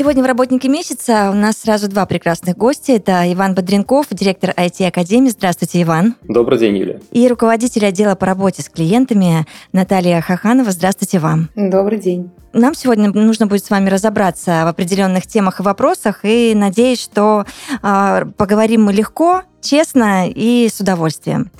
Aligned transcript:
Сегодня 0.00 0.22
в 0.22 0.26
«Работнике 0.26 0.70
месяца» 0.70 1.28
у 1.30 1.34
нас 1.34 1.58
сразу 1.58 1.86
два 1.86 2.06
прекрасных 2.06 2.56
гостя. 2.56 2.94
Это 2.94 3.30
Иван 3.34 3.54
Бодренков, 3.54 4.06
директор 4.10 4.48
IT-академии. 4.56 5.28
Здравствуйте, 5.28 5.82
Иван. 5.82 6.14
Добрый 6.22 6.58
день, 6.58 6.78
Юля. 6.78 7.00
И 7.10 7.28
руководитель 7.28 7.84
отдела 7.84 8.14
по 8.14 8.24
работе 8.24 8.62
с 8.62 8.70
клиентами 8.70 9.44
Наталья 9.74 10.22
Хаханова. 10.22 10.70
Здравствуйте 10.70 11.18
вам. 11.18 11.50
Добрый 11.54 11.98
день. 11.98 12.30
Нам 12.54 12.74
сегодня 12.74 13.12
нужно 13.12 13.46
будет 13.46 13.62
с 13.62 13.68
вами 13.68 13.90
разобраться 13.90 14.62
в 14.64 14.68
определенных 14.68 15.26
темах 15.26 15.60
и 15.60 15.62
вопросах, 15.62 16.20
и 16.22 16.54
надеюсь, 16.54 17.02
что 17.02 17.44
э, 17.82 18.24
поговорим 18.38 18.84
мы 18.84 18.94
легко, 18.94 19.42
честно 19.60 20.28
и 20.28 20.68
с 20.68 20.80
удовольствием. 20.80 21.50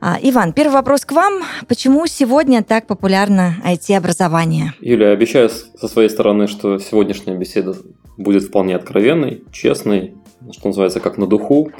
А, 0.00 0.18
Иван, 0.22 0.52
первый 0.52 0.72
вопрос 0.72 1.04
к 1.04 1.12
вам. 1.12 1.42
Почему 1.66 2.06
сегодня 2.06 2.62
так 2.62 2.86
популярно 2.86 3.56
IT-образование? 3.64 4.74
Юля, 4.80 5.10
обещаю 5.10 5.48
со 5.50 5.88
своей 5.88 6.08
стороны, 6.08 6.46
что 6.46 6.78
сегодняшняя 6.78 7.36
беседа 7.36 7.74
будет 8.16 8.44
вполне 8.44 8.76
откровенной, 8.76 9.44
честной, 9.52 10.14
что 10.52 10.68
называется, 10.68 11.00
как 11.00 11.18
на 11.18 11.26
духу. 11.26 11.70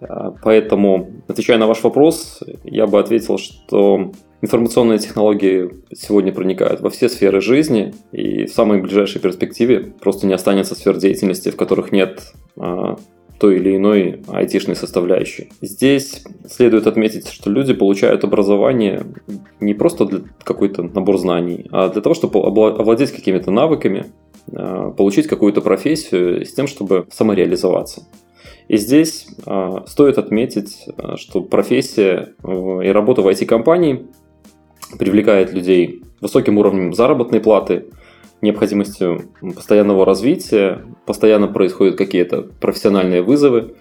А, 0.00 0.32
поэтому, 0.42 1.10
отвечая 1.28 1.58
на 1.58 1.66
ваш 1.66 1.82
вопрос, 1.82 2.40
я 2.64 2.86
бы 2.86 2.98
ответил, 2.98 3.38
что 3.38 4.12
Информационные 4.44 4.98
технологии 4.98 5.70
сегодня 5.94 6.30
проникают 6.30 6.82
во 6.82 6.90
все 6.90 7.08
сферы 7.08 7.40
жизни, 7.40 7.94
и 8.12 8.44
в 8.44 8.52
самой 8.52 8.82
ближайшей 8.82 9.18
перспективе 9.18 9.94
просто 9.98 10.26
не 10.26 10.34
останется 10.34 10.74
сфер 10.74 10.98
деятельности, 10.98 11.48
в 11.48 11.56
которых 11.56 11.92
нет 11.92 12.20
а, 12.58 12.98
той 13.38 13.56
или 13.56 13.76
иной 13.76 14.22
айтишной 14.28 14.76
составляющей. 14.76 15.50
Здесь 15.60 16.24
следует 16.48 16.86
отметить, 16.86 17.28
что 17.28 17.50
люди 17.50 17.74
получают 17.74 18.24
образование 18.24 19.02
не 19.60 19.74
просто 19.74 20.06
для 20.06 20.20
какой-то 20.42 20.82
набор 20.82 21.18
знаний, 21.18 21.66
а 21.70 21.88
для 21.88 22.00
того, 22.00 22.14
чтобы 22.14 22.40
овладеть 22.40 23.10
какими-то 23.10 23.50
навыками, 23.50 24.06
а, 24.52 24.90
получить 24.90 25.26
какую-то 25.26 25.60
профессию 25.60 26.44
с 26.44 26.52
тем, 26.52 26.66
чтобы 26.66 27.06
самореализоваться. 27.10 28.06
И 28.66 28.78
здесь 28.78 29.26
э, 29.44 29.80
стоит 29.86 30.16
отметить, 30.16 30.86
что 31.16 31.42
профессия 31.42 32.32
э, 32.42 32.80
и 32.84 32.88
работа 32.88 33.20
в 33.20 33.28
IT-компании 33.28 34.06
привлекает 34.98 35.52
людей 35.52 36.02
высоким 36.22 36.56
уровнем 36.56 36.94
заработной 36.94 37.40
платы, 37.40 37.86
необходимостью 38.44 39.22
постоянного 39.54 40.04
развития, 40.04 40.82
постоянно 41.06 41.48
происходят 41.48 41.96
какие-то 41.96 42.42
профессиональные 42.60 43.22
вызовы. 43.22 43.74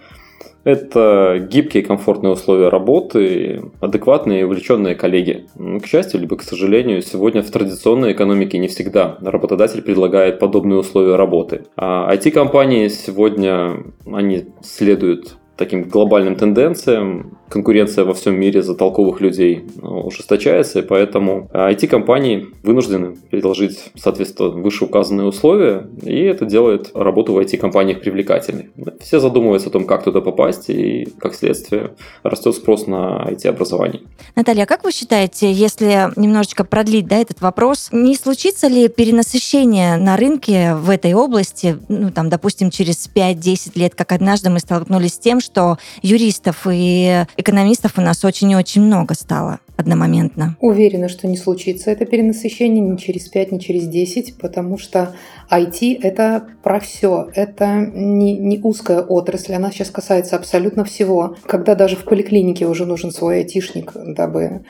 Это 0.64 1.46
гибкие 1.52 1.84
комфортные 1.84 2.32
условия 2.32 2.70
работы, 2.70 3.64
адекватные 3.82 4.42
и 4.42 4.44
увлеченные 4.44 4.96
коллеги. 4.96 5.46
К 5.58 5.86
счастью, 5.86 6.22
либо 6.22 6.38
к 6.38 6.42
сожалению, 6.42 7.02
сегодня 7.02 7.44
в 7.44 7.52
традиционной 7.52 8.14
экономике 8.14 8.58
не 8.58 8.70
всегда 8.70 9.18
работодатель 9.22 9.82
предлагает 9.82 10.40
подобные 10.40 10.80
условия 10.80 11.18
работы. 11.18 11.66
А 11.76 12.14
IT-компании 12.16 12.88
сегодня, 12.88 13.84
они 14.06 14.46
следуют 14.62 15.36
таким 15.58 15.84
глобальным 15.84 16.36
тенденциям. 16.36 17.38
Конкуренция 17.50 18.06
во 18.06 18.14
всем 18.14 18.40
мире 18.40 18.64
за 18.64 18.74
толковых 18.74 19.22
людей 19.22 19.66
ну, 19.82 20.08
ужесточается, 20.08 20.80
и 20.80 20.82
поэтому 20.82 21.50
IT-компании 21.54 22.48
вынуждены 22.64 23.16
предложить, 23.30 23.92
соответственно, 23.96 24.50
вышеуказанные 24.50 25.28
условия, 25.28 25.88
и 26.02 26.20
это 26.22 26.46
делает 26.46 26.92
работу 26.96 27.34
в 27.34 27.38
IT-компаниях 27.38 28.02
привлекательной. 28.02 28.72
Все 29.02 29.20
задумываются 29.20 29.70
о 29.70 29.72
том, 29.72 29.86
как 29.86 30.04
туда 30.04 30.22
попасть, 30.22 30.70
и, 30.70 31.08
как 31.20 31.36
следствие, 31.36 31.96
растет 32.24 32.56
спрос 32.56 32.88
на 32.88 33.28
IT-образование. 33.30 34.02
Наталья, 34.36 34.64
а 34.64 34.66
как 34.66 34.84
вы 34.84 34.92
считаете, 34.92 35.52
если 35.52 36.10
немножечко 36.20 36.64
продлить 36.64 37.08
да, 37.08 37.18
этот 37.18 37.42
вопрос, 37.42 37.90
не 37.92 38.16
случится 38.16 38.68
ли 38.68 38.88
перенасыщение 38.88 39.98
на 39.98 40.18
рынке 40.18 40.74
в 40.76 40.90
этой 40.90 41.14
области, 41.14 41.78
ну, 41.88 42.10
там, 42.10 42.30
допустим, 42.30 42.72
через 42.72 43.10
5-10 43.14 43.72
лет, 43.76 43.96
как 43.96 44.12
однажды 44.12 44.50
мы 44.50 44.60
столкнулись 44.60 45.14
с 45.14 45.20
тем, 45.20 45.40
что 45.40 45.78
юристов 46.02 46.66
и 46.72 47.26
экономистов 47.44 47.98
у 47.98 48.02
нас 48.02 48.26
очень 48.26 48.50
и 48.52 48.56
очень 48.56 48.82
много 48.82 49.14
стало 49.14 49.60
одномоментно? 49.78 50.56
Уверена, 50.60 51.10
что 51.10 51.28
не 51.28 51.38
случится 51.38 51.92
это 51.92 52.06
перенасыщение 52.06 52.84
ни 52.84 52.98
через 52.98 53.28
5, 53.28 53.52
ни 53.52 53.58
через 53.60 53.88
10, 53.88 54.38
потому 54.38 54.78
что 54.78 55.14
IT– 55.52 56.00
это 56.02 56.48
про 56.64 56.80
все. 56.80 57.30
Это 57.34 57.76
не, 57.94 58.38
не 58.38 58.60
узкая 58.62 59.02
отрасль, 59.02 59.54
она 59.54 59.72
сейчас 59.72 59.90
касается 59.90 60.36
абсолютно 60.36 60.84
всего. 60.84 61.36
Когда 61.46 61.76
даже 61.76 61.96
в 61.96 62.04
поликлинике 62.04 62.68
уже 62.68 62.86
нужен 62.86 63.12
свой 63.12 63.38
айтишник, 63.38 63.92
дабы 63.96 64.62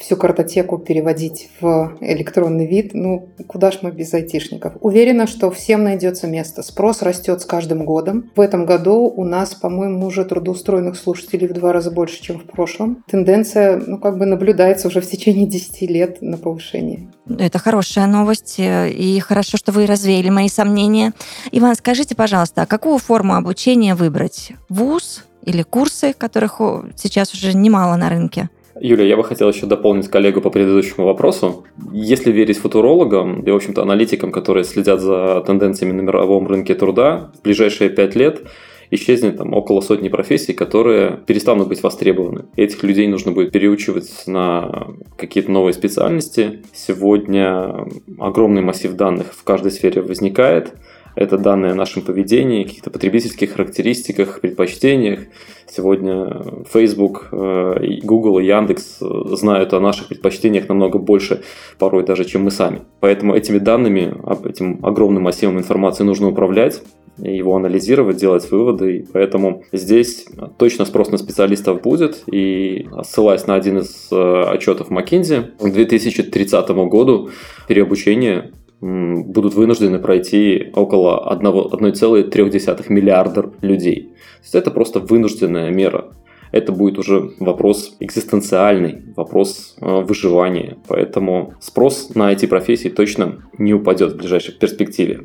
всю 0.00 0.16
картотеку 0.16 0.78
переводить 0.78 1.50
в 1.60 1.96
электронный 2.00 2.66
вид, 2.66 2.90
ну, 2.94 3.28
куда 3.46 3.70
ж 3.70 3.78
мы 3.82 3.90
без 3.90 4.12
айтишников? 4.14 4.74
Уверена, 4.80 5.26
что 5.26 5.50
всем 5.50 5.84
найдется 5.84 6.26
место. 6.26 6.62
Спрос 6.62 7.02
растет 7.02 7.40
с 7.40 7.44
каждым 7.44 7.84
годом. 7.84 8.30
В 8.34 8.40
этом 8.40 8.66
году 8.66 9.12
у 9.14 9.24
нас, 9.24 9.54
по-моему, 9.54 10.06
уже 10.06 10.24
трудоустроенных 10.24 10.96
слушателей 10.96 11.48
в 11.48 11.52
два 11.52 11.72
раза 11.72 11.90
больше, 11.90 12.20
чем 12.22 12.38
в 12.38 12.44
прошлом. 12.44 13.04
Тенденция, 13.08 13.76
ну, 13.76 13.98
как 13.98 14.18
бы 14.18 14.26
на 14.26 14.36
наблюдается 14.38 14.86
уже 14.86 15.00
в 15.00 15.06
течение 15.06 15.46
10 15.46 15.82
лет 15.90 16.22
на 16.22 16.36
повышении. 16.36 17.08
Это 17.38 17.58
хорошая 17.58 18.06
новость, 18.06 18.54
э, 18.58 18.90
и 18.90 19.18
хорошо, 19.18 19.56
что 19.56 19.72
вы 19.72 19.86
развеяли 19.86 20.30
мои 20.30 20.48
сомнения. 20.48 21.12
Иван, 21.50 21.74
скажите, 21.74 22.14
пожалуйста, 22.14 22.62
а 22.62 22.66
какую 22.66 22.98
форму 22.98 23.34
обучения 23.34 23.96
выбрать? 23.96 24.52
ВУЗ 24.68 25.24
или 25.44 25.62
курсы, 25.62 26.14
которых 26.16 26.60
сейчас 26.96 27.34
уже 27.34 27.52
немало 27.52 27.96
на 27.96 28.08
рынке? 28.08 28.48
Юля, 28.80 29.04
я 29.04 29.16
бы 29.16 29.24
хотел 29.24 29.48
еще 29.50 29.66
дополнить 29.66 30.08
коллегу 30.08 30.40
по 30.40 30.50
предыдущему 30.50 31.04
вопросу. 31.04 31.64
Если 31.92 32.30
верить 32.30 32.58
футурологам 32.58 33.40
и, 33.40 33.50
в 33.50 33.56
общем-то, 33.56 33.82
аналитикам, 33.82 34.30
которые 34.30 34.62
следят 34.62 35.00
за 35.00 35.42
тенденциями 35.44 35.92
на 35.92 36.02
мировом 36.02 36.46
рынке 36.46 36.76
труда, 36.76 37.32
в 37.40 37.42
ближайшие 37.42 37.90
пять 37.90 38.14
лет 38.14 38.42
исчезнет 38.90 39.38
там 39.38 39.54
около 39.54 39.80
сотни 39.80 40.08
профессий, 40.08 40.52
которые 40.52 41.18
перестанут 41.26 41.68
быть 41.68 41.82
востребованы. 41.82 42.46
Этих 42.56 42.82
людей 42.82 43.06
нужно 43.08 43.32
будет 43.32 43.52
переучивать 43.52 44.24
на 44.26 44.88
какие-то 45.16 45.50
новые 45.50 45.72
специальности. 45.72 46.62
Сегодня 46.72 47.86
огромный 48.18 48.62
массив 48.62 48.92
данных 48.92 49.32
в 49.32 49.44
каждой 49.44 49.70
сфере 49.70 50.02
возникает. 50.02 50.72
Это 51.18 51.36
данные 51.36 51.72
о 51.72 51.74
нашем 51.74 52.02
поведении, 52.02 52.62
каких-то 52.62 52.90
потребительских 52.90 53.54
характеристиках, 53.54 54.40
предпочтениях. 54.40 55.20
Сегодня 55.66 56.44
Facebook, 56.72 57.30
э, 57.32 57.98
Google 58.04 58.38
и 58.38 58.46
Яндекс 58.46 58.98
э, 59.02 59.06
знают 59.34 59.74
о 59.74 59.80
наших 59.80 60.06
предпочтениях 60.06 60.68
намного 60.68 61.00
больше 61.00 61.42
порой 61.76 62.06
даже, 62.06 62.24
чем 62.24 62.44
мы 62.44 62.52
сами. 62.52 62.82
Поэтому 63.00 63.34
этими 63.34 63.58
данными, 63.58 64.14
этим 64.48 64.78
огромным 64.84 65.24
массивом 65.24 65.58
информации 65.58 66.04
нужно 66.04 66.28
управлять 66.28 66.82
его 67.18 67.56
анализировать, 67.56 68.16
делать 68.16 68.50
выводы. 68.50 68.98
И 68.98 69.06
поэтому 69.12 69.64
здесь 69.72 70.26
точно 70.58 70.84
спрос 70.84 71.10
на 71.10 71.18
специалистов 71.18 71.82
будет. 71.82 72.22
И 72.30 72.88
ссылаясь 73.04 73.46
на 73.46 73.54
один 73.54 73.78
из 73.78 74.08
э, 74.10 74.42
отчетов 74.48 74.90
McKinsey, 74.90 75.42
к 75.58 75.72
2030 75.72 76.68
году 76.70 77.30
переобучение 77.66 78.52
будут 78.80 79.54
вынуждены 79.54 79.98
пройти 79.98 80.70
около 80.74 81.36
1,3 81.36 82.84
миллиарда 82.88 83.50
людей. 83.60 84.02
То 84.02 84.42
есть 84.42 84.54
это 84.54 84.70
просто 84.70 85.00
вынужденная 85.00 85.70
мера. 85.70 86.12
Это 86.52 86.72
будет 86.72 86.98
уже 86.98 87.30
вопрос 87.38 87.96
экзистенциальный, 88.00 89.02
вопрос 89.16 89.76
э, 89.80 90.00
выживания. 90.00 90.78
Поэтому 90.86 91.54
спрос 91.60 92.14
на 92.14 92.32
эти 92.32 92.46
профессии 92.46 92.88
точно 92.88 93.42
не 93.58 93.74
упадет 93.74 94.12
в 94.12 94.16
ближайшей 94.16 94.54
перспективе. 94.54 95.24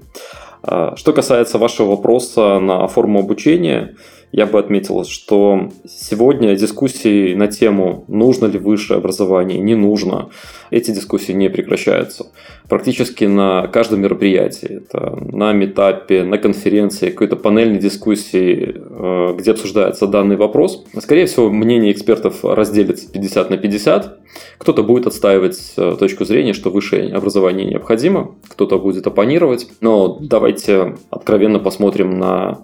А, 0.63 0.95
что 0.95 1.13
касается 1.13 1.57
вашего 1.57 1.91
вопроса 1.91 2.59
на 2.59 2.87
форму 2.87 3.19
обучения, 3.19 3.95
я 4.33 4.47
бы 4.47 4.57
отметил, 4.57 5.05
что 5.05 5.69
сегодня 5.87 6.55
дискуссии 6.55 7.35
на 7.35 7.45
тему, 7.45 8.03
нужно 8.07 8.47
ли 8.47 8.57
высшее 8.57 8.97
образование, 8.97 9.59
не 9.59 9.75
нужно, 9.75 10.29
эти 10.71 10.89
дискуссии 10.89 11.33
не 11.33 11.51
прекращаются. 11.51 12.25
Практически 12.67 13.25
на 13.25 13.67
каждом 13.67 14.01
мероприятии, 14.01 14.81
это 14.81 15.15
на 15.21 15.53
метапе, 15.53 16.23
на 16.23 16.39
конференции, 16.39 17.11
какой-то 17.11 17.35
панельной 17.35 17.77
дискуссии, 17.77 18.75
э, 18.75 19.35
где 19.37 19.51
обсуждается 19.51 20.07
данный 20.07 20.35
вопрос, 20.35 20.83
скорее 20.99 21.27
всего, 21.27 21.51
мнение 21.51 21.91
экспертов 21.91 22.43
разделится 22.43 23.11
50 23.11 23.51
на 23.51 23.57
50. 23.57 24.17
Кто-то 24.57 24.81
будет 24.81 25.05
отстаивать 25.05 25.73
э, 25.77 25.95
точку 25.99 26.25
зрения, 26.25 26.53
что 26.53 26.71
высшее 26.71 27.13
образование 27.13 27.67
необходимо, 27.67 28.33
кто-то 28.47 28.79
будет 28.79 29.05
оппонировать. 29.05 29.67
Но 29.79 30.17
давайте 30.19 30.95
откровенно 31.11 31.59
посмотрим 31.59 32.17
на 32.17 32.63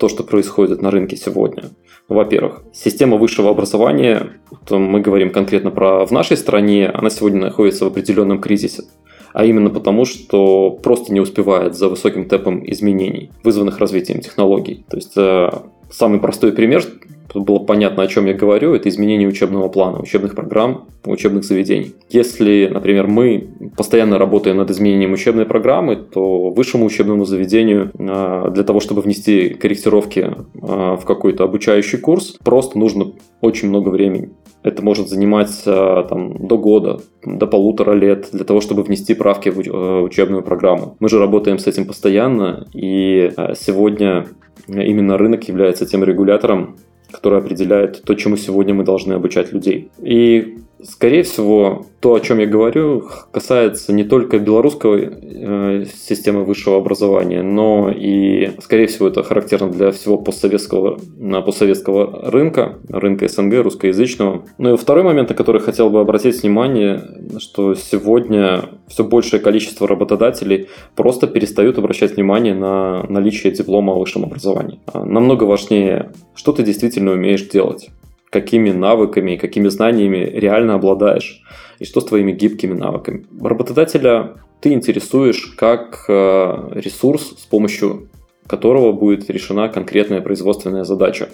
то, 0.00 0.08
что 0.08 0.24
происходит 0.24 0.82
на 0.82 0.90
рынке 0.90 1.16
сегодня. 1.16 1.64
Во-первых, 2.08 2.62
система 2.72 3.18
высшего 3.18 3.50
образования, 3.50 4.40
мы 4.68 5.00
говорим 5.00 5.30
конкретно 5.30 5.70
про 5.70 6.06
в 6.06 6.10
нашей 6.10 6.36
стране, 6.36 6.88
она 6.88 7.10
сегодня 7.10 7.40
находится 7.40 7.84
в 7.84 7.88
определенном 7.88 8.40
кризисе 8.40 8.84
а 9.32 9.44
именно 9.44 9.70
потому, 9.70 10.06
что 10.06 10.70
просто 10.70 11.12
не 11.12 11.20
успевает 11.20 11.76
за 11.76 11.88
высоким 11.88 12.28
темпом 12.28 12.68
изменений, 12.68 13.30
вызванных 13.44 13.78
развитием 13.78 14.20
технологий. 14.20 14.84
То 14.90 14.96
есть 14.96 15.16
э, 15.16 15.50
самый 15.90 16.20
простой 16.20 16.52
пример 16.52 16.84
чтобы 17.30 17.46
было 17.46 17.58
понятно, 17.60 18.02
о 18.02 18.06
чем 18.08 18.26
я 18.26 18.34
говорю, 18.34 18.74
это 18.74 18.88
изменение 18.88 19.28
учебного 19.28 19.68
плана, 19.68 20.00
учебных 20.00 20.34
программ, 20.34 20.88
учебных 21.04 21.44
заведений. 21.44 21.94
Если, 22.08 22.68
например, 22.70 23.06
мы 23.06 23.48
постоянно 23.76 24.18
работаем 24.18 24.56
над 24.56 24.70
изменением 24.70 25.12
учебной 25.12 25.46
программы, 25.46 25.96
то 25.96 26.50
высшему 26.50 26.84
учебному 26.86 27.24
заведению 27.24 27.92
а, 27.98 28.50
для 28.50 28.64
того, 28.64 28.80
чтобы 28.80 29.02
внести 29.02 29.50
корректировки 29.50 30.34
а, 30.60 30.96
в 30.96 31.04
какой-то 31.04 31.44
обучающий 31.44 31.98
курс, 31.98 32.36
просто 32.44 32.78
нужно 32.78 33.12
очень 33.40 33.68
много 33.68 33.90
времени. 33.90 34.30
Это 34.62 34.82
может 34.82 35.08
занимать 35.08 35.62
а, 35.66 36.04
там, 36.04 36.46
до 36.46 36.58
года, 36.58 37.00
до 37.24 37.46
полутора 37.46 37.92
лет 37.92 38.28
для 38.32 38.44
того, 38.44 38.60
чтобы 38.60 38.82
внести 38.82 39.14
правки 39.14 39.48
в 39.48 40.02
учебную 40.02 40.42
программу. 40.42 40.96
Мы 41.00 41.08
же 41.08 41.18
работаем 41.18 41.58
с 41.58 41.66
этим 41.66 41.86
постоянно, 41.86 42.66
и 42.74 43.32
сегодня 43.56 44.26
именно 44.68 45.18
рынок 45.18 45.48
является 45.48 45.86
тем 45.86 46.04
регулятором, 46.04 46.76
который 47.10 47.38
определяет 47.38 48.02
то, 48.02 48.14
чему 48.14 48.36
сегодня 48.36 48.74
мы 48.74 48.84
должны 48.84 49.14
обучать 49.14 49.52
людей. 49.52 49.90
И 50.02 50.58
Скорее 50.82 51.22
всего, 51.22 51.86
то, 52.00 52.14
о 52.14 52.20
чем 52.20 52.38
я 52.38 52.46
говорю, 52.46 53.08
касается 53.32 53.92
не 53.92 54.04
только 54.04 54.38
белорусской 54.38 55.10
э, 55.10 55.84
системы 55.92 56.44
высшего 56.44 56.78
образования, 56.78 57.42
но 57.42 57.90
и, 57.90 58.52
скорее 58.62 58.86
всего, 58.86 59.08
это 59.08 59.22
характерно 59.22 59.70
для 59.70 59.90
всего 59.90 60.16
постсоветского, 60.16 60.98
постсоветского 61.44 62.30
рынка, 62.30 62.78
рынка 62.88 63.28
СНГ, 63.28 63.62
русскоязычного. 63.62 64.44
Ну 64.58 64.74
и 64.74 64.76
второй 64.76 65.04
момент, 65.04 65.28
на 65.28 65.34
который 65.34 65.60
хотел 65.60 65.90
бы 65.90 66.00
обратить 66.00 66.42
внимание, 66.42 67.02
что 67.38 67.74
сегодня 67.74 68.70
все 68.88 69.04
большее 69.04 69.40
количество 69.40 69.86
работодателей 69.86 70.68
просто 70.96 71.26
перестают 71.26 71.78
обращать 71.78 72.16
внимание 72.16 72.54
на 72.54 73.04
наличие 73.08 73.52
диплома 73.52 73.92
о 73.92 73.98
высшем 73.98 74.24
образовании. 74.24 74.80
А 74.86 75.04
намного 75.04 75.44
важнее, 75.44 76.12
что 76.34 76.52
ты 76.52 76.62
действительно 76.62 77.12
умеешь 77.12 77.46
делать 77.48 77.90
какими 78.30 78.70
навыками 78.70 79.32
и 79.32 79.36
какими 79.36 79.68
знаниями 79.68 80.18
реально 80.18 80.74
обладаешь, 80.74 81.42
и 81.78 81.84
что 81.84 82.00
с 82.00 82.04
твоими 82.04 82.32
гибкими 82.32 82.74
навыками. 82.74 83.26
Работодателя 83.40 84.34
ты 84.60 84.72
интересуешь 84.72 85.54
как 85.56 86.04
э, 86.08 86.70
ресурс, 86.74 87.34
с 87.38 87.46
помощью 87.46 88.08
которого 88.50 88.90
будет 88.90 89.30
решена 89.30 89.68
конкретная 89.68 90.20
производственная 90.20 90.82
задача. 90.82 91.28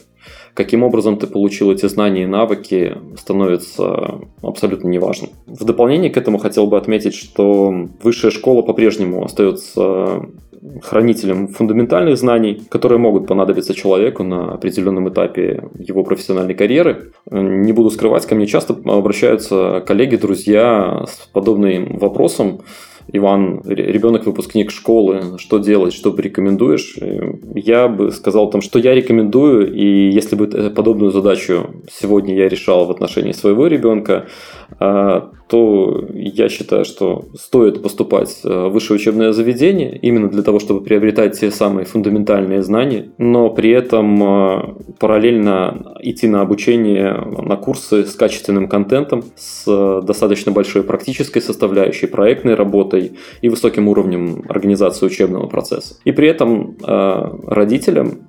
Каким 0.52 0.82
образом 0.82 1.16
ты 1.16 1.26
получил 1.26 1.72
эти 1.72 1.86
знания 1.86 2.24
и 2.24 2.26
навыки, 2.26 2.98
становится 3.18 4.20
абсолютно 4.42 4.88
неважным. 4.88 5.30
В 5.46 5.64
дополнение 5.64 6.10
к 6.10 6.18
этому 6.18 6.36
хотел 6.36 6.66
бы 6.66 6.76
отметить, 6.76 7.14
что 7.14 7.74
высшая 8.02 8.30
школа 8.30 8.60
по-прежнему 8.60 9.24
остается 9.24 10.26
хранителем 10.82 11.48
фундаментальных 11.48 12.18
знаний, 12.18 12.60
которые 12.68 12.98
могут 12.98 13.26
понадобиться 13.26 13.72
человеку 13.72 14.22
на 14.22 14.52
определенном 14.52 15.08
этапе 15.08 15.70
его 15.78 16.04
профессиональной 16.04 16.54
карьеры. 16.54 17.12
Не 17.30 17.72
буду 17.72 17.88
скрывать, 17.90 18.26
ко 18.26 18.34
мне 18.34 18.46
часто 18.46 18.76
обращаются 18.84 19.82
коллеги, 19.86 20.16
друзья 20.16 21.04
с 21.06 21.28
подобным 21.32 21.96
вопросом. 21.96 22.60
Иван, 23.12 23.62
ребенок 23.64 24.26
выпускник 24.26 24.70
школы, 24.70 25.38
что 25.38 25.58
делать, 25.58 25.94
что 25.94 26.12
порекомендуешь? 26.12 26.96
Я 27.54 27.88
бы 27.88 28.10
сказал 28.10 28.50
там, 28.50 28.60
что 28.60 28.78
я 28.78 28.94
рекомендую, 28.94 29.72
и 29.72 30.10
если 30.10 30.34
бы 30.34 30.46
подобную 30.70 31.12
задачу 31.12 31.70
сегодня 31.90 32.34
я 32.34 32.48
решал 32.48 32.86
в 32.86 32.90
отношении 32.90 33.32
своего 33.32 33.68
ребенка, 33.68 34.26
а, 34.80 35.30
то 35.48 36.04
я 36.12 36.48
считаю, 36.48 36.84
что 36.84 37.26
стоит 37.34 37.82
поступать 37.82 38.40
в 38.42 38.68
высшее 38.68 38.96
учебное 38.96 39.32
заведение 39.32 39.96
именно 39.96 40.28
для 40.28 40.42
того, 40.42 40.58
чтобы 40.58 40.80
приобретать 40.80 41.38
те 41.38 41.50
самые 41.50 41.84
фундаментальные 41.84 42.62
знания, 42.62 43.10
но 43.18 43.50
при 43.50 43.70
этом 43.70 44.22
а, 44.22 44.76
параллельно 44.98 45.94
идти 46.00 46.26
на 46.26 46.40
обучение, 46.40 47.14
на 47.14 47.56
курсы 47.56 48.04
с 48.04 48.14
качественным 48.14 48.68
контентом, 48.68 49.22
с 49.36 50.00
достаточно 50.02 50.50
большой 50.50 50.82
практической 50.82 51.40
составляющей, 51.40 52.06
проектной 52.06 52.54
работой 52.54 53.12
и 53.40 53.48
высоким 53.48 53.88
уровнем 53.88 54.44
организации 54.48 55.06
учебного 55.06 55.46
процесса. 55.46 55.96
И 56.04 56.12
при 56.12 56.28
этом 56.28 56.76
родителям 57.46 58.20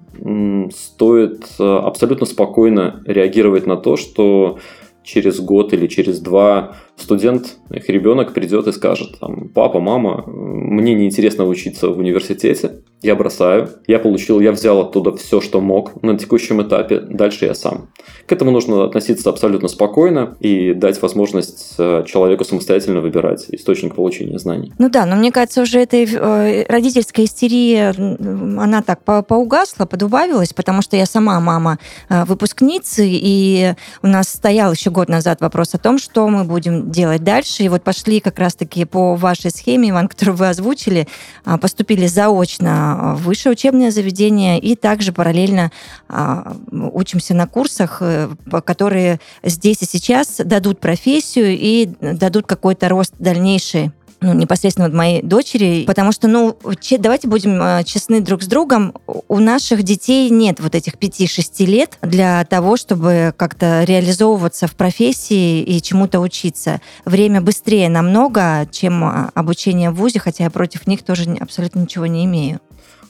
стоит 0.73 1.45
абсолютно 1.59 2.25
спокойно 2.25 3.01
реагировать 3.05 3.65
на 3.67 3.77
то, 3.77 3.95
что 3.97 4.57
через 5.07 5.39
год 5.39 5.73
или 5.73 5.87
через 5.87 6.19
два 6.19 6.75
студент, 6.97 7.57
их 7.69 7.87
ребенок 7.89 8.33
придет 8.33 8.67
и 8.67 8.73
скажет, 8.73 9.19
там, 9.19 9.49
папа, 9.49 9.79
мама, 9.79 10.23
мне 10.27 10.93
неинтересно 10.93 11.45
учиться 11.45 11.87
в 11.87 11.97
университете, 11.97 12.81
я 13.01 13.15
бросаю, 13.15 13.69
я 13.85 13.99
получил, 13.99 14.39
я 14.39 14.51
взял 14.51 14.79
оттуда 14.79 15.15
все, 15.15 15.39
что 15.39 15.61
мог 15.61 16.01
на 16.01 16.17
текущем 16.17 16.61
этапе, 16.61 16.99
дальше 16.99 17.45
я 17.45 17.53
сам. 17.53 17.89
К 18.25 18.31
этому 18.31 18.51
нужно 18.51 18.83
относиться 18.83 19.29
абсолютно 19.29 19.67
спокойно 19.67 20.35
и 20.39 20.73
дать 20.73 20.99
возможность 21.01 21.75
э, 21.77 22.03
человеку 22.07 22.43
самостоятельно 22.43 22.99
выбирать 22.99 23.45
источник 23.49 23.95
получения 23.95 24.39
знаний. 24.39 24.73
Ну 24.79 24.89
да, 24.89 25.05
но 25.05 25.15
мне 25.15 25.31
кажется, 25.31 25.61
уже 25.61 25.79
эта 25.79 25.97
э, 25.97 26.65
родительская 26.67 27.25
истерия, 27.25 27.89
она 27.89 28.81
так 28.81 29.03
поугасла, 29.03 29.85
подубавилась, 29.85 30.53
потому 30.53 30.81
что 30.81 30.97
я 30.97 31.05
сама 31.05 31.39
мама 31.39 31.77
э, 32.09 32.25
выпускницы, 32.25 33.03
и 33.07 33.73
у 34.01 34.07
нас 34.07 34.27
стоял 34.27 34.71
еще 34.71 34.89
год 34.97 35.09
назад 35.09 35.41
вопрос 35.41 35.75
о 35.75 35.77
том, 35.77 35.99
что 35.99 36.27
мы 36.27 36.43
будем 36.43 36.89
делать 36.89 37.23
дальше. 37.23 37.61
И 37.61 37.69
вот 37.69 37.83
пошли 37.83 38.19
как 38.19 38.39
раз-таки 38.39 38.83
по 38.83 39.15
вашей 39.15 39.51
схеме, 39.51 39.91
Иван, 39.91 40.07
которую 40.13 40.35
вы 40.35 40.49
озвучили, 40.49 41.07
а, 41.45 41.59
поступили 41.59 42.07
заочно 42.07 43.13
в 43.15 43.25
высшее 43.25 43.53
учебное 43.53 43.91
заведение 43.91 44.59
и 44.59 44.75
также 44.75 45.11
параллельно 45.11 45.71
а, 46.09 46.55
учимся 46.71 47.35
на 47.35 47.45
курсах, 47.45 47.97
э, 48.01 48.29
которые 48.65 49.19
здесь 49.43 49.83
и 49.83 49.85
сейчас 49.85 50.37
дадут 50.43 50.79
профессию 50.79 51.55
и 51.55 51.87
дадут 52.01 52.47
какой-то 52.47 52.89
рост 52.89 53.13
дальнейший 53.19 53.91
ну, 54.21 54.33
непосредственно 54.33 54.87
вот 54.87 54.95
моей 54.95 55.21
дочери, 55.21 55.83
потому 55.85 56.11
что, 56.11 56.27
ну, 56.27 56.57
давайте 56.99 57.27
будем 57.27 57.61
э, 57.61 57.83
честны 57.83 58.21
друг 58.21 58.43
с 58.43 58.47
другом, 58.47 58.93
у 59.27 59.39
наших 59.39 59.83
детей 59.83 60.29
нет 60.29 60.59
вот 60.59 60.75
этих 60.75 60.95
5-6 60.95 61.65
лет 61.65 61.97
для 62.01 62.43
того, 62.45 62.77
чтобы 62.77 63.33
как-то 63.37 63.83
реализовываться 63.83 64.67
в 64.67 64.75
профессии 64.75 65.61
и 65.61 65.81
чему-то 65.81 66.19
учиться. 66.19 66.81
Время 67.05 67.41
быстрее 67.41 67.89
намного, 67.89 68.67
чем 68.71 69.03
а, 69.03 69.31
обучение 69.35 69.91
в 69.91 69.95
ВУЗе, 69.95 70.19
хотя 70.19 70.45
я 70.45 70.49
против 70.49 70.87
них 70.87 71.03
тоже 71.03 71.37
абсолютно 71.39 71.79
ничего 71.79 72.05
не 72.05 72.25
имею. 72.25 72.59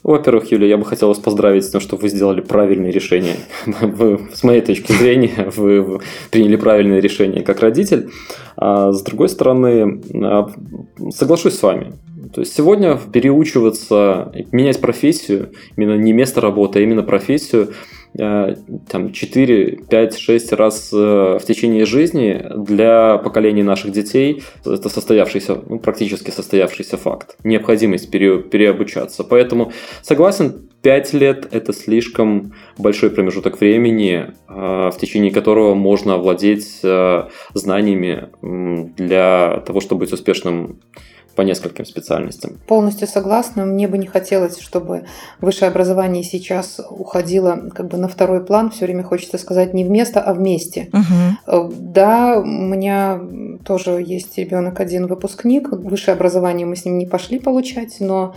Во-первых, 0.08 0.50
Юля, 0.54 0.68
я 0.68 0.78
бы 0.78 0.86
хотел 0.86 1.10
вас 1.10 1.20
поздравить 1.20 1.66
с 1.66 1.70
тем, 1.70 1.82
что 1.82 1.98
вы 1.98 2.08
сделали 2.08 2.40
правильное 2.40 2.92
решение. 2.92 3.36
Вы, 3.66 4.30
с 4.34 4.42
моей 4.42 4.62
точки 4.62 4.94
зрения, 4.94 5.52
вы 5.58 6.00
приняли 6.32 6.56
правильное 6.56 7.02
решение 7.02 7.44
как 7.44 7.60
родитель. 7.60 8.10
А 8.56 8.94
с 8.94 9.04
другой 9.04 9.28
стороны, 9.28 10.02
а, 10.24 10.50
соглашусь 11.10 11.56
с 11.56 11.62
вами. 11.62 11.92
То 12.34 12.40
есть 12.40 12.56
сегодня 12.56 12.98
переучиваться, 12.98 14.32
менять 14.54 14.80
профессию, 14.80 15.52
именно 15.76 15.98
не 15.98 16.14
место 16.14 16.40
работы, 16.40 16.80
а 16.80 16.82
именно 16.84 17.04
профессию, 17.04 17.74
там, 18.16 19.12
4, 19.12 19.80
5, 19.90 20.18
6 20.18 20.54
раз 20.54 20.92
э, 20.94 20.96
в 20.96 21.42
течение 21.46 21.86
жизни 21.86 22.44
для 22.56 23.18
поколений 23.18 23.64
наших 23.64 23.92
детей 23.92 24.44
это 24.66 24.90
состоявшийся, 24.90 25.62
ну, 25.68 25.80
практически 25.80 26.32
состоявшийся 26.32 26.98
факт. 26.98 27.36
Необходимость 27.44 28.10
пере, 28.10 28.40
переобучаться. 28.40 29.24
Поэтому 29.24 29.72
согласен, 30.02 30.70
5 30.82 31.14
лет– 31.14 31.48
это 31.52 31.74
слишком 31.74 32.54
большой 32.78 33.10
промежуток 33.10 33.60
времени, 33.60 34.28
э, 34.48 34.90
в 34.94 34.98
течение 35.00 35.32
которого 35.32 35.76
можно 35.76 36.16
овладеть 36.16 36.82
знаниями 37.54 38.30
для 38.42 39.64
того, 39.66 39.80
чтобы 39.80 40.02
быть 40.02 40.14
успешным 40.14 40.80
по 41.38 41.44
нескольким 41.44 41.86
специальностям. 41.86 42.58
Полностью 42.66 43.08
согласна. 43.08 43.64
Мне 43.64 43.88
бы 43.88 44.00
не 44.00 44.08
хотелось, 44.08 44.60
чтобы 44.60 45.06
высшее 45.40 45.70
образование 45.70 46.24
сейчас 46.24 46.82
уходило 46.90 47.70
как 47.76 47.90
бы 47.90 47.98
на 47.98 48.08
второй 48.08 48.44
план. 48.44 48.72
Все 48.72 48.86
время 48.86 49.04
хочется 49.04 49.38
сказать 49.38 49.72
не 49.76 49.86
вместо, 49.86 50.20
а 50.20 50.34
вместе. 50.34 50.90
Угу. 50.92 51.74
Да, 51.78 52.40
у 52.40 52.44
меня 52.44 53.22
тоже 53.64 54.04
есть 54.04 54.36
ребенок 54.40 54.80
один 54.80 55.06
выпускник. 55.06 55.70
Высшее 55.70 56.16
образование 56.16 56.66
мы 56.66 56.76
с 56.76 56.86
ним 56.86 56.98
не 56.98 57.06
пошли 57.06 57.38
получать, 57.38 57.98
но 58.00 58.34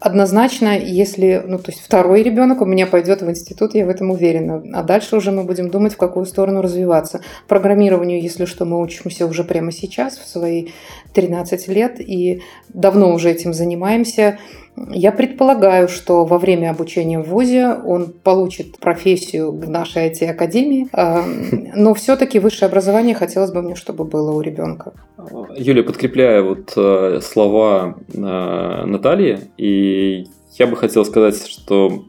Однозначно, 0.00 0.78
если, 0.78 1.44
ну, 1.46 1.58
то 1.58 1.70
есть 1.70 1.82
второй 1.82 2.22
ребенок 2.22 2.62
у 2.62 2.64
меня 2.64 2.86
пойдет 2.86 3.20
в 3.20 3.28
институт, 3.28 3.74
я 3.74 3.84
в 3.84 3.90
этом 3.90 4.10
уверена. 4.10 4.62
А 4.72 4.82
дальше 4.82 5.14
уже 5.14 5.30
мы 5.30 5.44
будем 5.44 5.68
думать, 5.68 5.92
в 5.92 5.98
какую 5.98 6.24
сторону 6.24 6.62
развиваться. 6.62 7.20
Программированию, 7.48 8.22
если 8.22 8.46
что, 8.46 8.64
мы 8.64 8.80
учимся 8.80 9.26
уже 9.26 9.44
прямо 9.44 9.72
сейчас, 9.72 10.16
в 10.16 10.26
свои 10.26 10.68
13 11.12 11.68
лет, 11.68 12.00
и 12.00 12.40
давно 12.70 13.12
уже 13.12 13.30
этим 13.30 13.52
занимаемся. 13.52 14.38
Я 14.88 15.12
предполагаю, 15.12 15.88
что 15.88 16.24
во 16.24 16.38
время 16.38 16.70
обучения 16.70 17.18
в 17.18 17.28
ВУЗе 17.28 17.74
он 17.84 18.12
получит 18.12 18.78
профессию 18.78 19.52
в 19.52 19.68
нашей 19.68 20.10
IT-академии, 20.10 20.88
но 21.74 21.94
все-таки 21.94 22.38
высшее 22.38 22.68
образование 22.68 23.14
хотелось 23.14 23.52
бы 23.52 23.62
мне, 23.62 23.74
чтобы 23.74 24.04
было 24.04 24.32
у 24.32 24.40
ребенка. 24.40 24.92
Юлия, 25.56 25.82
подкрепляя 25.82 26.42
вот 26.42 26.72
э, 26.76 27.20
слова 27.22 27.96
э, 28.12 28.84
Натальи, 28.86 29.40
и 29.58 30.26
я 30.58 30.66
бы 30.66 30.76
хотел 30.76 31.04
сказать, 31.04 31.46
что 31.46 32.04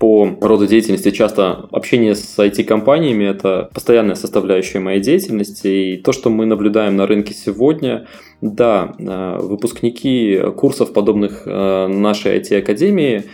по 0.00 0.34
роду 0.40 0.66
деятельности 0.66 1.10
часто 1.10 1.68
общение 1.72 2.14
с 2.14 2.38
IT-компаниями– 2.38 3.24
это 3.26 3.68
постоянная 3.74 4.14
составляющая 4.14 4.80
моей 4.80 5.00
деятельности. 5.00 5.68
И 5.68 5.96
то, 5.98 6.12
что 6.12 6.30
мы 6.30 6.46
наблюдаем 6.46 6.96
на 6.96 7.06
рынке 7.06 7.34
сегодня, 7.34 8.06
да, 8.40 8.94
э, 8.98 9.38
выпускники 9.42 10.40
курсов, 10.56 10.94
подобных 10.94 11.42
э, 11.44 11.86
нашей 11.88 12.38
IT-академии, 12.38 13.24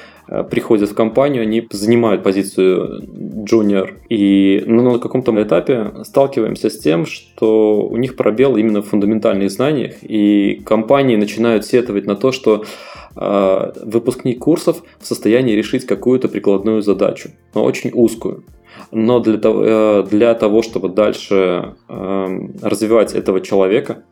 приходят 0.50 0.90
в 0.90 0.94
компанию, 0.94 1.42
они 1.42 1.66
занимают 1.70 2.22
позицию 2.22 3.04
junior, 3.44 3.94
и 4.08 4.62
ну, 4.66 4.92
на 4.92 4.98
каком-то 4.98 5.40
этапе 5.42 5.92
сталкиваемся 6.04 6.70
с 6.70 6.78
тем, 6.78 7.06
что 7.06 7.82
у 7.82 7.96
них 7.96 8.16
пробел 8.16 8.56
именно 8.56 8.82
в 8.82 8.88
фундаментальных 8.88 9.50
знаниях, 9.50 9.96
и 10.02 10.62
компании 10.64 11.16
начинают 11.16 11.64
сетовать 11.64 12.06
на 12.06 12.16
то, 12.16 12.32
что 12.32 12.64
Э, 13.18 13.72
выпускник 13.82 14.40
курсов 14.40 14.82
в 15.00 15.06
состоянии 15.06 15.54
решить 15.54 15.86
какую-то 15.86 16.28
прикладную 16.28 16.82
задачу, 16.82 17.30
но 17.54 17.64
очень 17.64 17.90
узкую. 17.94 18.44
Но 18.90 19.20
для 19.20 19.38
того, 19.38 19.64
э, 19.64 20.06
для 20.10 20.34
того 20.34 20.60
чтобы 20.60 20.90
дальше 20.90 21.74
эм, 21.88 22.54
развивать 22.60 23.14
этого 23.14 23.40
человека, 23.40 24.02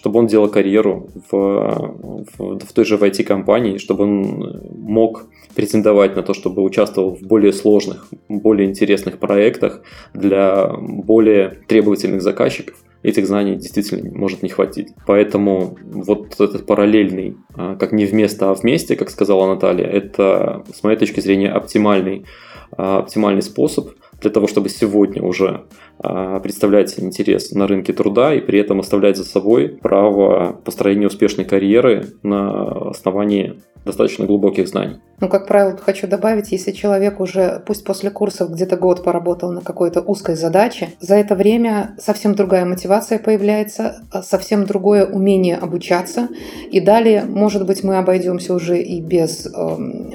чтобы 0.00 0.18
он 0.18 0.26
делал 0.26 0.48
карьеру 0.48 1.10
в, 1.30 2.24
в, 2.38 2.58
в 2.58 2.72
той 2.72 2.84
же 2.86 2.96
IT-компании, 2.96 3.76
чтобы 3.76 4.04
он 4.04 4.62
мог 4.78 5.26
претендовать 5.54 6.16
на 6.16 6.22
то, 6.22 6.32
чтобы 6.32 6.62
участвовал 6.62 7.14
в 7.16 7.20
более 7.20 7.52
сложных, 7.52 8.08
более 8.30 8.66
интересных 8.66 9.18
проектах 9.18 9.82
для 10.14 10.72
более 10.78 11.50
требовательных 11.66 12.22
заказчиков– 12.22 12.76
этих 13.02 13.26
знаний 13.26 13.56
действительно 13.56 14.10
может 14.16 14.42
не 14.42 14.48
хватить. 14.48 14.88
Поэтому 15.06 15.76
вот 15.82 16.40
этот 16.40 16.66
параллельный, 16.66 17.36
а, 17.54 17.76
как 17.76 17.92
не 17.92 18.04
вместо, 18.04 18.50
а 18.50 18.54
вместе, 18.54 18.96
как 18.96 19.10
сказала 19.10 19.46
Наталья, 19.46 19.86
это, 19.86 20.64
с 20.74 20.82
моей 20.82 20.98
точки 20.98 21.20
зрения, 21.20 21.50
оптимальный, 21.50 22.26
а, 22.72 22.98
оптимальный 22.98 23.42
способ 23.42 23.90
для 24.20 24.30
того, 24.30 24.46
чтобы 24.46 24.68
сегодня 24.68 25.22
уже 25.22 25.64
представлять 26.02 26.98
интерес 26.98 27.52
на 27.52 27.66
рынке 27.66 27.92
труда 27.92 28.34
и 28.34 28.40
при 28.40 28.58
этом 28.58 28.80
оставлять 28.80 29.16
за 29.16 29.24
собой 29.24 29.68
право 29.68 30.58
построения 30.64 31.06
успешной 31.06 31.44
карьеры 31.44 32.06
на 32.22 32.90
основании 32.90 33.60
достаточно 33.84 34.26
глубоких 34.26 34.68
знаний. 34.68 34.96
Ну, 35.20 35.28
как 35.28 35.46
правило, 35.46 35.76
хочу 35.76 36.06
добавить, 36.06 36.50
если 36.50 36.72
человек 36.72 37.20
уже, 37.20 37.62
пусть 37.66 37.84
после 37.84 38.10
курсов 38.10 38.50
где-то 38.50 38.78
год 38.78 39.04
поработал 39.04 39.52
на 39.52 39.60
какой-то 39.60 40.00
узкой 40.00 40.34
задаче, 40.34 40.94
за 40.98 41.16
это 41.16 41.34
время 41.34 41.94
совсем 41.98 42.34
другая 42.34 42.64
мотивация 42.64 43.18
появляется, 43.18 44.02
а 44.10 44.22
совсем 44.22 44.64
другое 44.64 45.04
умение 45.04 45.56
обучаться. 45.56 46.28
И 46.70 46.80
далее, 46.80 47.24
может 47.24 47.66
быть, 47.66 47.84
мы 47.84 47.98
обойдемся 47.98 48.54
уже 48.54 48.80
и 48.80 49.02
без 49.02 49.46
э, 49.46 49.50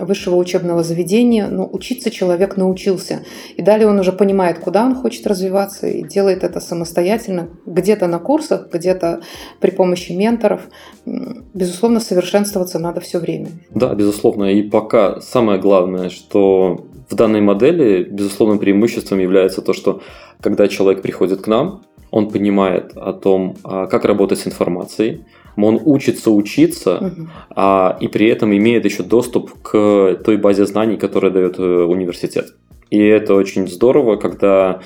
высшего 0.03 0.37
учебного 0.37 0.83
заведения, 0.83 1.47
но 1.47 1.69
учиться 1.71 2.09
человек 2.09 2.57
научился. 2.57 3.19
И 3.57 3.61
далее 3.61 3.87
он 3.87 3.99
уже 3.99 4.11
понимает, 4.11 4.57
куда 4.57 4.85
он 4.85 4.95
хочет 4.95 5.27
развиваться, 5.27 5.85
и 5.85 6.03
делает 6.03 6.43
это 6.43 6.59
самостоятельно, 6.59 7.49
где-то 7.67 8.07
на 8.07 8.17
курсах, 8.17 8.69
где-то 8.73 9.21
при 9.59 9.69
помощи 9.69 10.13
менторов. 10.13 10.61
Безусловно, 11.05 11.99
совершенствоваться 11.99 12.79
надо 12.79 13.01
все 13.01 13.19
время. 13.19 13.49
Да, 13.73 13.93
безусловно. 13.93 14.51
И 14.51 14.63
пока 14.63 15.21
самое 15.21 15.59
главное, 15.59 16.09
что 16.09 16.85
в 17.09 17.15
данной 17.15 17.41
модели 17.41 18.03
безусловным 18.03 18.59
преимуществом 18.59 19.19
является 19.19 19.61
то, 19.61 19.73
что 19.73 20.01
когда 20.41 20.67
человек 20.67 21.01
приходит 21.01 21.41
к 21.41 21.47
нам, 21.47 21.81
он 22.11 22.29
понимает 22.29 22.93
о 22.95 23.13
том, 23.13 23.55
а, 23.63 23.87
как 23.87 24.05
работать 24.05 24.39
с 24.39 24.47
информацией, 24.47 25.25
он 25.57 25.79
учится 25.83 26.31
учиться, 26.31 26.97
угу. 26.97 27.27
а, 27.55 27.97
и 27.99 28.07
при 28.07 28.27
этом 28.27 28.55
имеет 28.55 28.85
еще 28.85 29.03
доступ 29.03 29.51
к 29.61 30.19
той 30.23 30.37
базе 30.37 30.65
знаний, 30.65 30.97
которую 30.97 31.31
дает 31.31 31.59
э, 31.59 31.63
университет. 31.63 32.53
И 32.89 32.99
это 32.99 33.33
очень 33.35 33.67
здорово, 33.67 34.17
когда 34.17 34.81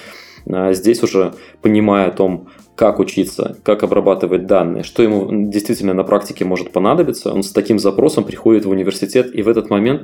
а, 0.47 0.73
здесь 0.73 1.03
уже 1.03 1.33
понимая 1.61 2.07
о 2.07 2.11
том, 2.11 2.47
как 2.79 2.99
учиться, 2.99 3.57
как 3.63 3.83
обрабатывать 3.83 4.47
данные, 4.47 4.83
что 4.83 5.03
ему 5.03 5.49
действительно 5.51 5.93
на 5.93 6.05
практике 6.05 6.45
может 6.45 6.71
понадобиться, 6.71 7.33
он 7.33 7.43
с 7.43 7.51
таким 7.51 7.77
запросом 7.77 8.23
приходит 8.23 8.63
в 8.63 8.69
университет, 8.69 9.35
и 9.35 9.41
в 9.41 9.49
этот 9.49 9.69
момент 9.69 10.03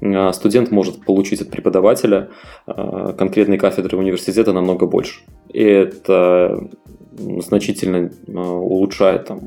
а, 0.00 0.32
студент 0.32 0.70
может 0.70 1.04
получить 1.04 1.42
от 1.42 1.50
преподавателя 1.50 2.28
а, 2.64 3.12
конкретной 3.14 3.58
кафедры 3.58 3.98
университета 3.98 4.52
намного 4.52 4.86
больше. 4.86 5.22
И 5.52 5.64
это 5.64 6.68
значительно 7.40 8.12
улучшает, 8.28 9.24
там, 9.24 9.40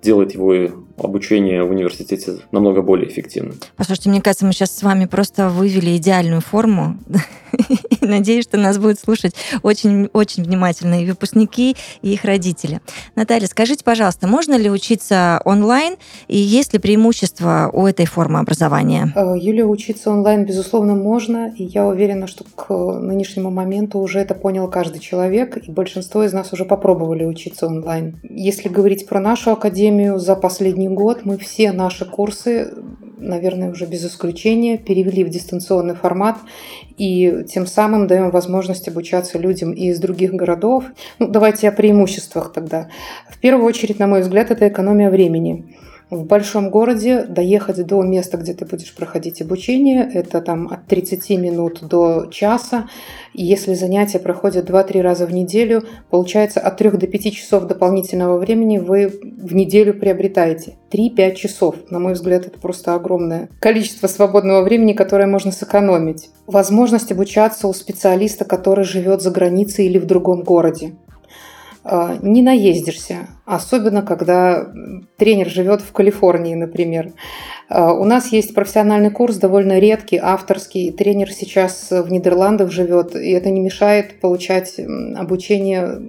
делает 0.00 0.32
его 0.32 0.54
обучение 0.96 1.64
в 1.64 1.70
университете 1.70 2.38
намного 2.52 2.82
более 2.82 3.08
эффективным. 3.08 3.56
Послушайте, 3.76 4.10
мне 4.10 4.20
кажется, 4.20 4.46
мы 4.46 4.52
сейчас 4.52 4.76
с 4.76 4.82
вами 4.82 5.06
просто 5.06 5.48
вывели 5.48 5.96
идеальную 5.96 6.40
форму 6.40 6.98
Надеюсь, 8.00 8.44
что 8.44 8.56
нас 8.56 8.78
будут 8.78 8.98
слушать 8.98 9.34
очень-очень 9.62 10.44
внимательные 10.44 11.06
выпускники 11.06 11.76
и 12.02 12.12
их 12.12 12.24
родители. 12.24 12.80
Наталья, 13.16 13.46
скажите, 13.46 13.84
пожалуйста, 13.84 14.26
можно 14.26 14.54
ли 14.54 14.70
учиться 14.70 15.40
онлайн 15.44 15.96
и 16.28 16.36
есть 16.36 16.72
ли 16.72 16.78
преимущества 16.78 17.70
у 17.72 17.86
этой 17.86 18.06
формы 18.06 18.38
образования? 18.38 19.12
Э, 19.14 19.34
Юлия, 19.36 19.64
учиться 19.64 20.10
онлайн, 20.10 20.44
безусловно, 20.44 20.94
можно, 20.94 21.52
и 21.56 21.64
я 21.64 21.86
уверена, 21.86 22.26
что 22.26 22.44
к 22.44 22.72
нынешнему 22.72 23.50
моменту 23.50 23.98
уже 23.98 24.20
это 24.20 24.34
понял 24.34 24.68
каждый 24.68 25.00
человек, 25.00 25.56
и 25.56 25.70
большинство 25.70 26.24
из 26.24 26.32
нас 26.32 26.52
уже 26.52 26.64
попробовали 26.64 27.24
учиться 27.24 27.66
онлайн. 27.66 28.16
Если 28.22 28.68
говорить 28.68 29.06
про 29.06 29.20
нашу 29.20 29.52
академию, 29.52 30.18
за 30.18 30.34
последний 30.84 30.88
год 30.88 31.24
мы 31.24 31.38
все 31.38 31.72
наши 31.72 32.04
курсы 32.04 32.72
наверное, 33.16 33.70
уже 33.70 33.86
без 33.86 34.04
исключения, 34.04 34.76
перевели 34.76 35.24
в 35.24 35.30
дистанционный 35.30 35.94
формат 35.94 36.36
и 36.98 37.44
тем 37.48 37.66
самым 37.66 38.06
даем 38.06 38.30
возможность 38.30 38.88
обучаться 38.88 39.38
людям 39.38 39.72
и 39.72 39.86
из 39.86 39.98
других 39.98 40.34
городов. 40.34 40.84
Ну, 41.18 41.28
давайте 41.28 41.68
о 41.68 41.72
преимуществах 41.72 42.52
тогда. 42.52 42.88
В 43.30 43.38
первую 43.38 43.66
очередь, 43.66 43.98
на 43.98 44.06
мой 44.06 44.20
взгляд, 44.20 44.50
это 44.50 44.68
экономия 44.68 45.10
времени. 45.10 45.74
В 46.10 46.24
большом 46.24 46.70
городе 46.70 47.24
доехать 47.24 47.84
до 47.86 48.02
места, 48.02 48.36
где 48.36 48.52
ты 48.52 48.66
будешь 48.66 48.94
проходить 48.94 49.40
обучение, 49.40 50.08
это 50.12 50.42
там 50.42 50.68
от 50.68 50.86
30 50.86 51.30
минут 51.30 51.82
до 51.82 52.26
часа. 52.30 52.88
И 53.32 53.42
если 53.42 53.74
занятия 53.74 54.18
проходят 54.18 54.68
2-3 54.68 55.00
раза 55.00 55.26
в 55.26 55.32
неделю, 55.32 55.82
получается 56.10 56.60
от 56.60 56.76
3 56.76 56.90
до 56.90 57.06
5 57.06 57.32
часов 57.32 57.66
дополнительного 57.66 58.38
времени 58.38 58.78
вы 58.78 59.08
в 59.08 59.54
неделю 59.54 59.94
приобретаете. 59.94 60.76
3-5 60.92 61.34
часов. 61.34 61.76
На 61.90 61.98
мой 61.98 62.12
взгляд, 62.12 62.46
это 62.46 62.58
просто 62.60 62.94
огромное 62.94 63.48
количество 63.58 64.06
свободного 64.06 64.62
времени, 64.62 64.92
которое 64.92 65.26
можно 65.26 65.52
сэкономить. 65.52 66.28
Возможность 66.46 67.10
обучаться 67.12 67.66
у 67.66 67.72
специалиста, 67.72 68.44
который 68.44 68.84
живет 68.84 69.22
за 69.22 69.30
границей 69.30 69.86
или 69.86 69.98
в 69.98 70.04
другом 70.04 70.42
городе. 70.42 70.92
А, 71.86 72.16
не 72.22 72.40
наездишься, 72.40 73.28
особенно 73.44 74.00
когда 74.00 74.72
тренер 75.18 75.50
живет 75.50 75.82
в 75.82 75.92
Калифорнии, 75.92 76.54
например. 76.54 77.12
А, 77.68 77.92
у 77.92 78.04
нас 78.04 78.32
есть 78.32 78.54
профессиональный 78.54 79.10
курс, 79.10 79.36
довольно 79.36 79.78
редкий, 79.78 80.16
авторский. 80.16 80.92
Тренер 80.92 81.30
сейчас 81.30 81.90
в 81.90 82.10
Нидерландах 82.10 82.70
живет, 82.70 83.14
и 83.14 83.30
это 83.32 83.50
не 83.50 83.60
мешает 83.60 84.18
получать 84.20 84.80
обучение 85.14 86.00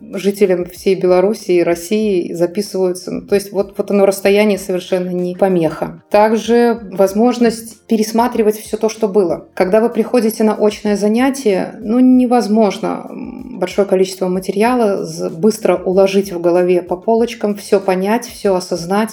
жителям 0.00 0.64
всей 0.64 0.94
Беларуси 0.94 1.52
и 1.52 1.62
России 1.62 2.32
записываются. 2.32 3.20
То 3.22 3.34
есть 3.34 3.52
вот, 3.52 3.74
вот 3.76 3.90
оно 3.90 4.06
расстояние 4.06 4.58
совершенно 4.58 5.10
не 5.10 5.34
помеха. 5.34 6.02
Также 6.10 6.80
возможность 6.90 7.82
пересматривать 7.86 8.56
все 8.56 8.76
то, 8.76 8.88
что 8.88 9.08
было. 9.08 9.48
Когда 9.54 9.80
вы 9.80 9.90
приходите 9.90 10.44
на 10.44 10.54
очное 10.54 10.96
занятие, 10.96 11.74
ну 11.80 12.00
невозможно 12.00 13.06
большое 13.10 13.86
количество 13.86 14.28
материала 14.28 15.06
быстро 15.30 15.76
уложить 15.76 16.32
в 16.32 16.40
голове 16.40 16.82
по 16.82 16.96
полочкам, 16.96 17.54
все 17.54 17.78
понять, 17.78 18.26
все 18.26 18.54
осознать. 18.54 19.10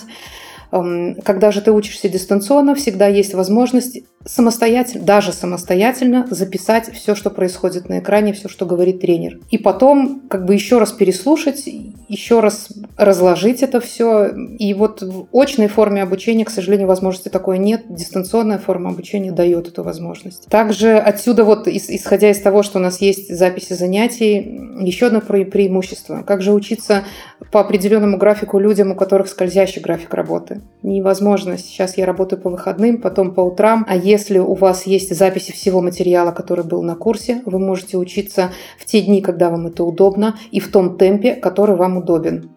Эм, 0.72 1.16
когда 1.24 1.52
же 1.52 1.62
ты 1.62 1.72
учишься 1.72 2.10
дистанционно, 2.10 2.76
всегда 2.76 3.08
есть 3.08 3.34
возможность 3.34 4.04
самостоятельно, 4.26 5.06
даже 5.06 5.32
самостоятельно 5.32 6.28
записать 6.30 6.94
все, 6.94 7.16
что 7.16 7.30
происходит 7.30 7.90
на 7.90 8.00
экране, 8.00 8.34
все, 8.34 8.50
что 8.50 8.66
говорит 8.66 9.00
тренер. 9.02 9.40
И 9.50 9.58
потом 9.58 10.22
как 10.30 10.46
бы 10.46 10.54
еще 10.54 10.80
раз 10.80 10.92
переслушать, 10.92 11.68
еще 12.08 12.40
раз 12.40 12.70
разложить 12.96 13.64
это 13.64 13.80
все. 13.80 14.28
И 14.60 14.74
вот 14.74 15.02
в 15.02 15.28
очной 15.34 15.68
форме 15.68 16.02
обучения, 16.02 16.46
к 16.46 16.50
сожалению, 16.50 16.88
возможности 16.88 17.30
такой 17.30 17.58
нет. 17.58 17.84
Дистанционная 17.90 18.60
форма 18.60 18.92
обучения 18.92 19.32
дает 19.32 19.68
эту 19.68 19.84
возможность. 19.84 20.48
Также 20.48 20.98
отсюда 20.98 21.44
вот, 21.44 21.68
исходя 21.68 22.30
из 22.30 22.40
того, 22.40 22.64
что 22.64 22.80
у 22.80 22.82
нас 22.82 23.02
есть 23.02 23.36
записи 23.36 23.74
занятий, 23.74 24.62
еще 24.80 25.08
одно 25.08 25.22
преимущество. 25.22 26.24
Как 26.26 26.42
же 26.42 26.54
учиться 26.54 27.04
по 27.52 27.60
определенному 27.60 28.18
графику 28.18 28.60
людям, 28.60 28.92
у 28.92 28.96
которых 28.96 29.28
скользящий 29.28 29.82
график 29.82 30.14
работы? 30.14 30.62
Невозможно. 30.84 31.58
Сейчас 31.58 31.98
я 31.98 32.06
работаю 32.06 32.42
по 32.42 32.50
выходным, 32.50 33.02
потом 33.02 33.34
по 33.34 33.42
утрам, 33.42 33.86
а 33.88 33.96
если 33.96 34.40
у 34.40 34.54
вас 34.54 34.86
есть 34.86 35.16
записи 35.16 35.52
всего 35.52 35.82
материала, 35.82 36.32
который 36.32 36.64
был 36.64 36.84
на 36.84 36.96
курсе, 36.96 37.42
вы 37.46 37.60
можете 37.60 37.98
учиться 37.98 38.52
в 38.80 38.86
те 38.86 39.02
дни, 39.02 39.22
когда 39.22 39.50
вам 39.50 39.68
это 39.68 39.84
удобно, 39.84 40.36
и 40.52 40.60
в 40.60 40.72
том 40.72 40.98
темпе, 40.98 41.36
который 41.36 41.76
вам 41.76 41.97
удобен. 41.98 42.52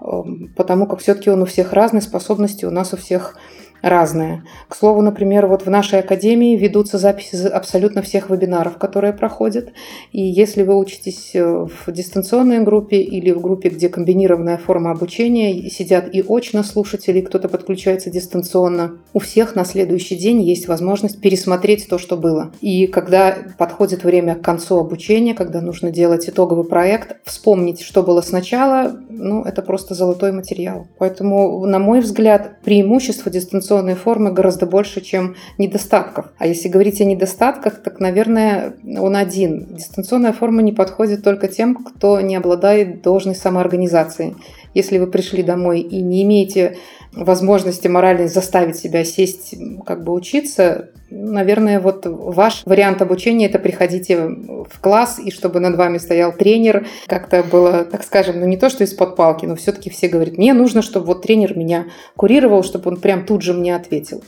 Эм, 0.00 0.52
потому 0.56 0.86
как 0.86 1.00
все-таки 1.00 1.30
он 1.30 1.42
у 1.42 1.46
всех 1.46 1.72
разный, 1.72 2.02
способности 2.02 2.64
у 2.64 2.70
нас 2.70 2.92
у 2.92 2.96
всех 2.96 3.36
разные. 3.82 4.42
К 4.68 4.74
слову, 4.74 5.02
например, 5.02 5.46
вот 5.46 5.64
в 5.64 5.70
нашей 5.70 6.00
академии 6.00 6.56
ведутся 6.56 6.98
записи 6.98 7.36
абсолютно 7.46 8.02
всех 8.02 8.30
вебинаров, 8.30 8.78
которые 8.78 9.12
проходят. 9.12 9.70
И 10.12 10.22
если 10.22 10.62
вы 10.62 10.78
учитесь 10.78 11.30
э, 11.34 11.44
в 11.44 11.92
дистанционной 11.92 12.60
группе 12.60 13.00
или 13.00 13.30
в 13.30 13.40
группе, 13.40 13.68
где 13.68 13.88
комбинированная 13.88 14.58
форма 14.58 14.90
обучения, 14.90 15.68
сидят 15.70 16.12
и 16.12 16.24
очно 16.26 16.62
слушатели, 16.62 17.20
кто-то 17.20 17.48
подключается 17.48 18.10
дистанционно, 18.10 18.98
у 19.12 19.20
всех 19.20 19.54
на 19.54 19.64
следующий 19.64 20.16
день 20.16 20.42
есть 20.42 20.68
возможность 20.68 21.20
пересмотреть 21.20 21.88
то, 21.88 21.98
что 21.98 22.16
было. 22.16 22.52
И 22.60 22.86
когда 22.86 23.36
подходит 23.58 24.04
время 24.04 24.34
к 24.34 24.42
концу 24.42 24.78
обучения, 24.78 25.34
когда 25.34 25.60
нужно 25.60 25.90
делать 25.90 26.28
итоговый 26.28 26.64
проект, 26.64 27.16
вспомнить, 27.24 27.80
что 27.82 28.02
было 28.02 28.20
сначала, 28.20 28.98
ну, 29.08 29.42
это 29.42 29.62
просто 29.62 29.94
золотой 29.94 30.32
материал. 30.32 30.86
Поэтому, 30.98 31.64
на 31.66 31.78
мой 31.78 32.00
взгляд, 32.00 32.60
преимущество 32.62 33.30
дистанционной 33.30 33.67
дистанционной 33.68 33.96
формы 33.96 34.32
гораздо 34.32 34.66
больше, 34.66 35.02
чем 35.02 35.34
недостатков. 35.58 36.26
А 36.38 36.46
если 36.46 36.68
говорить 36.68 37.00
о 37.02 37.04
недостатках, 37.04 37.82
так, 37.82 38.00
наверное, 38.00 38.74
он 38.98 39.14
один. 39.14 39.66
Дистанционная 39.74 40.32
форма 40.32 40.62
не 40.62 40.72
подходит 40.72 41.22
только 41.22 41.48
тем, 41.48 41.74
кто 41.74 42.20
не 42.20 42.36
обладает 42.36 43.02
должной 43.02 43.34
самоорганизацией. 43.34 44.36
Если 44.72 44.98
вы 44.98 45.06
пришли 45.06 45.42
домой 45.42 45.80
и 45.80 46.00
не 46.00 46.22
имеете 46.22 46.78
возможности 47.24 47.88
моральной 47.88 48.28
заставить 48.28 48.76
себя 48.76 49.04
сесть, 49.04 49.54
как 49.84 50.04
бы 50.04 50.12
учиться, 50.12 50.90
наверное, 51.10 51.80
вот 51.80 52.02
ваш 52.04 52.62
вариант 52.66 53.02
обучения 53.02 53.46
это 53.46 53.58
приходите 53.58 54.16
в 54.16 54.80
класс, 54.80 55.18
и 55.18 55.30
чтобы 55.30 55.60
над 55.60 55.76
вами 55.76 55.98
стоял 55.98 56.32
тренер, 56.32 56.86
как-то 57.06 57.42
было, 57.42 57.84
так 57.84 58.04
скажем, 58.04 58.40
ну 58.40 58.46
не 58.46 58.56
то, 58.56 58.68
что 58.68 58.84
из-под 58.84 59.16
палки, 59.16 59.46
но 59.46 59.56
все-таки 59.56 59.90
все 59.90 60.08
говорят, 60.08 60.36
мне 60.36 60.52
нужно, 60.54 60.82
чтобы 60.82 61.06
вот 61.06 61.22
тренер 61.22 61.56
меня 61.56 61.86
курировал, 62.16 62.62
чтобы 62.62 62.90
он 62.90 63.00
прям 63.00 63.24
тут 63.24 63.42
же 63.42 63.54
мне 63.54 63.74
ответил. 63.74 64.22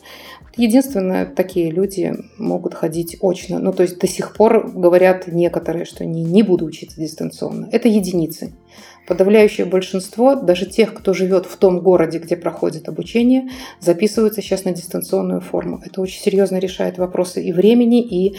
Единственное, 0.57 1.27
такие 1.27 1.71
люди 1.71 2.13
могут 2.37 2.75
ходить 2.75 3.17
очно. 3.23 3.61
Ну, 3.61 3.73
то 3.73 3.85
есть 3.85 3.99
до 3.99 4.09
сих 4.09 4.35
пор 4.35 4.69
говорят 4.69 5.29
некоторые, 5.29 5.85
что 5.85 6.05
не, 6.05 6.25
не 6.25 6.43
буду 6.43 6.65
учиться 6.65 7.01
дистанционно. 7.01 7.69
Это 7.71 7.89
единицы. 7.89 8.53
Подавляющее 9.11 9.67
большинство, 9.67 10.37
даже 10.37 10.67
тех, 10.67 10.95
кто 10.95 11.13
живет 11.15 11.45
в 11.45 11.57
том 11.57 11.81
городе, 11.81 12.21
где 12.21 12.37
проходит 12.37 12.89
обучение, 12.89 13.51
записываются 13.81 14.41
сейчас 14.41 14.65
на 14.65 14.73
дистанционную 14.73 15.41
форму. 15.41 15.83
Это 15.85 16.01
очень 16.01 16.21
серьезно 16.21 16.59
решает 16.59 16.97
вопросы 16.97 17.43
и 17.43 17.53
времени, 17.53 18.03
и 18.05 18.37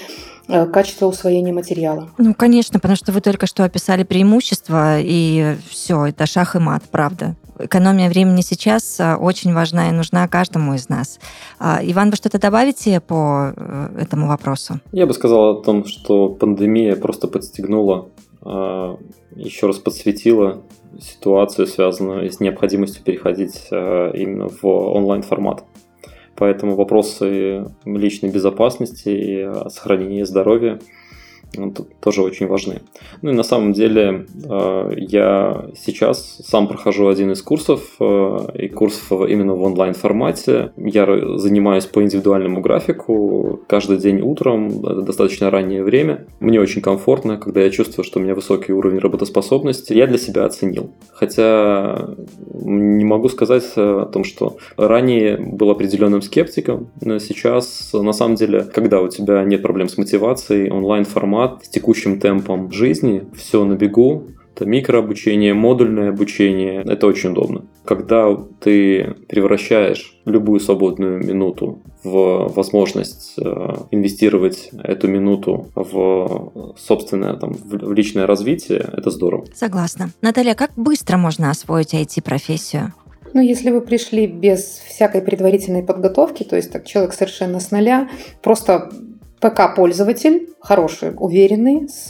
э, 0.47 0.65
качества 0.67 1.07
усвоения 1.07 1.51
материала. 1.51 2.07
Ну, 2.17 2.33
конечно, 2.33 2.79
потому 2.79 2.95
что 2.95 3.11
вы 3.11 3.19
только 3.19 3.47
что 3.47 3.65
описали 3.65 4.03
преимущества, 4.03 5.01
и 5.01 5.57
все, 5.69 6.05
это 6.05 6.25
шах 6.25 6.55
и 6.55 6.59
мат, 6.59 6.83
правда. 6.89 7.35
Экономия 7.59 8.07
времени 8.07 8.39
сейчас 8.39 8.97
э, 9.01 9.15
очень 9.15 9.53
важна 9.53 9.89
и 9.89 9.91
нужна 9.91 10.25
каждому 10.29 10.73
из 10.75 10.87
нас. 10.87 11.19
А, 11.59 11.81
Иван, 11.83 12.11
вы 12.11 12.15
что-то 12.15 12.39
добавите 12.39 13.01
по 13.01 13.51
э, 13.53 13.89
этому 13.99 14.29
вопросу? 14.29 14.79
Я 14.93 15.05
бы 15.05 15.13
сказал 15.13 15.57
о 15.57 15.61
том, 15.61 15.83
что 15.83 16.29
пандемия 16.29 16.95
просто 16.95 17.27
подстегнула 17.27 18.07
еще 18.43 19.67
раз 19.67 19.77
подсветила 19.77 20.63
ситуацию, 20.99 21.67
связанную 21.67 22.31
с 22.31 22.39
необходимостью 22.39 23.03
переходить 23.03 23.67
а, 23.71 24.11
именно 24.11 24.49
в 24.49 24.65
онлайн-формат. 24.65 25.63
Поэтому 26.35 26.75
вопросы 26.75 27.65
личной 27.85 28.29
безопасности 28.29 29.09
и 29.09 29.69
сохранения 29.69 30.25
здоровья– 30.25 30.79
тоже 31.99 32.21
очень 32.21 32.47
важны. 32.47 32.81
Ну 33.21 33.31
и 33.31 33.33
на 33.33 33.43
самом 33.43 33.73
деле 33.73 34.25
э, 34.43 34.93
я 34.97 35.65
сейчас 35.75 36.41
сам 36.45 36.67
прохожу 36.67 37.07
один 37.07 37.31
из 37.31 37.41
курсов, 37.41 37.81
э, 37.99 38.37
и 38.55 38.67
курсов 38.69 39.29
именно 39.29 39.53
в 39.53 39.61
онлайн 39.63 39.93
формате. 39.93 40.71
Я 40.77 41.05
занимаюсь 41.37 41.85
по 41.85 42.01
индивидуальному 42.01 42.61
графику 42.61 43.59
каждый 43.67 43.97
день 43.97 44.21
утром, 44.21 44.81
достаточно 45.03 45.49
раннее 45.49 45.83
время. 45.83 46.25
Мне 46.39 46.59
очень 46.59 46.81
комфортно, 46.81 47.37
когда 47.37 47.61
я 47.61 47.69
чувствую, 47.69 48.05
что 48.05 48.19
у 48.19 48.23
меня 48.23 48.35
высокий 48.35 48.71
уровень 48.71 48.99
работоспособности. 48.99 49.93
Я 49.93 50.07
для 50.07 50.17
себя 50.17 50.45
оценил. 50.45 50.91
Хотя 51.11 52.15
не 52.53 53.05
могу 53.05 53.29
сказать 53.29 53.65
о 53.75 54.05
том, 54.05 54.23
что 54.23 54.57
ранее 54.77 55.37
был 55.37 55.69
определенным 55.69 56.21
скептиком, 56.21 56.87
но 57.01 57.19
сейчас 57.19 57.91
на 57.93 58.13
самом 58.13 58.35
деле, 58.35 58.63
когда 58.63 59.01
у 59.01 59.09
тебя 59.09 59.43
нет 59.43 59.61
проблем 59.61 59.89
с 59.89 59.97
мотивацией, 59.97 60.71
онлайн 60.71 61.05
формат 61.05 61.40
формат 61.41 61.65
с 61.65 61.69
текущим 61.69 62.19
темпом 62.19 62.71
жизни, 62.71 63.23
все 63.35 63.63
на 63.65 63.73
бегу, 63.73 64.27
это 64.55 64.65
микрообучение, 64.65 65.53
модульное 65.53 66.09
обучение. 66.09 66.83
Это 66.83 67.07
очень 67.07 67.31
удобно. 67.31 67.65
Когда 67.85 68.35
ты 68.59 69.15
превращаешь 69.27 70.19
любую 70.25 70.59
свободную 70.59 71.25
минуту 71.25 71.79
в 72.03 72.51
возможность 72.53 73.33
э, 73.37 73.73
инвестировать 73.91 74.69
эту 74.83 75.07
минуту 75.07 75.71
в 75.73 76.75
собственное, 76.77 77.33
там, 77.35 77.53
в 77.53 77.93
личное 77.93 78.27
развитие, 78.27 78.79
это 78.79 79.09
здорово. 79.09 79.45
Согласна. 79.55 80.09
Наталья, 80.21 80.53
как 80.53 80.71
быстро 80.75 81.17
можно 81.17 81.49
освоить 81.49 81.93
IT-профессию? 81.93 82.93
Ну, 83.33 83.41
если 83.41 83.71
вы 83.71 83.79
пришли 83.79 84.27
без 84.27 84.59
всякой 84.59 85.21
предварительной 85.21 85.83
подготовки, 85.83 86.43
то 86.43 86.57
есть 86.57 86.71
так 86.71 86.85
человек 86.85 87.13
совершенно 87.13 87.61
с 87.61 87.71
нуля, 87.71 88.09
просто 88.43 88.91
ПК-пользователь, 89.41 90.49
хороший, 90.59 91.13
уверенный, 91.17 91.89
с 91.89 92.09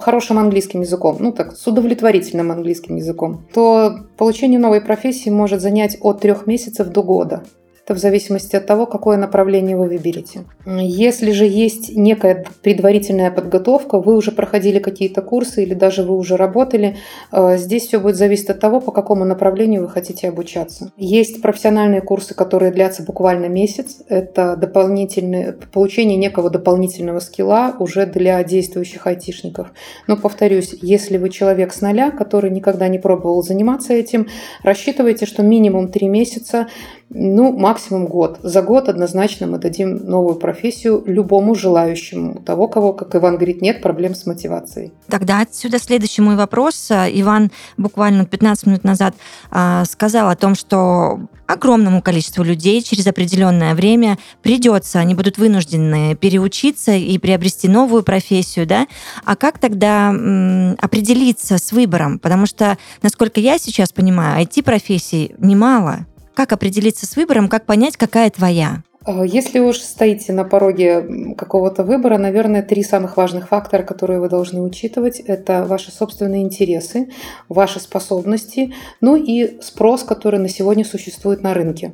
хорошим 0.00 0.38
английским 0.38 0.80
языком, 0.80 1.16
ну 1.20 1.32
так, 1.32 1.56
с 1.56 1.66
удовлетворительным 1.66 2.50
английским 2.50 2.96
языком, 2.96 3.46
то 3.54 3.94
получение 4.16 4.58
новой 4.58 4.80
профессии 4.80 5.30
может 5.30 5.60
занять 5.60 5.96
от 6.00 6.20
трех 6.20 6.46
месяцев 6.46 6.88
до 6.88 7.02
года. 7.02 7.44
Это 7.88 7.94
в 7.94 8.00
зависимости 8.00 8.54
от 8.54 8.66
того, 8.66 8.84
какое 8.84 9.16
направление 9.16 9.74
вы 9.74 9.88
выберете. 9.88 10.44
Если 10.66 11.30
же 11.30 11.46
есть 11.46 11.96
некая 11.96 12.44
предварительная 12.62 13.30
подготовка, 13.30 13.98
вы 13.98 14.14
уже 14.14 14.30
проходили 14.30 14.78
какие-то 14.78 15.22
курсы 15.22 15.62
или 15.62 15.72
даже 15.72 16.02
вы 16.02 16.14
уже 16.14 16.36
работали, 16.36 16.98
э, 17.32 17.56
здесь 17.56 17.86
все 17.86 17.98
будет 17.98 18.16
зависеть 18.16 18.50
от 18.50 18.60
того, 18.60 18.82
по 18.82 18.92
какому 18.92 19.24
направлению 19.24 19.80
вы 19.80 19.88
хотите 19.88 20.28
обучаться. 20.28 20.92
Есть 20.98 21.40
профессиональные 21.40 22.02
курсы, 22.02 22.34
которые 22.34 22.72
длятся 22.72 23.04
буквально 23.04 23.46
месяц. 23.46 24.02
Это 24.10 24.54
дополнительное, 24.56 25.56
получение 25.72 26.18
некого 26.18 26.50
дополнительного 26.50 27.20
скилла 27.20 27.74
уже 27.78 28.04
для 28.04 28.44
действующих 28.44 29.06
айтишников. 29.06 29.72
Но 30.06 30.18
повторюсь, 30.18 30.76
если 30.82 31.16
вы 31.16 31.30
человек 31.30 31.72
с 31.72 31.80
нуля, 31.80 32.10
который 32.10 32.50
никогда 32.50 32.86
не 32.88 32.98
пробовал 32.98 33.42
заниматься 33.42 33.94
этим, 33.94 34.26
рассчитывайте, 34.62 35.24
что 35.24 35.42
минимум 35.42 35.88
три 35.88 36.06
месяца 36.08 36.66
ну, 37.10 37.52
максимум 37.52 37.77
год. 37.90 38.38
За 38.42 38.62
год 38.62 38.88
однозначно 38.88 39.46
мы 39.46 39.58
дадим 39.58 39.96
новую 39.96 40.36
профессию 40.36 41.02
любому 41.06 41.54
желающему. 41.54 42.42
Того, 42.42 42.68
кого, 42.68 42.92
как 42.92 43.14
Иван 43.14 43.36
говорит, 43.36 43.62
нет 43.62 43.82
проблем 43.82 44.14
с 44.14 44.26
мотивацией. 44.26 44.92
Тогда 45.08 45.40
отсюда 45.40 45.78
следующий 45.78 46.22
мой 46.22 46.36
вопрос. 46.36 46.90
Иван 46.90 47.50
буквально 47.76 48.24
15 48.26 48.66
минут 48.66 48.84
назад 48.84 49.14
а, 49.50 49.84
сказал 49.84 50.28
о 50.28 50.36
том, 50.36 50.54
что 50.54 51.20
огромному 51.46 52.02
количеству 52.02 52.44
людей 52.44 52.82
через 52.82 53.06
определенное 53.06 53.74
время 53.74 54.18
придется, 54.42 54.98
они 54.98 55.14
будут 55.14 55.38
вынуждены 55.38 56.14
переучиться 56.14 56.92
и 56.92 57.16
приобрести 57.18 57.68
новую 57.68 58.02
профессию, 58.02 58.66
да? 58.66 58.86
А 59.24 59.34
как 59.34 59.58
тогда 59.58 60.10
м, 60.10 60.76
определиться 60.80 61.56
с 61.56 61.72
выбором? 61.72 62.18
Потому 62.18 62.46
что, 62.46 62.76
насколько 63.02 63.40
я 63.40 63.58
сейчас 63.58 63.92
понимаю, 63.92 64.44
IT-профессий 64.44 65.34
немало. 65.38 66.06
Как 66.38 66.52
определиться 66.52 67.04
с 67.04 67.16
выбором, 67.16 67.48
как 67.48 67.66
понять, 67.66 67.96
какая 67.96 68.30
твоя? 68.30 68.84
А, 69.04 69.24
если 69.26 69.58
уж 69.58 69.78
стоите 69.78 70.32
на 70.32 70.44
пороге 70.44 71.34
какого-то 71.36 71.82
выбора, 71.82 72.16
наверное, 72.16 72.62
три 72.62 72.84
самых 72.84 73.16
важных 73.16 73.48
фактора, 73.48 73.82
которые 73.82 74.20
вы 74.20 74.28
должны 74.28 74.62
учитывать, 74.62 75.18
это 75.18 75.64
ваши 75.64 75.90
собственные 75.90 76.42
интересы, 76.42 77.10
ваши 77.48 77.80
способности, 77.80 78.72
ну 79.00 79.16
и 79.16 79.60
спрос, 79.60 80.04
который 80.04 80.38
на 80.38 80.48
сегодня 80.48 80.84
существует 80.84 81.42
на 81.42 81.54
рынке. 81.54 81.92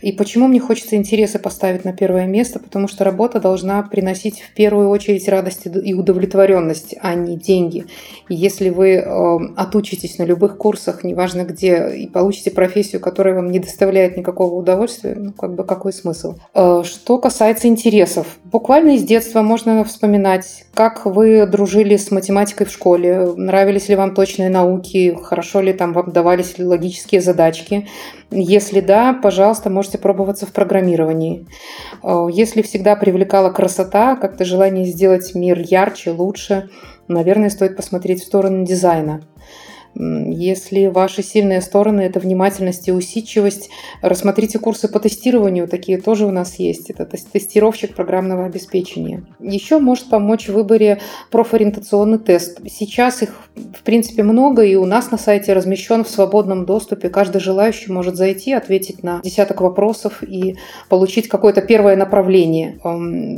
И 0.00 0.12
почему 0.12 0.46
мне 0.46 0.60
хочется 0.60 0.96
интересы 0.96 1.38
поставить 1.38 1.84
на 1.84 1.92
первое 1.92 2.26
место? 2.26 2.58
Потому 2.58 2.88
что 2.88 3.04
работа 3.04 3.40
должна 3.40 3.82
приносить 3.82 4.40
в 4.40 4.54
первую 4.54 4.88
очередь 4.88 5.28
радость 5.28 5.66
и 5.66 5.94
удовлетворенность, 5.94 6.94
а 7.00 7.14
не 7.14 7.36
деньги. 7.36 7.86
И 8.28 8.34
если 8.34 8.70
вы 8.70 8.94
э, 8.94 9.38
отучитесь 9.56 10.18
на 10.18 10.24
любых 10.24 10.56
курсах, 10.56 11.04
неважно 11.04 11.44
где, 11.44 11.90
и 11.90 12.06
получите 12.06 12.50
профессию, 12.50 13.00
которая 13.00 13.34
вам 13.34 13.50
не 13.50 13.58
доставляет 13.58 14.16
никакого 14.16 14.54
удовольствия, 14.54 15.14
ну 15.16 15.32
как 15.32 15.54
бы 15.54 15.64
какой 15.64 15.92
смысл? 15.92 16.36
Э, 16.54 16.82
что 16.84 17.18
касается 17.18 17.68
интересов, 17.68 18.26
буквально 18.50 18.96
из 18.96 19.04
детства 19.04 19.42
можно 19.42 19.84
вспоминать, 19.84 20.64
как 20.74 21.06
вы 21.06 21.46
дружили 21.46 21.96
с 21.96 22.10
математикой 22.10 22.66
в 22.66 22.70
школе, 22.70 23.32
нравились 23.36 23.88
ли 23.88 23.96
вам 23.96 24.14
точные 24.14 24.48
науки, 24.50 25.16
хорошо 25.22 25.60
ли 25.60 25.72
там 25.72 25.92
вам 25.92 26.12
давались 26.12 26.58
логические 26.58 27.20
задачки. 27.20 27.88
Если 28.30 28.80
да, 28.80 29.12
пожалуйста, 29.14 29.70
можете 29.70 29.98
пробоваться 29.98 30.46
в 30.46 30.52
программировании. 30.52 31.46
Э, 32.02 32.28
если 32.30 32.62
всегда 32.62 32.96
привлекала 32.96 33.50
красота, 33.50 34.16
как-то 34.16 34.44
желание 34.44 34.84
сделать 34.84 35.34
мир 35.34 35.58
ярче, 35.60 36.10
лучше, 36.10 36.70
наверное, 37.08 37.50
стоит 37.50 37.76
посмотреть 37.76 38.22
в 38.22 38.26
сторону 38.26 38.64
дизайна. 38.64 39.22
Если 39.94 40.86
ваши 40.86 41.22
сильные 41.22 41.60
стороны– 41.60 42.00
это 42.02 42.20
внимательность 42.20 42.88
и 42.88 42.92
усидчивость, 42.92 43.70
рассмотрите 44.02 44.58
курсы 44.58 44.88
по 44.88 45.00
тестированию, 45.00 45.66
такие 45.66 45.98
тоже 45.98 46.26
у 46.26 46.30
нас 46.30 46.56
есть. 46.56 46.90
Это 46.90 47.04
тестировщик 47.04 47.94
программного 47.94 48.44
обеспечения. 48.44 49.24
Еще 49.40 49.78
может 49.78 50.08
помочь 50.08 50.48
в 50.48 50.52
выборе 50.52 51.00
профориентационный 51.30 52.18
тест. 52.18 52.60
Сейчас 52.68 53.22
их, 53.22 53.34
в 53.56 53.82
принципе, 53.82 54.22
много, 54.22 54.62
и 54.62 54.74
у 54.76 54.84
нас 54.84 55.10
на 55.10 55.18
сайте 55.18 55.52
размещен 55.52 56.04
в 56.04 56.08
свободном 56.08 56.64
доступе. 56.64 57.08
Каждый 57.08 57.40
желающий 57.40 57.90
может 57.90 58.16
зайти, 58.16 58.52
ответить 58.52 59.02
на 59.02 59.20
десяток 59.22 59.60
вопросов 59.60 60.22
и 60.22 60.56
получить 60.88 61.28
какое-то 61.28 61.60
первое 61.62 61.96
направление. 61.96 62.78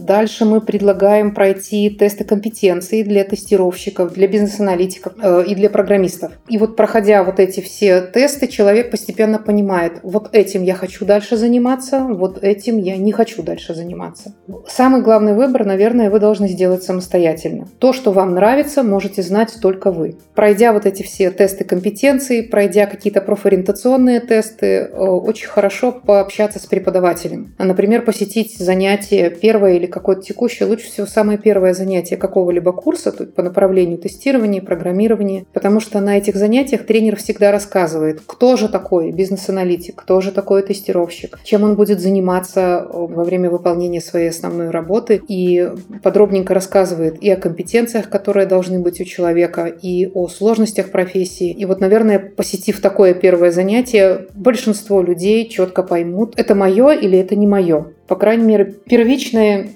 Дальше 0.02 0.44
мы 0.44 0.60
предлагаем 0.60 1.34
пройти 1.34 1.90
тесты 1.90 2.24
компетенции 2.24 3.02
для 3.02 3.24
тестировщиков, 3.24 4.12
для 4.12 4.28
бизнес-аналитиков 4.28 5.14
э, 5.22 5.44
и 5.46 5.54
для 5.54 5.70
программистов. 5.70 6.32
И 6.50 6.58
вот 6.58 6.74
проходя 6.74 7.22
вот 7.22 7.38
эти 7.38 7.60
все 7.60 8.00
тесты, 8.00 8.48
человек 8.48 8.90
постепенно 8.90 9.38
понимает, 9.38 10.00
вот 10.02 10.30
этим 10.32 10.64
я 10.64 10.74
хочу 10.74 11.04
дальше 11.04 11.36
заниматься, 11.36 12.00
вот 12.00 12.42
этим 12.42 12.76
я 12.78 12.96
не 12.96 13.12
хочу 13.12 13.44
дальше 13.44 13.72
заниматься. 13.72 14.34
Самый 14.66 15.00
главный 15.00 15.34
выбор, 15.34 15.64
наверное, 15.64 16.10
вы 16.10 16.18
должны 16.18 16.48
сделать 16.48 16.82
самостоятельно. 16.82 17.68
То, 17.78 17.92
что 17.92 18.10
вам 18.10 18.34
нравится, 18.34 18.82
можете 18.82 19.22
знать 19.22 19.58
только 19.62 19.92
вы. 19.92 20.16
Пройдя 20.34 20.72
вот 20.72 20.86
эти 20.86 21.04
все 21.04 21.30
тесты 21.30 21.62
компетенции, 21.62 22.40
пройдя 22.40 22.86
какие-то 22.86 23.20
профориентационные 23.20 24.18
тесты, 24.18 24.66
э, 24.66 24.88
очень 24.90 25.46
хорошо 25.46 25.92
пообщаться 25.92 26.58
с 26.58 26.66
преподавателем. 26.66 27.54
Например, 27.58 28.02
посетить 28.02 28.58
занятие 28.58 29.30
первое 29.30 29.74
или 29.74 29.86
какое-то 29.86 30.22
текущее, 30.22 30.68
лучше 30.68 30.86
всего 30.86 31.06
самое 31.06 31.38
первое 31.38 31.74
занятие 31.74 32.16
какого-либо 32.16 32.72
курса 32.72 33.12
по 33.12 33.42
направлению 33.44 33.98
тестирования, 33.98 34.60
программирования, 34.60 35.46
потому 35.52 35.78
что 35.78 36.00
на 36.00 36.18
этих 36.18 36.39
занятиях 36.40 36.85
тренер 36.87 37.16
всегда 37.16 37.53
рассказывает, 37.53 38.20
кто 38.26 38.57
же 38.57 38.68
такой 38.68 39.12
бизнес-аналитик, 39.12 39.94
кто 39.94 40.20
же 40.20 40.33
такой 40.33 40.62
тестировщик, 40.62 41.38
чем 41.44 41.62
он 41.62 41.76
будет 41.76 42.00
заниматься 42.00 42.61
э, 42.61 42.87
во 42.92 43.22
время 43.22 43.50
выполнения 43.50 44.00
своей 44.00 44.31
основной 44.31 44.70
работы 44.70 45.22
и 45.29 45.70
подробненько 46.03 46.55
рассказывает 46.55 47.22
и 47.22 47.31
о 47.31 47.37
компетенциях, 47.37 48.09
которые 48.09 48.46
должны 48.46 48.81
быть 48.81 49.00
у 49.00 49.05
человека, 49.05 49.66
и 49.66 50.11
о 50.12 50.26
сложностях 50.29 50.90
профессии. 50.90 51.50
И 51.50 51.64
вот, 51.64 51.81
наверное, 51.81 52.18
посетив 52.18 52.81
такое 52.81 53.14
первое 53.14 53.53
занятие, 53.53 54.26
большинство 54.35 55.03
людей 55.03 55.48
четко 55.48 55.83
поймут, 55.83 56.35
это 56.37 56.55
мое 56.55 56.92
или 56.92 57.18
это 57.18 57.37
не 57.37 57.46
мое 57.46 57.87
по 58.11 58.16
крайней 58.16 58.42
мере, 58.42 58.64
первичный 58.64 59.70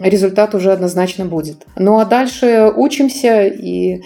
результат 0.00 0.54
уже 0.54 0.70
однозначно 0.70 1.24
будет. 1.24 1.66
Ну 1.74 1.98
а 1.98 2.04
дальше 2.04 2.72
учимся 2.76 3.48
и 3.48 4.02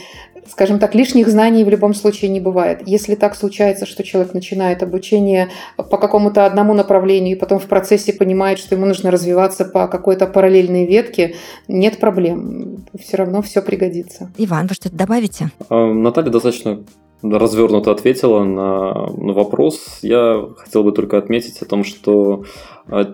скажем 0.49 0.79
так, 0.79 0.95
лишних 0.95 1.29
знаний 1.29 1.65
в 1.65 1.69
любом 1.69 1.95
случае 1.95 2.31
не 2.31 2.41
бывает. 2.41 2.83
Если 2.87 3.15
так 3.15 3.35
случается, 3.35 3.87
что 3.87 4.03
человек 4.03 4.35
начинает 4.35 4.83
обучение 4.83 5.51
по 5.77 5.99
какому-то 5.99 6.47
одному 6.47 6.75
направлению 6.75 7.37
и 7.37 7.39
потом 7.39 7.59
в 7.59 7.67
процессе 7.67 8.13
понимает, 8.13 8.59
что 8.59 8.75
ему 8.75 8.87
нужно 8.87 9.11
развиваться 9.11 9.65
по 9.65 9.89
какой-то 9.89 10.27
параллельной 10.27 10.87
ветке, 10.87 11.35
нет 11.69 11.99
проблем. 11.99 12.85
Все 12.99 13.17
равно 13.17 13.43
все 13.43 13.63
пригодится. 13.63 14.31
Иван, 14.39 14.67
вы 14.67 14.75
что-то 14.75 14.97
добавите? 14.97 15.51
А, 15.69 15.93
Наталья 15.93 16.31
достаточно 16.31 16.81
развернуто 17.23 17.91
ответила 17.91 18.45
на, 18.45 19.07
на 19.13 19.33
вопрос. 19.33 19.99
Я 20.03 20.47
хотел 20.59 20.85
бы 20.85 20.93
только 20.93 21.17
отметить 21.19 21.63
о 21.63 21.65
том, 21.65 21.85
что 21.85 22.45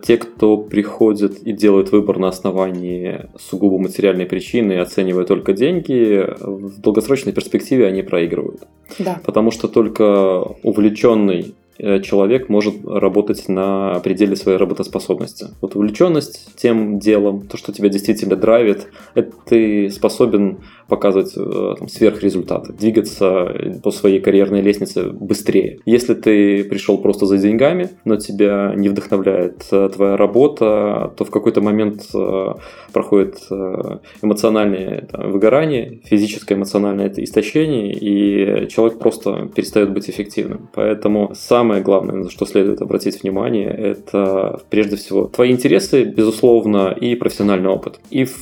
те, 0.02 0.16
кто 0.16 0.56
приходит 0.56 1.40
и 1.42 1.52
делает 1.52 1.92
выбор 1.92 2.18
на 2.18 2.28
основании 2.28 3.26
сугубо 3.38 3.78
материальной 3.78 4.26
причины 4.26 4.78
оценивая 4.78 5.24
только 5.24 5.52
деньги, 5.52 6.26
в 6.40 6.80
долгосрочной 6.80 7.33
перспективе 7.33 7.87
они 7.87 8.02
проигрывают. 8.02 8.62
Да. 8.98 9.20
Потому 9.24 9.50
что 9.50 9.68
только 9.68 10.40
увлеченный 10.62 11.54
Э, 11.83 12.00
человек 12.02 12.50
может 12.50 12.74
работать 12.85 13.48
на 13.48 14.00
пределе 14.00 14.37
своей 14.37 14.59
работоспособности. 14.59 15.46
Вот 15.62 15.76
увлеченность 15.76 16.54
тем 16.56 16.98
делом, 16.98 17.46
то, 17.46 17.56
что 17.56 17.72
тебя 17.72 17.88
действительно 17.88 18.37
драйвит, 18.37 18.88
это 19.14 19.33
ты 19.46 19.88
способен 19.88 20.59
показывать 20.90 21.33
э, 21.37 21.74
там, 21.79 21.88
сверхрезультаты, 21.88 22.74
двигаться 22.74 23.81
по 23.83 23.90
своей 23.90 24.20
карьерной 24.20 24.61
лестнице 24.61 25.05
быстрее. 25.05 25.79
Если 25.87 26.12
ты 26.12 26.64
пришел 26.64 26.98
просто 26.98 27.24
за 27.24 27.38
деньгами, 27.38 27.88
но 28.05 28.16
тебя 28.16 28.74
не 28.76 28.90
вдохновляет 28.90 29.64
э, 29.70 29.88
твоя 29.94 30.18
работа, 30.18 31.12
то 31.16 31.24
в 31.24 31.31
какой-то 31.31 31.62
момент 31.62 32.03
проходит 32.92 33.37
эмоциональное 34.22 35.07
там, 35.11 35.31
выгорание, 35.31 36.00
физическое 36.05 36.57
эмоциональное 36.57 37.12
истощение, 37.16 37.92
и 37.92 38.68
человек 38.68 38.98
просто 38.98 39.48
перестает 39.55 39.92
быть 39.92 40.11
эффективным. 40.11 40.68
Поэтому 40.74 41.33
сам 41.35 41.70
самое 41.70 41.83
главное, 41.83 42.16
на 42.16 42.31
что 42.31 42.46
следует 42.46 42.83
обратить 42.83 43.22
внимание, 43.22 43.68
это 43.68 44.61
прежде 44.70 44.96
всего 44.96 45.26
твои 45.26 45.53
интересы, 45.53 46.03
безусловно, 46.03 46.96
и 47.00 47.14
профессиональный 47.14 47.68
опыт. 47.68 48.00
И 48.11 48.24
в 48.24 48.35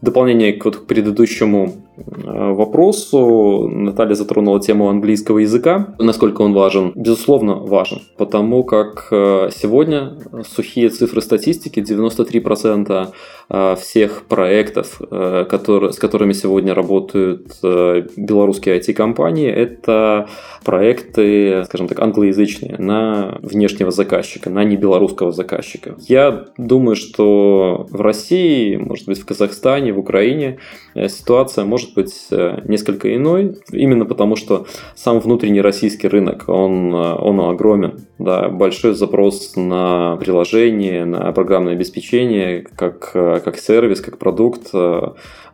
дополнение 0.00 0.54
к, 0.54 0.64
вот, 0.64 0.76
к 0.76 0.86
предыдущему 0.86 1.74
Э, 1.89 1.89
вопросу 2.06 3.68
Наталья 3.68 4.14
затронула 4.14 4.60
тему 4.60 4.88
английского 4.88 5.38
языка, 5.38 5.94
насколько 5.98 6.42
он 6.42 6.52
важен. 6.52 6.92
Безусловно, 6.94 7.54
важен, 7.54 8.00
потому 8.16 8.64
как 8.64 9.08
э, 9.10 9.50
сегодня 9.54 10.18
сухие 10.46 10.88
цифры 10.90 11.20
статистики 11.20 11.80
93% 11.80 13.08
э, 13.48 13.76
всех 13.80 14.24
проектов, 14.26 15.00
которые, 15.00 15.92
с 15.92 15.98
которыми 15.98 16.32
сегодня 16.32 16.74
работают 16.74 17.48
белорусские 17.62 18.78
IT-компании, 18.78 19.48
это 19.50 20.28
проекты, 20.64 21.64
скажем 21.64 21.88
так, 21.88 22.00
англоязычные 22.00 22.76
на 22.78 23.38
внешнего 23.42 23.90
заказчика, 23.90 24.50
на 24.50 24.64
небелорусского 24.64 25.32
заказчика. 25.32 25.96
Я 26.08 26.46
думаю, 26.56 26.96
что 26.96 27.86
в 27.90 28.00
России, 28.00 28.76
может 28.76 29.06
быть, 29.06 29.18
в 29.18 29.26
Казахстане, 29.26 29.92
в 29.92 29.98
Украине 29.98 30.58
ситуация 30.94 31.64
может 31.64 31.89
может 31.90 31.94
быть 31.94 32.26
э, 32.30 32.60
несколько 32.66 33.14
иной, 33.14 33.56
именно 33.72 34.04
потому 34.04 34.36
что 34.36 34.66
сам 34.94 35.20
внутренний 35.20 35.60
российский 35.60 36.08
рынок, 36.08 36.44
он, 36.48 36.94
э, 36.94 37.14
он 37.14 37.40
огромен. 37.40 38.00
Да, 38.18 38.48
большой 38.48 38.94
запрос 38.94 39.56
на 39.56 40.16
приложение, 40.16 41.04
на 41.04 41.32
программное 41.32 41.74
обеспечение, 41.74 42.62
как, 42.76 43.10
э, 43.14 43.40
как 43.44 43.58
сервис, 43.58 44.00
как 44.00 44.18
продукт. 44.18 44.72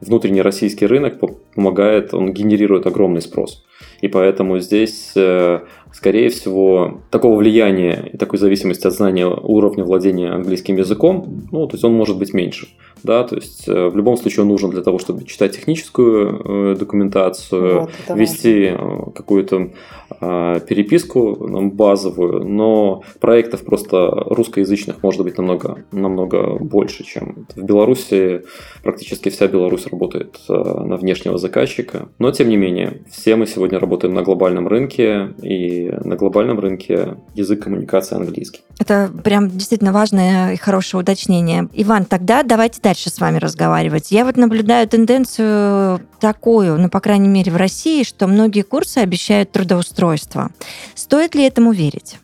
Внутренний 0.01 0.43
российский 0.43 0.87
рынок 0.87 1.19
помогает, 1.55 2.13
он 2.13 2.33
генерирует 2.33 2.87
огромный 2.87 3.23
спрос. 3.23 3.65
И 4.03 4.09
поэтому 4.09 4.59
здесь 4.59 5.15
скорее 5.97 6.29
всего, 6.29 7.01
такого 7.11 7.37
влияния 7.37 8.11
и 8.13 8.19
такой 8.19 8.39
зависимости 8.39 8.87
от 8.87 8.93
знания 8.93 9.27
уровня 9.27 9.83
владения 9.83 10.31
английским 10.31 10.77
языком, 10.77 11.49
ну, 11.51 11.67
то 11.67 11.75
есть 11.75 11.85
он 11.85 11.95
может 11.95 12.19
быть 12.19 12.35
меньше. 12.35 12.69
Да, 13.03 13.25
то 13.25 13.37
есть 13.37 13.69
э, 13.69 13.89
в 13.89 13.97
любом 13.97 14.17
случае 14.17 14.43
он 14.43 14.49
нужен 14.49 14.71
для 14.71 14.83
того, 14.83 14.99
чтобы 14.99 15.25
читать 15.25 15.53
техническую 15.53 16.73
э, 16.73 16.77
документацию, 16.77 17.81
вот, 17.81 18.19
вести 18.19 18.71
важно. 18.71 19.05
Э, 19.07 19.11
какую-то 19.15 19.71
переписку 20.19 21.37
базовую, 21.73 22.45
но 22.45 23.03
проектов 23.19 23.65
просто 23.65 24.09
русскоязычных 24.09 25.03
может 25.03 25.23
быть 25.25 25.37
намного, 25.37 25.85
намного 25.91 26.59
больше, 26.61 27.05
чем 27.05 27.47
в 27.55 27.63
Беларуси. 27.63 28.43
Практически 28.85 29.31
вся 29.31 29.49
Беларусь 29.49 29.87
работает 29.89 30.39
на 30.49 30.97
внешнего 30.97 31.39
заказчика. 31.39 32.09
Но, 32.21 32.31
тем 32.31 32.49
не 32.49 32.57
менее, 32.57 33.03
все 33.11 33.35
мы 33.35 33.47
сегодня 33.47 33.81
работаем 33.81 34.15
на 34.15 34.23
глобальном 34.23 34.69
рынке, 34.69 35.35
и 35.43 35.86
на 36.05 36.17
глобальном 36.17 36.59
рынке 36.59 37.17
язык 37.35 37.65
коммуникации 37.65 38.17
английский. 38.17 38.63
Это 38.79 39.11
прям 39.25 39.49
действительно 39.49 39.93
важное 39.93 40.53
и 40.53 40.57
хорошее 40.57 41.03
уточнение. 41.03 41.69
Иван, 41.73 42.05
тогда 42.05 42.43
давайте 42.43 42.81
дальше 42.83 43.11
с 43.11 43.19
вами 43.21 43.39
разговаривать. 43.39 44.11
Я 44.13 44.25
вот 44.25 44.37
наблюдаю 44.37 44.87
тенденцию 44.89 46.01
такую, 46.21 46.79
ну, 46.79 46.89
по 46.89 47.01
крайней 47.01 47.29
мере, 47.29 47.53
в 47.53 47.57
России, 47.57 48.03
что 48.03 48.27
многие 48.27 48.63
курсы 48.63 48.99
обещают 48.99 49.53
трудоустройство. 49.53 50.51
Стоит 50.95 51.35
ли 51.35 51.45
этому 51.45 51.73
верить? 51.73 52.19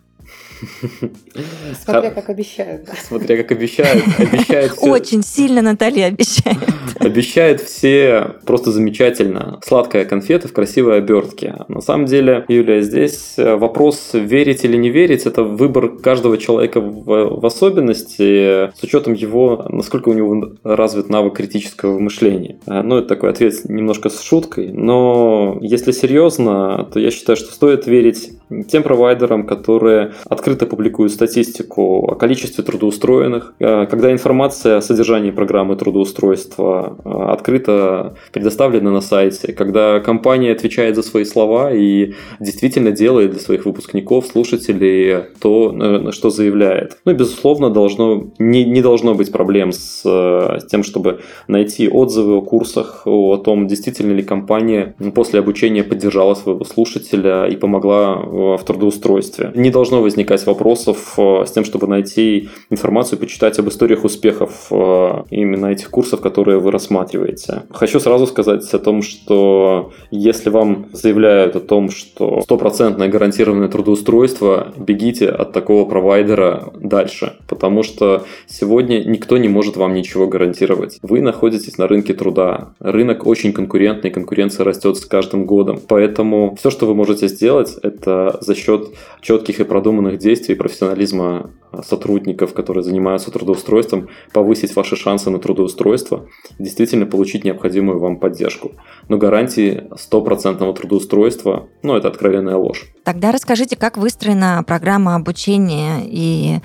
Смотря 1.84 2.10
как 2.10 2.28
обещают. 2.28 2.88
Смотря 3.06 3.36
как 3.36 3.52
обещают. 3.52 4.04
обещают 4.18 4.72
все... 4.72 4.90
Очень 4.90 5.22
сильно 5.22 5.62
Наталья 5.62 6.06
обещает. 6.06 6.58
Обещает 6.98 7.60
все 7.60 8.36
просто 8.46 8.70
замечательно. 8.70 9.58
Сладкая 9.64 10.04
конфета 10.04 10.48
в 10.48 10.52
красивой 10.52 10.98
обертке. 10.98 11.56
На 11.68 11.80
самом 11.80 12.06
деле, 12.06 12.44
Юлия, 12.48 12.82
здесь 12.82 13.34
вопрос 13.36 14.10
верить 14.14 14.64
или 14.64 14.76
не 14.76 14.90
верить, 14.90 15.26
это 15.26 15.42
выбор 15.42 15.88
каждого 15.88 16.38
человека 16.38 16.80
в, 16.80 17.40
в 17.40 17.46
особенности, 17.46 18.70
с 18.76 18.82
учетом 18.82 19.14
его, 19.14 19.66
насколько 19.68 20.08
у 20.08 20.12
него 20.12 20.52
развит 20.64 21.08
навык 21.08 21.36
критического 21.36 21.98
мышления. 21.98 22.58
Ну, 22.66 22.98
это 22.98 23.08
такой 23.08 23.30
ответ 23.30 23.64
немножко 23.64 24.10
с 24.10 24.22
шуткой, 24.22 24.72
но 24.72 25.58
если 25.60 25.92
серьезно, 25.92 26.88
то 26.92 27.00
я 27.00 27.10
считаю, 27.10 27.36
что 27.36 27.52
стоит 27.52 27.86
верить 27.86 28.30
тем 28.68 28.82
провайдерам, 28.82 29.46
которые 29.46 30.12
открыто 30.52 30.66
публикуют 30.66 31.12
статистику 31.12 32.04
о 32.12 32.14
количестве 32.14 32.64
трудоустроенных, 32.64 33.54
э, 33.58 33.86
когда 33.86 34.12
информация 34.12 34.76
о 34.76 34.82
содержании 34.82 35.30
программы 35.30 35.76
трудоустройства 35.76 36.98
э, 37.04 37.32
открыто 37.32 38.14
предоставлена 38.32 38.90
на 38.90 39.00
сайте, 39.00 39.52
когда 39.52 40.00
компания 40.00 40.52
отвечает 40.52 40.96
за 40.96 41.02
свои 41.02 41.24
слова 41.24 41.72
и 41.72 42.12
действительно 42.40 42.90
делает 42.90 43.30
для 43.30 43.40
своих 43.40 43.64
выпускников, 43.64 44.26
слушателей 44.26 45.24
то, 45.40 45.74
э, 45.74 46.12
что 46.12 46.30
заявляет. 46.30 46.98
Ну 47.06 47.12
и, 47.12 47.14
безусловно, 47.14 47.70
должно, 47.70 48.24
не, 48.38 48.64
не 48.64 48.82
должно 48.82 49.14
быть 49.14 49.32
проблем 49.32 49.72
с, 49.72 50.02
с 50.04 50.66
тем, 50.70 50.82
чтобы 50.82 51.20
найти 51.48 51.88
отзывы 51.88 52.36
о 52.36 52.42
курсах, 52.42 53.02
о 53.06 53.36
том, 53.36 53.66
действительно 53.66 54.12
ли 54.12 54.22
компания 54.22 54.94
после 55.14 55.40
обучения 55.40 55.82
поддержала 55.82 56.34
своего 56.34 56.64
слушателя 56.64 57.46
и 57.46 57.56
помогла 57.56 58.16
в 58.16 58.64
трудоустройстве. 58.64 59.50
Не 59.54 59.70
должно 59.70 60.02
возникать 60.02 60.41
вопросов 60.46 61.14
э, 61.18 61.44
с 61.46 61.50
тем, 61.52 61.64
чтобы 61.64 61.86
найти 61.86 62.48
информацию, 62.70 63.18
почитать 63.18 63.58
об 63.58 63.68
историях 63.68 64.04
успехов 64.04 64.66
э, 64.70 65.22
именно 65.30 65.66
этих 65.66 65.90
курсов, 65.90 66.20
которые 66.20 66.58
вы 66.58 66.70
рассматриваете. 66.70 67.62
Хочу 67.70 68.00
сразу 68.00 68.26
сказать 68.26 68.62
о 68.72 68.78
том, 68.78 69.02
что 69.02 69.92
если 70.10 70.50
вам 70.50 70.86
заявляют 70.92 71.56
о 71.56 71.60
том, 71.60 71.90
что 71.90 72.40
стопроцентное 72.42 73.08
гарантированное 73.08 73.68
трудоустройство, 73.68 74.72
бегите 74.76 75.28
от 75.28 75.52
такого 75.52 75.84
провайдера 75.84 76.72
дальше, 76.78 77.34
потому 77.48 77.82
что 77.82 78.24
сегодня 78.46 79.04
никто 79.04 79.38
не 79.38 79.48
может 79.48 79.76
вам 79.76 79.94
ничего 79.94 80.26
гарантировать. 80.26 80.98
Вы 81.02 81.20
находитесь 81.20 81.78
на 81.78 81.86
рынке 81.86 82.14
труда. 82.14 82.72
Рынок 82.80 83.26
очень 83.26 83.52
конкурентный, 83.52 84.10
конкуренция 84.10 84.64
растет 84.64 84.96
с 84.96 85.06
каждым 85.06 85.46
годом. 85.46 85.80
Поэтому 85.88 86.56
все, 86.58 86.70
что 86.70 86.86
вы 86.86 86.94
можете 86.94 87.28
сделать, 87.28 87.76
это 87.82 88.38
за 88.40 88.54
счет 88.54 88.88
четких 89.20 89.60
и 89.60 89.64
продуманных 89.64 90.18
действий, 90.18 90.31
профессионализма 90.54 91.50
сотрудников, 91.86 92.54
которые 92.54 92.84
занимаются 92.84 93.30
трудоустройством, 93.30 94.08
повысить 94.32 94.76
ваши 94.76 94.96
шансы 94.96 95.30
на 95.30 95.38
трудоустройство 95.38 96.28
действительно 96.58 97.06
получить 97.06 97.44
необходимую 97.44 97.98
вам 97.98 98.18
поддержку. 98.18 98.72
Но 99.08 99.16
гарантии 99.16 99.84
стопроцентного 99.96 100.74
трудоустройства, 100.74 101.68
ну, 101.82 101.96
это 101.96 102.08
откровенная 102.08 102.56
ложь. 102.56 102.92
Тогда 103.04 103.32
расскажите, 103.32 103.76
как 103.76 103.96
выстроена 103.96 104.62
программа 104.66 105.14
обучения 105.16 106.02
и 106.04 106.58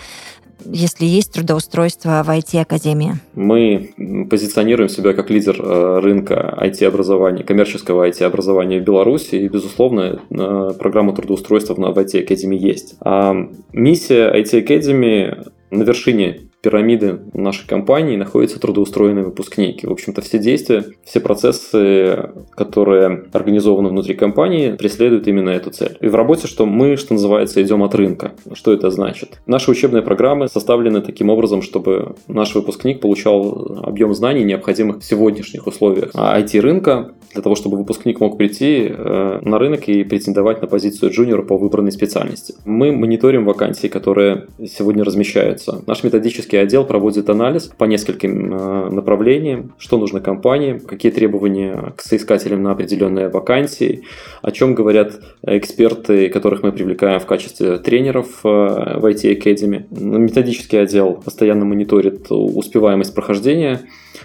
если 0.65 1.05
есть 1.05 1.33
трудоустройство 1.33 2.23
в 2.23 2.29
IT-академии? 2.29 3.15
Мы 3.35 3.93
позиционируем 4.29 4.89
себя 4.89 5.13
как 5.13 5.29
лидер 5.29 5.59
э, 5.59 5.99
рынка 5.99 6.57
IT-образования, 6.61 7.43
коммерческого 7.43 8.07
IT-образования 8.09 8.79
в 8.79 8.83
Беларуси, 8.83 9.35
и, 9.35 9.47
безусловно, 9.47 10.21
э, 10.29 10.71
программа 10.77 11.13
трудоустройства 11.13 11.75
в 11.75 11.97
IT-академии 11.97 12.59
есть. 12.59 12.95
А 13.01 13.35
миссия 13.71 14.33
IT-академии 14.33 15.37
на 15.71 15.83
вершине 15.83 16.46
пирамиды 16.61 17.19
нашей 17.33 17.67
компании 17.67 18.17
находятся 18.17 18.59
трудоустроенные 18.59 19.25
выпускники. 19.25 19.87
В 19.87 19.91
общем-то, 19.91 20.21
все 20.21 20.39
действия, 20.39 20.85
все 21.03 21.19
процессы, 21.19 22.31
которые 22.51 23.25
организованы 23.31 23.89
внутри 23.89 24.15
компании, 24.15 24.71
преследуют 24.71 25.27
именно 25.27 25.49
эту 25.49 25.71
цель. 25.71 25.97
И 26.01 26.07
в 26.07 26.15
работе, 26.15 26.47
что 26.47 26.65
мы, 26.65 26.97
что 26.97 27.13
называется, 27.13 27.61
идем 27.61 27.83
от 27.83 27.95
рынка. 27.95 28.33
Что 28.53 28.73
это 28.73 28.89
значит? 28.89 29.39
Наши 29.45 29.71
учебные 29.71 30.01
программы 30.01 30.47
составлены 30.47 31.01
таким 31.01 31.29
образом, 31.29 31.61
чтобы 31.61 32.15
наш 32.27 32.55
выпускник 32.55 32.99
получал 32.99 33.81
объем 33.83 34.13
знаний, 34.13 34.43
необходимых 34.43 34.99
в 34.99 35.03
сегодняшних 35.03 35.67
условиях 35.67 36.13
IT-рынка, 36.15 37.13
для 37.33 37.41
того, 37.41 37.55
чтобы 37.55 37.77
выпускник 37.77 38.19
мог 38.19 38.37
прийти 38.37 38.87
э, 38.89 39.39
на 39.41 39.59
рынок 39.59 39.87
и 39.87 40.03
претендовать 40.03 40.61
на 40.61 40.67
позицию 40.67 41.11
джуниора 41.11 41.43
по 41.43 41.57
выбранной 41.57 41.91
специальности. 41.91 42.55
Мы 42.65 42.91
мониторим 42.91 43.45
вакансии, 43.45 43.87
которые 43.87 44.47
сегодня 44.65 45.03
размещаются. 45.03 45.83
Наш 45.85 46.03
методический 46.03 46.46
отдел 46.55 46.85
проводит 46.85 47.29
анализ 47.29 47.67
по 47.77 47.85
нескольким 47.85 48.53
э, 48.53 48.89
направлениям, 48.89 49.73
что 49.77 49.97
нужно 49.97 50.21
компании, 50.21 50.77
какие 50.77 51.11
требования 51.11 51.93
к 51.95 52.01
соискателям 52.01 52.63
на 52.63 52.71
определенные 52.71 53.29
вакансии, 53.29 54.03
о 54.41 54.51
чем 54.51 54.75
говорят 54.75 55.19
эксперты, 55.43 56.29
которых 56.29 56.63
мы 56.63 56.71
привлекаем 56.71 57.19
в 57.19 57.25
качестве 57.25 57.77
тренеров 57.77 58.27
э, 58.43 58.47
в 58.47 59.05
IT 59.05 59.37
Academy. 59.37 59.85
Методический 59.89 60.81
отдел 60.81 61.15
постоянно 61.15 61.65
мониторит 61.65 62.27
успеваемость 62.29 63.13
прохождения 63.13 63.81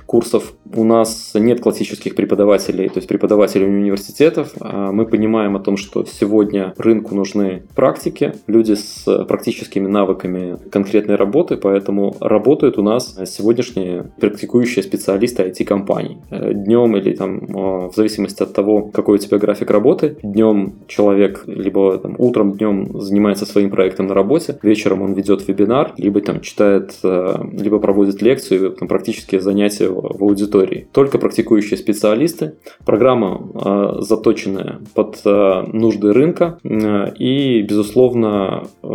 курсов. 0.07 0.55
У 0.74 0.85
нас 0.85 1.33
нет 1.35 1.61
классических 1.61 2.14
преподавателей, 2.14 2.88
то 2.88 2.98
есть 2.98 3.09
преподавателей 3.09 3.66
университетов. 3.66 4.52
А 4.61 4.92
мы 4.92 5.07
понимаем 5.07 5.57
о 5.57 5.61
том, 5.61 5.76
что 5.76 6.05
сегодня 6.05 6.74
рынку 6.78 7.14
нужны 7.14 7.62
практики, 7.74 8.35
люди 8.46 8.74
с 8.74 9.05
практическими 9.24 9.87
навыками 9.87 10.57
конкретной 10.70 11.16
работы, 11.16 11.57
поэтому 11.57 12.16
работают 12.20 12.78
у 12.78 12.83
нас 12.83 13.16
сегодняшние 13.26 14.11
практикующие 14.20 14.83
специалисты 14.83 15.42
IT-компаний. 15.44 16.18
Днем 16.31 16.96
или 16.96 17.14
там 17.14 17.40
а, 17.55 17.88
в 17.88 17.94
зависимости 17.94 18.42
от 18.42 18.52
того, 18.52 18.83
какой 18.92 19.16
у 19.16 19.18
тебя 19.18 19.38
график 19.38 19.70
работы, 19.70 20.16
днем 20.22 20.74
человек 20.88 21.44
либо 21.46 21.98
там, 21.98 22.14
утром, 22.18 22.52
днем 22.52 23.00
занимается 23.00 23.46
своим 23.46 23.70
проектом 23.70 24.07
на 24.07 24.14
работе, 24.14 24.59
вечером 24.62 25.02
он 25.02 25.12
ведет 25.14 25.46
вебинар, 25.46 25.92
либо 25.96 26.20
там 26.20 26.40
читает, 26.40 26.94
а, 27.02 27.44
либо 27.52 27.78
проводит 27.78 28.22
лекцию, 28.22 28.72
там, 28.72 28.88
практические 28.88 29.40
занятия 29.40 29.82
в 29.88 30.23
аудитории. 30.23 30.88
Только 30.92 31.18
практикующие 31.18 31.79
специалисты. 31.79 32.55
Программа 32.85 33.49
э, 33.55 34.01
заточенная 34.01 34.81
под 34.95 35.21
э, 35.25 35.64
нужды 35.73 36.12
рынка 36.12 36.59
э, 36.64 37.12
и, 37.18 37.62
безусловно, 37.62 38.64
э, 38.83 38.87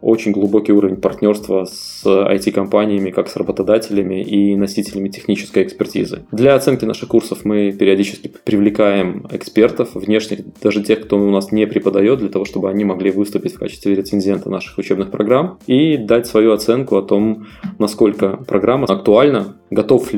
очень 0.00 0.32
глубокий 0.32 0.72
уровень 0.72 0.96
партнерства 0.96 1.64
с 1.64 2.04
IT-компаниями, 2.04 3.10
как 3.10 3.28
с 3.28 3.36
работодателями 3.36 4.22
и 4.22 4.56
носителями 4.56 5.08
технической 5.08 5.62
экспертизы. 5.62 6.24
Для 6.32 6.54
оценки 6.54 6.84
наших 6.84 7.08
курсов 7.08 7.44
мы 7.44 7.72
периодически 7.72 8.32
привлекаем 8.44 9.26
экспертов 9.30 9.94
внешних, 9.94 10.40
даже 10.60 10.82
тех, 10.82 11.02
кто 11.02 11.18
у 11.18 11.30
нас 11.30 11.52
не 11.52 11.66
преподает, 11.66 12.18
для 12.18 12.28
того, 12.28 12.44
чтобы 12.44 12.70
они 12.70 12.84
могли 12.84 13.10
выступить 13.10 13.54
в 13.54 13.58
качестве 13.58 13.94
рецензента 13.94 14.50
наших 14.50 14.78
учебных 14.78 15.10
программ 15.10 15.58
и 15.66 15.96
дать 15.96 16.26
свою 16.26 16.52
оценку 16.52 16.96
о 16.96 17.02
том, 17.02 17.46
насколько 17.78 18.36
программа 18.46 18.86
актуальна, 18.86 19.56
готов 19.70 20.12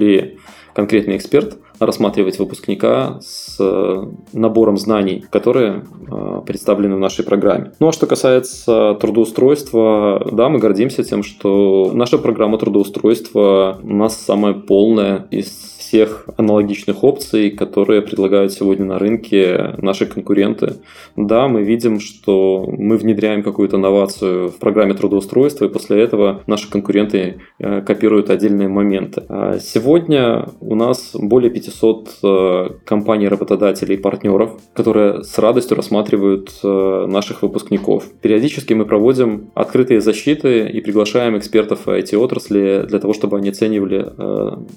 конкретный 0.74 1.16
эксперт 1.16 1.58
рассматривать 1.80 2.38
выпускника 2.38 3.20
с 3.20 3.56
э, 3.60 4.04
набором 4.32 4.76
знаний, 4.76 5.24
которые 5.30 5.84
э, 6.10 6.40
представлены 6.46 6.96
в 6.96 7.00
нашей 7.00 7.24
программе. 7.24 7.72
Ну 7.78 7.88
а 7.88 7.92
что 7.92 8.06
касается 8.06 8.96
трудоустройства, 9.00 10.28
да, 10.32 10.48
мы 10.48 10.58
гордимся 10.58 11.04
тем, 11.04 11.22
что 11.22 11.90
наша 11.94 12.18
программа 12.18 12.58
трудоустройства 12.58 13.78
у 13.82 13.94
нас 13.94 14.16
самая 14.16 14.54
полная 14.54 15.26
из 15.30 15.77
всех 15.88 16.26
аналогичных 16.36 17.02
опций, 17.02 17.50
которые 17.50 18.02
предлагают 18.02 18.52
сегодня 18.52 18.84
на 18.84 18.98
рынке 18.98 19.74
наши 19.78 20.04
конкуренты. 20.04 20.74
Да, 21.16 21.48
мы 21.48 21.62
видим, 21.62 21.98
что 21.98 22.68
мы 22.68 22.98
внедряем 22.98 23.42
какую-то 23.42 23.78
новацию 23.78 24.48
в 24.48 24.58
программе 24.58 24.92
трудоустройства, 24.92 25.64
и 25.64 25.68
после 25.68 26.02
этого 26.02 26.42
наши 26.46 26.68
конкуренты 26.70 27.40
э, 27.58 27.80
копируют 27.80 28.28
отдельные 28.28 28.68
моменты. 28.68 29.24
А 29.30 29.58
сегодня 29.58 30.48
у 30.60 30.74
нас 30.74 31.12
более 31.14 31.50
500 31.50 32.18
э, 32.22 32.68
компаний, 32.84 33.28
работодателей 33.28 33.94
и 33.94 33.98
партнеров, 33.98 34.60
которые 34.74 35.24
с 35.24 35.38
радостью 35.38 35.78
рассматривают 35.78 36.50
э, 36.62 37.06
наших 37.08 37.40
выпускников. 37.40 38.04
Периодически 38.20 38.74
мы 38.74 38.84
проводим 38.84 39.50
открытые 39.54 40.02
защиты 40.02 40.68
и 40.68 40.80
приглашаем 40.82 41.38
экспертов 41.38 41.88
IT-отрасли 41.88 42.84
для 42.86 42.98
того, 42.98 43.14
чтобы 43.14 43.38
они 43.38 43.48
оценивали 43.48 44.12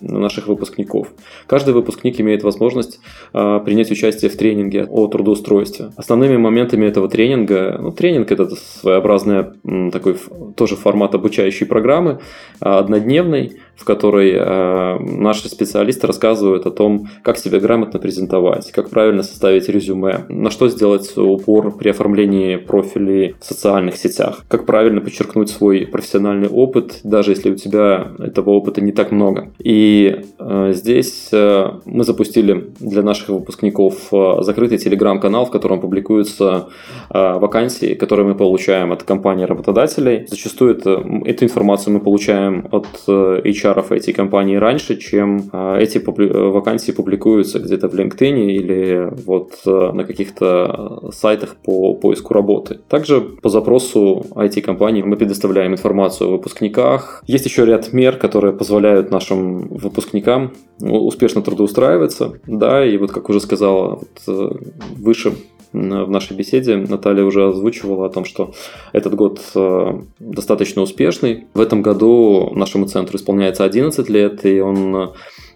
наших 0.01 0.47
выпускников. 0.47 1.00
Выпускников. 1.01 1.07
Каждый 1.47 1.73
выпускник 1.73 2.19
имеет 2.21 2.43
возможность 2.43 2.99
а, 3.33 3.59
принять 3.59 3.91
участие 3.91 4.29
в 4.29 4.37
тренинге 4.37 4.85
о 4.89 5.07
трудоустройстве. 5.07 5.91
Основными 5.97 6.37
моментами 6.37 6.85
этого 6.85 7.09
тренинга, 7.09 7.77
ну, 7.79 7.91
тренинг 7.91 8.31
это 8.31 8.49
своеобразная 8.55 9.53
такой 9.91 10.17
тоже 10.55 10.75
формат 10.75 11.15
обучающей 11.15 11.65
программы, 11.65 12.19
а, 12.59 12.79
однодневный, 12.79 13.59
в 13.81 13.83
которой 13.83 14.33
э, 14.37 14.99
наши 14.99 15.49
специалисты 15.49 16.05
рассказывают 16.05 16.67
о 16.67 16.71
том, 16.71 17.07
как 17.23 17.37
себя 17.37 17.59
грамотно 17.59 17.97
презентовать, 17.97 18.71
как 18.71 18.91
правильно 18.91 19.23
составить 19.23 19.67
резюме, 19.67 20.25
на 20.29 20.51
что 20.51 20.69
сделать 20.69 21.11
упор 21.17 21.71
при 21.71 21.89
оформлении 21.89 22.57
профилей 22.57 23.35
в 23.39 23.43
социальных 23.43 23.97
сетях, 23.97 24.43
как 24.47 24.67
правильно 24.67 25.01
подчеркнуть 25.01 25.49
свой 25.49 25.87
профессиональный 25.87 26.47
опыт, 26.47 26.99
даже 27.03 27.31
если 27.31 27.49
у 27.49 27.55
тебя 27.55 28.11
этого 28.19 28.51
опыта 28.51 28.81
не 28.81 28.91
так 28.91 29.11
много. 29.11 29.49
И 29.57 30.25
э, 30.37 30.73
здесь 30.75 31.29
э, 31.31 31.71
мы 31.85 32.03
запустили 32.03 32.69
для 32.79 33.01
наших 33.01 33.29
выпускников 33.29 34.13
э, 34.13 34.41
закрытый 34.41 34.77
телеграм-канал, 34.77 35.47
в 35.47 35.51
котором 35.51 35.81
публикуются 35.81 36.67
э, 37.09 37.39
вакансии, 37.39 37.95
которые 37.95 38.27
мы 38.27 38.35
получаем 38.35 38.91
от 38.91 39.01
компаний 39.01 39.45
работодателей. 39.45 40.27
Зачастую 40.27 40.77
это, 40.77 41.03
эту 41.25 41.45
информацию 41.45 41.95
мы 41.95 41.99
получаем 41.99 42.67
от 42.71 42.87
э, 43.07 43.41
HR 43.43 43.70
HR 43.71 43.95
эти 43.95 44.11
компании 44.11 44.55
раньше, 44.55 44.97
чем 44.97 45.49
а, 45.51 45.77
эти 45.77 45.97
э, 45.97 46.49
вакансии 46.49 46.91
публикуются 46.91 47.59
где-то 47.59 47.89
в 47.89 47.93
LinkedIn 47.93 48.45
или 48.45 49.09
вот 49.25 49.53
э, 49.65 49.91
на 49.93 50.03
каких-то 50.03 51.09
сайтах 51.11 51.55
по 51.55 51.93
поиску 51.93 52.33
работы. 52.33 52.79
Также 52.87 53.21
по 53.21 53.49
запросу 53.49 54.25
IT-компаний 54.31 55.03
мы 55.03 55.17
предоставляем 55.17 55.73
информацию 55.73 56.29
о 56.29 56.31
выпускниках. 56.31 57.23
Есть 57.27 57.45
еще 57.45 57.65
ряд 57.65 57.93
мер, 57.93 58.17
которые 58.17 58.53
позволяют 58.53 59.11
нашим 59.11 59.67
выпускникам 59.67 60.51
успешно 60.79 61.41
трудоустраиваться. 61.41 62.33
Да, 62.47 62.85
и 62.85 62.97
вот 62.97 63.11
как 63.11 63.29
уже 63.29 63.39
сказала 63.39 63.99
вот, 63.99 64.09
э, 64.27 64.49
выше 64.97 65.33
в 65.73 66.09
нашей 66.09 66.35
беседе 66.35 66.77
Наталья 66.77 67.23
уже 67.23 67.47
озвучивала 67.47 68.05
о 68.05 68.09
том, 68.09 68.25
что 68.25 68.53
этот 68.91 69.15
год 69.15 69.41
э, 69.55 70.01
достаточно 70.19 70.81
успешный. 70.81 71.45
В 71.53 71.61
этом 71.61 71.81
году 71.81 72.51
нашему 72.53 72.87
центру 72.87 73.17
исполняется 73.17 73.63
11 73.63 74.09
лет, 74.09 74.45
и 74.45 74.59
он 74.59 74.95
э, 74.95 75.07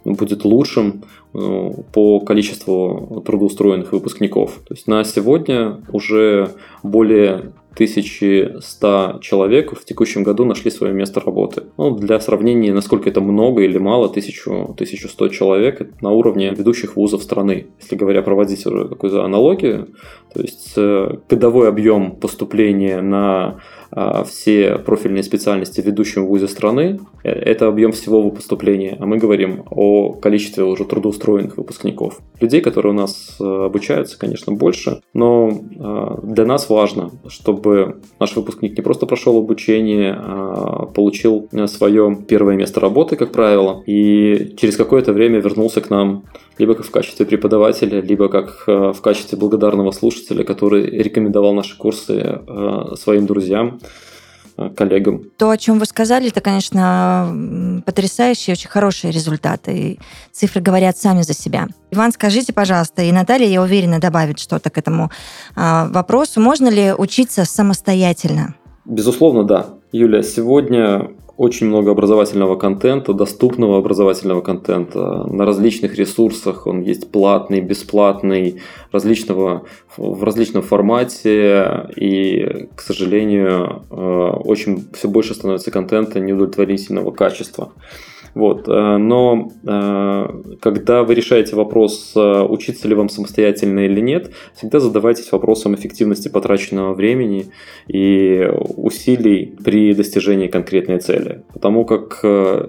будет 0.06 0.46
лучшим 0.46 1.04
э, 1.34 1.72
по 1.92 2.20
количеству 2.22 3.24
трудоустроенных 3.26 3.92
выпускников. 3.92 4.62
То 4.68 4.74
есть 4.74 4.88
на 4.88 5.04
сегодня 5.04 5.82
уже 5.92 6.52
более 6.82 7.52
1100 7.76 9.20
человек 9.22 9.78
в 9.78 9.86
текущем 9.86 10.24
году 10.24 10.46
нашли 10.46 10.72
свое 10.72 10.94
место 10.94 11.20
работы. 11.20 11.64
Ну, 11.78 11.92
для 11.92 12.20
сравнения, 12.20 12.74
насколько 12.74 13.10
это 13.10 13.22
много 13.22 13.64
или 13.64 13.78
мало, 13.78 14.08
1000, 14.08 14.52
1100 14.72 15.30
человек 15.30 16.02
на 16.02 16.12
уровне 16.12 16.52
ведущих 16.52 16.96
вузов 16.96 17.22
страны. 17.22 17.68
Если 17.82 17.96
говоря, 17.96 18.22
проводить 18.22 18.66
уже 18.66 18.88
какую-то 18.88 19.24
аналогию, 19.24 19.90
то 20.34 20.42
есть 20.42 20.74
э, 20.78 21.18
годовой 21.30 21.68
объем 21.68 22.16
поступления 22.16 23.02
на 23.02 23.60
все 24.26 24.78
профильные 24.78 25.24
специальности 25.24 25.82
в 25.82 25.86
ведущем 25.86 26.26
вузе 26.26 26.48
страны. 26.48 27.00
Э, 27.24 27.30
это 27.30 27.68
объем 27.68 27.92
всего 27.92 28.30
поступления, 28.30 28.98
а 29.00 29.06
мы 29.06 29.18
говорим 29.18 29.64
о 29.70 30.14
количестве 30.14 30.64
уже 30.64 30.86
трудоустроенных 30.86 31.58
выпускников. 31.58 32.20
Людей, 32.40 32.62
которые 32.62 32.94
у 32.94 32.96
нас 32.96 33.38
э, 33.40 33.44
обучаются, 33.44 34.20
конечно, 34.20 34.54
больше, 34.54 35.02
но 35.14 35.52
а, 35.80 36.20
для 36.24 36.46
нас 36.46 36.70
важно, 36.70 37.12
чтобы 37.28 38.02
наш 38.20 38.36
выпускник 38.36 38.78
не 38.78 38.84
просто 38.84 39.06
прошел 39.06 39.38
обучение, 39.38 40.14
а 40.18 40.86
получил 40.86 41.50
свое 41.68 42.18
первое 42.28 42.56
место 42.56 42.80
работы, 42.80 43.16
как 43.16 43.32
правило, 43.32 43.84
и 43.86 44.56
через 44.58 44.76
какое-то 44.76 45.14
время 45.14 45.40
вернулся 45.40 45.82
к 45.82 45.90
нам 45.90 46.26
либо 46.58 46.76
как 46.76 46.86
в 46.86 46.92
качестве 46.92 47.26
преподавателя, 47.26 48.02
либо 48.02 48.30
как 48.30 48.64
э, 48.68 48.94
в 48.94 49.02
качестве 49.02 49.38
благодарного 49.38 49.92
слушателя, 49.92 50.44
который 50.44 50.86
рекомендовал 50.86 51.54
наши 51.54 51.78
курсы 51.78 52.14
э, 52.14 52.96
своим 52.96 53.26
друзьям 53.26 53.80
э, 53.82 53.85
коллегам. 54.76 55.24
То, 55.38 55.50
о 55.50 55.58
чем 55.58 55.80
вы 55.80 55.86
сказали, 55.86 56.30
это, 56.30 56.42
конечно, 56.42 57.82
потрясающие, 57.86 58.54
очень 58.54 58.70
хорошие 58.70 59.12
результаты. 59.12 59.78
И 59.78 60.00
цифры 60.32 60.62
говорят 60.62 60.98
сами 60.98 61.24
за 61.24 61.34
себя. 61.34 61.68
Иван, 61.92 62.12
скажите, 62.12 62.54
пожалуйста, 62.54 63.02
и 63.02 63.12
Наталья, 63.12 63.48
я 63.48 63.62
уверена, 63.62 64.00
добавит 64.00 64.40
что-то 64.40 64.70
к 64.70 64.78
этому 64.78 65.12
а, 65.56 65.88
вопросу. 65.90 66.40
Можно 66.40 66.70
ли 66.70 66.94
учиться 66.94 67.46
самостоятельно? 67.46 68.56
Безусловно, 68.86 69.44
да. 69.44 69.68
Юля, 69.92 70.24
сегодня 70.24 71.10
очень 71.38 71.68
много 71.68 71.92
образовательного 71.92 72.56
контента, 72.56 73.14
доступного 73.14 73.78
образовательного 73.78 74.42
контента 74.42 75.26
на 75.26 75.46
различных 75.46 75.96
ресурсах. 75.96 76.66
Он 76.66 76.82
есть 76.82 77.12
платный, 77.12 77.60
бесплатный, 77.60 78.62
различного, 78.92 79.66
в 79.98 80.24
различном 80.24 80.64
формате. 80.64 81.90
И, 81.98 82.68
к 82.76 82.82
сожалению, 82.82 83.84
э, 83.90 83.96
очень 83.96 84.88
все 84.94 85.10
больше 85.10 85.34
становится 85.34 85.72
контента 85.72 86.20
неудовлетворительного 86.20 87.12
качества. 87.12 87.74
Вот. 88.36 88.68
Э, 88.68 88.98
но 88.98 89.50
э, 89.64 90.58
когда 90.60 91.04
вы 91.04 91.16
решаете 91.16 91.56
вопрос, 91.56 92.12
э, 92.16 92.42
учиться 92.44 92.88
ли 92.88 92.94
вам 92.94 93.08
самостоятельно 93.08 93.86
или 93.86 94.02
нет, 94.02 94.32
всегда 94.54 94.82
задавайтесь 94.82 95.32
вопросом 95.32 95.74
эффективности 95.74 96.28
потраченного 96.28 96.94
времени 96.94 97.48
и 97.88 98.48
усилий 98.76 99.56
при 99.64 99.94
достижении 99.94 100.48
конкретной 100.48 101.00
цели. 101.00 101.44
Потому 101.54 101.86
как 101.86 102.20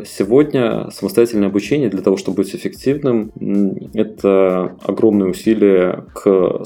сегодня 0.07 0.89
самостоятельное 0.93 1.49
обучение 1.49 1.89
для 1.89 2.01
того, 2.01 2.17
чтобы 2.17 2.37
быть 2.37 2.55
эффективным, 2.55 3.33
это 3.95 4.77
огромные 4.85 5.31
усилия 5.31 6.05
к 6.15 6.65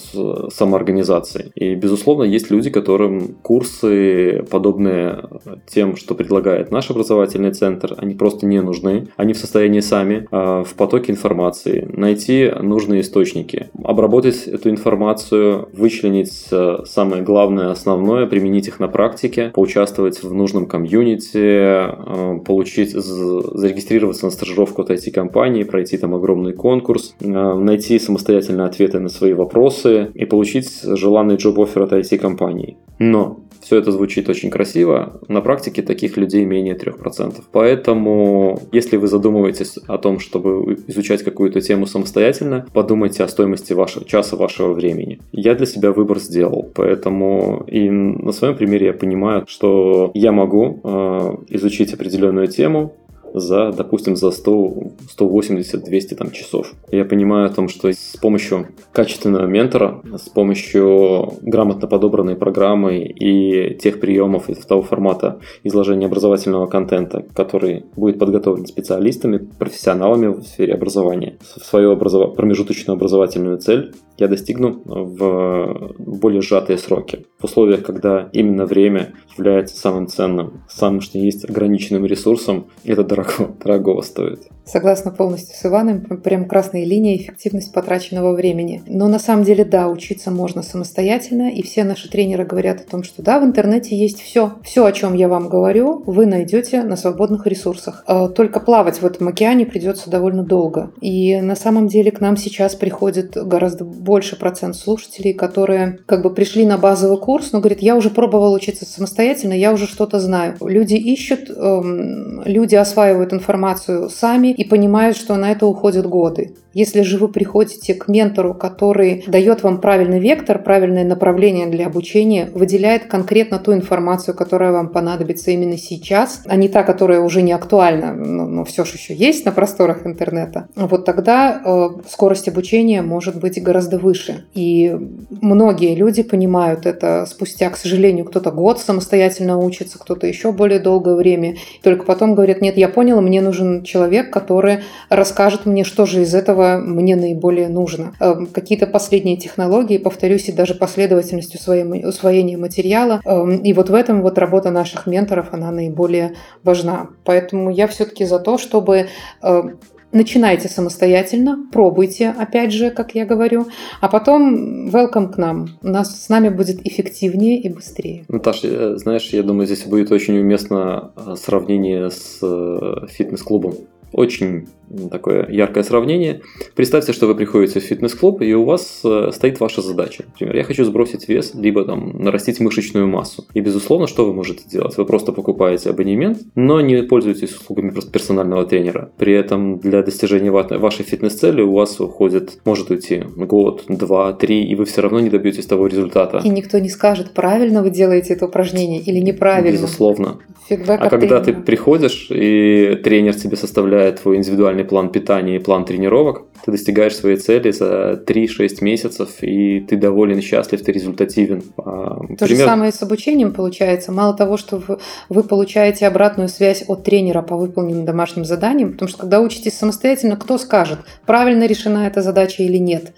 самоорганизации. 0.53 1.53
И, 1.55 1.75
безусловно, 1.75 2.25
есть 2.25 2.51
люди, 2.51 2.69
которым 2.69 3.37
курсы, 3.43 4.45
подобные 4.51 5.25
тем, 5.67 5.97
что 5.97 6.15
предлагает 6.15 6.71
наш 6.71 6.91
образовательный 6.91 7.53
центр, 7.53 7.95
они 7.97 8.15
просто 8.15 8.45
не 8.47 8.61
нужны 8.61 8.89
нужны, 8.90 9.09
они 9.16 9.33
в 9.33 9.38
состоянии 9.38 9.81
сами 9.81 10.26
э, 10.31 10.64
в 10.66 10.74
потоке 10.74 11.12
информации 11.12 11.88
найти 11.92 12.50
нужные 12.61 13.00
источники, 13.03 13.70
обработать 13.83 14.46
эту 14.46 14.70
информацию, 14.70 15.68
вычленить 15.72 16.48
э, 16.50 16.79
самое 16.87 17.22
главное, 17.22 17.70
основное, 17.70 18.26
применить 18.26 18.68
их 18.68 18.81
на 18.81 18.88
практике, 18.88 19.50
поучаствовать 19.55 20.22
в 20.22 20.33
нужном 20.33 20.66
комьюнити, 20.66 21.38
э, 21.38 22.40
получить, 22.44 22.90
зарегистрироваться 22.90 24.26
на 24.26 24.31
стажировку 24.31 24.83
от 24.83 24.90
IT-компании, 24.90 25.64
пройти 25.64 25.96
там 25.98 26.14
огромный 26.14 26.53
конкурс, 26.53 27.14
найти 27.20 27.98
самостоятельно 27.98 28.66
ответы 28.66 29.00
на 29.00 29.09
свои 29.09 29.33
вопросы 29.33 30.11
и 30.14 30.24
получить 30.24 30.83
желанный 30.83 31.37
джоб-оффер 31.37 31.83
от 31.83 31.92
IT-компании. 31.92 32.76
Но 32.98 33.40
все 33.61 33.79
это 33.79 33.92
звучит 33.92 34.29
очень 34.29 34.51
красиво, 34.51 35.20
на 35.29 35.40
практике 35.40 35.83
таких 35.83 36.16
людей 36.16 36.44
менее 36.44 36.77
3%. 36.77 37.42
Поэтому, 37.53 38.61
если 38.73 38.96
вы 38.96 39.07
задумываетесь 39.07 39.79
о 39.87 39.99
том, 39.99 40.18
чтобы 40.18 40.77
изучать 40.87 41.23
какую-то 41.23 41.61
тему 41.61 41.87
самостоятельно, 41.87 42.66
подумайте 42.73 43.23
о 43.25 43.29
стоимости 43.29 43.73
вашего 43.73 44.05
часа 44.05 44.37
вашего 44.37 44.73
времени. 44.73 45.20
Я 45.33 45.55
для 45.55 45.66
себя 45.66 45.92
выбор 45.92 46.18
сделал, 46.18 46.70
поэтому 46.75 47.64
и 47.66 47.88
на 47.90 48.33
своем 48.33 48.57
примере 48.57 48.87
я 48.88 48.92
понимаю, 48.92 49.44
что 49.46 50.11
я 50.14 50.33
могу 50.33 50.81
э, 50.83 51.37
изучить 51.49 51.92
определенную 51.92 52.49
тему, 52.49 52.94
за, 53.35 53.73
допустим, 53.73 54.16
за 54.16 54.31
100, 54.31 54.75
180, 55.11 55.85
200 55.85 56.14
там, 56.14 56.31
часов. 56.31 56.73
Я 56.90 57.05
понимаю 57.05 57.47
о 57.47 57.51
том, 57.51 57.69
что 57.69 57.90
с 57.90 58.16
помощью 58.21 58.69
качественного 58.93 59.47
ментора, 59.47 60.03
с 60.16 60.29
помощью 60.29 61.35
грамотно 61.43 61.88
подобранной 61.88 62.37
программы 62.37 62.99
и 62.99 63.75
тех 63.75 64.01
приемов 64.01 64.49
и 64.49 64.55
того 64.55 64.83
формата 64.83 65.40
изложения 65.64 66.07
образовательного 66.07 66.66
контента, 66.66 67.25
который 67.35 67.85
будет 67.97 68.19
подготовлен 68.19 68.66
специалистами, 68.66 69.38
профессионалами 69.38 70.29
в 70.29 70.43
сфере 70.43 70.75
образования, 70.75 71.38
в 71.57 71.64
свою 71.64 71.93
образов... 71.93 72.35
промежуточную 72.35 72.97
образовательную 72.97 73.59
цель 73.59 73.93
я 74.20 74.28
достигну 74.28 74.83
в 74.85 75.94
более 75.98 76.42
сжатые 76.42 76.78
сроки. 76.78 77.26
В 77.38 77.44
условиях, 77.44 77.83
когда 77.83 78.28
именно 78.33 78.66
время 78.66 79.14
является 79.37 79.76
самым 79.76 80.06
ценным, 80.06 80.62
самым, 80.68 81.00
что 81.00 81.18
есть 81.18 81.48
ограниченным 81.48 82.04
ресурсом, 82.04 82.66
это 82.85 83.02
дорого, 83.02 83.54
дорого 83.64 84.02
стоит. 84.02 84.48
Согласна 84.70 85.11
полностью 85.11 85.56
с 85.56 85.66
Иваном, 85.66 86.02
прям 86.22 86.46
красная 86.46 86.85
линия 86.85 87.16
эффективность 87.16 87.72
потраченного 87.72 88.33
времени. 88.35 88.85
Но 88.87 89.09
на 89.09 89.18
самом 89.18 89.42
деле, 89.42 89.64
да, 89.64 89.88
учиться 89.88 90.30
можно 90.30 90.62
самостоятельно, 90.62 91.50
и 91.50 91.61
все 91.62 91.83
наши 91.83 92.09
тренеры 92.09 92.44
говорят 92.44 92.80
о 92.80 92.88
том, 92.88 93.02
что 93.02 93.20
да, 93.20 93.40
в 93.40 93.44
интернете 93.44 93.96
есть 93.96 94.20
все. 94.20 94.52
Все, 94.62 94.85
о 94.85 94.92
чем 94.92 95.14
я 95.14 95.26
вам 95.26 95.48
говорю, 95.48 96.04
вы 96.06 96.24
найдете 96.24 96.85
на 96.85 96.96
свободных 96.96 97.48
ресурсах. 97.48 98.04
А, 98.06 98.28
только 98.28 98.61
плавать 98.61 99.02
в 99.02 99.06
этом 99.06 99.26
океане 99.26 99.66
придется 99.66 100.09
довольно 100.09 100.44
долго. 100.44 100.92
И 101.00 101.40
на 101.40 101.56
самом 101.56 101.88
деле 101.88 102.12
к 102.12 102.20
нам 102.20 102.37
сейчас 102.37 102.76
приходит 102.76 103.33
гораздо 103.33 103.85
больше 103.85 104.38
процент 104.38 104.76
слушателей, 104.76 105.33
которые 105.33 105.98
как 106.06 106.22
бы 106.22 106.33
пришли 106.33 106.64
на 106.64 106.78
базовый 106.78 107.18
курс, 107.18 107.50
но 107.50 107.59
говорят, 107.59 107.80
я 107.80 107.96
уже 107.96 108.11
пробовал 108.11 108.52
учиться 108.52 108.85
самостоятельно, 108.85 109.54
я 109.54 109.72
уже 109.72 109.88
что-то 109.88 110.20
знаю. 110.20 110.54
Люди 110.61 110.94
ищут, 110.94 111.50
эм, 111.50 112.42
люди 112.44 112.76
осваивают 112.76 113.33
информацию 113.33 114.09
сами, 114.09 114.60
и 114.61 114.64
понимают, 114.64 115.16
что 115.16 115.37
на 115.37 115.53
это 115.53 115.64
уходят 115.66 116.07
годы. 116.07 116.55
Если 116.72 117.02
же 117.02 117.18
вы 117.18 117.28
приходите 117.28 117.94
к 117.94 118.09
ментору, 118.09 118.54
который 118.54 119.24
дает 119.26 119.62
вам 119.62 119.80
правильный 119.80 120.20
вектор, 120.20 120.62
правильное 120.62 121.04
направление 121.04 121.66
для 121.66 121.87
обучения, 121.87 122.48
выделяет 122.54 123.06
конкретно 123.06 123.58
ту 123.58 123.73
информацию, 123.73 124.35
которая 124.37 124.73
вам 124.73 124.88
понадобится 124.88 125.50
именно 125.50 125.77
сейчас, 125.77 126.42
а 126.46 126.56
не 126.56 126.68
та, 126.68 126.83
которая 126.83 127.21
уже 127.21 127.42
не 127.42 127.52
актуальна, 127.52 128.12
но, 128.12 128.46
но 128.46 128.64
все 128.64 128.85
же 128.85 128.94
еще 128.94 129.14
есть 129.14 129.44
на 129.44 129.52
просторах 129.52 130.06
интернета, 130.06 130.68
вот 130.77 131.04
тогда 131.04 131.60
э, 131.64 131.88
скорость 132.08 132.48
обучения 132.48 133.02
может 133.02 133.40
быть 133.40 133.60
гораздо 133.62 133.98
выше. 133.98 134.44
И 134.54 134.96
многие 135.40 135.94
люди 135.94 136.23
понимают 136.23 136.87
это 136.87 137.27
спустя, 137.29 137.71
к 137.71 137.77
сожалению, 137.77 138.25
кто-то 138.27 138.50
год 138.50 138.81
самостоятельно 138.81 139.58
учится, 139.58 139.98
кто-то 139.98 140.27
еще 140.27 140.52
более 140.52 140.79
долгое 140.79 141.14
время. 141.14 141.56
Только 141.83 142.04
потом 142.04 142.35
говорят, 142.35 142.60
нет, 142.60 142.77
я 142.77 142.88
понял, 142.88 143.21
мне 143.21 143.40
нужен 143.40 143.83
человек, 143.83 144.33
который 144.33 144.81
расскажет 145.08 145.66
мне, 145.66 145.85
что 145.85 146.06
же 146.06 146.23
из 146.23 146.35
этого 146.35 146.60
этого 146.61 146.81
мне 146.81 147.17
наиболее 147.17 147.69
нужно. 147.69 148.15
Эм, 148.21 148.46
какие-то 148.46 148.87
последние 148.87 149.37
технологии, 149.37 149.98
повторюсь, 149.98 150.48
и 150.48 150.52
даже 150.52 150.75
последовательность 150.75 151.54
усвоения 151.54 152.58
материала. 152.58 153.21
Эм, 153.25 153.58
и 153.58 153.73
вот 153.73 153.90
в 153.90 153.94
этом 153.94 154.23
вот 154.23 154.38
работа 154.38 154.71
наших 154.71 155.06
менторов, 155.06 155.48
она 155.52 155.71
наиболее 155.71 156.35
важна. 156.63 157.08
Поэтому 157.25 157.71
я 157.71 157.87
все-таки 157.87 158.25
за 158.25 158.38
то, 158.38 158.58
чтобы 158.58 159.08
эм, 159.42 159.79
Начинайте 160.13 160.69
самостоятельно, 160.69 161.69
пробуйте, 161.71 162.31
опять 162.31 162.73
же, 162.73 162.90
как 162.90 163.15
я 163.15 163.25
говорю, 163.25 163.67
а 164.00 164.08
потом 164.08 164.88
welcome 164.88 165.33
к 165.33 165.37
нам. 165.37 165.79
У 165.83 165.87
нас 165.87 166.25
с 166.25 166.29
нами 166.29 166.48
будет 166.48 166.85
эффективнее 166.85 167.61
и 167.61 167.69
быстрее. 167.69 168.25
Наташа, 168.27 168.67
э, 168.67 168.96
знаешь, 168.96 169.29
я 169.29 169.44
думаю, 169.44 169.67
здесь 169.67 169.85
будет 169.85 170.11
очень 170.11 170.37
уместно 170.37 171.13
э, 171.15 171.37
сравнение 171.37 172.11
с 172.11 172.40
э, 172.42 173.06
фитнес-клубом. 173.08 173.75
Очень 174.13 174.67
такое 175.11 175.49
яркое 175.49 175.83
сравнение. 175.83 176.41
Представьте, 176.75 177.13
что 177.13 177.27
вы 177.27 177.35
приходите 177.35 177.81
в 177.81 177.83
фитнес-клуб, 177.83 178.43
и 178.43 178.55
у 178.55 178.65
вас 178.65 179.01
э, 179.05 179.31
стоит 179.33 179.61
ваша 179.61 179.83
задача. 179.83 180.25
Например, 180.27 180.57
я 180.57 180.65
хочу 180.65 180.85
сбросить 180.85 181.29
вес, 181.29 181.53
либо 181.55 181.85
там 181.85 182.23
нарастить 182.23 182.61
мышечную 182.61 183.07
массу. 183.07 183.45
И, 183.55 183.61
безусловно, 183.61 184.07
что 184.07 184.25
вы 184.25 184.33
можете 184.33 184.65
делать? 184.69 184.97
Вы 184.97 185.05
просто 185.05 185.33
покупаете 185.33 185.91
абонемент, 185.91 186.38
но 186.55 186.81
не 186.81 187.03
пользуетесь 187.03 187.55
услугами 187.55 187.93
персонального 188.13 188.65
тренера. 188.65 189.11
При 189.17 189.33
этом 189.33 189.79
для 189.79 190.03
достижения 190.03 190.51
вашей 190.51 191.05
фитнес-цели 191.05 191.63
у 191.63 191.73
вас 191.73 192.01
уходит, 192.01 192.59
может 192.65 192.91
уйти 192.91 193.25
год, 193.37 193.85
два, 193.88 194.33
три, 194.33 194.65
и 194.65 194.75
вы 194.75 194.85
все 194.85 195.03
равно 195.03 195.21
не 195.21 195.31
добьетесь 195.31 195.67
того 195.67 195.87
результата. 195.87 196.41
И 196.45 196.49
никто 196.49 196.79
не 196.79 196.88
скажет, 196.88 197.33
правильно 197.33 197.83
вы 197.83 197.91
делаете 197.91 198.35
это 198.35 198.47
упражнение 198.47 199.01
или 199.01 199.19
неправильно. 199.19 199.77
Безусловно. 199.77 200.38
Фидбэк 200.69 201.01
а 201.01 201.11
когда 201.11 201.41
ты 201.41 201.53
приходишь, 201.53 202.29
и 202.31 202.99
тренер 203.03 203.35
тебе 203.35 203.57
составляет 203.57 204.21
твой 204.23 204.37
индивидуальный 204.37 204.79
план 204.85 205.10
питания 205.10 205.56
и 205.56 205.58
план 205.58 205.85
тренировок, 205.85 206.42
ты 206.65 206.73
достигаешь 206.73 207.17
своей 207.17 207.37
цели 207.37 207.71
за 207.71 208.23
3-6 208.27 208.79
месяцев, 208.83 209.42
и 209.42 209.81
ты 209.81 209.96
доволен, 209.96 210.40
счастлив, 210.42 210.83
ты 210.83 210.92
результативен. 210.92 211.63
А, 211.79 212.21
То 212.38 212.46
Пример... 212.46 212.48
же 212.48 212.65
самое 212.65 212.92
с 212.92 213.02
обучением 213.02 213.52
получается. 213.52 214.13
Мало 214.13 214.35
того, 214.35 214.56
что 214.56 214.83
вы 215.29 215.42
получааете 215.42 216.06
обратную 216.06 216.48
связь 216.48 216.85
от 216.87 217.04
тренера 217.04 217.42
по 217.42 217.56
выполненным 217.56 218.04
домашним 218.04 218.44
заданиям, 218.44 218.92
потому 218.92 219.08
что 219.08 219.19
когда 219.19 219.40
учитесь 219.40 219.77
самостоятельно, 219.79 220.37
кто 220.37 220.58
скажет, 220.58 220.98
правильно 221.27 221.67
решена 221.67 222.06
эта 222.06 222.23
задача 222.23 222.63
или 222.63 222.79
нет. 222.79 223.13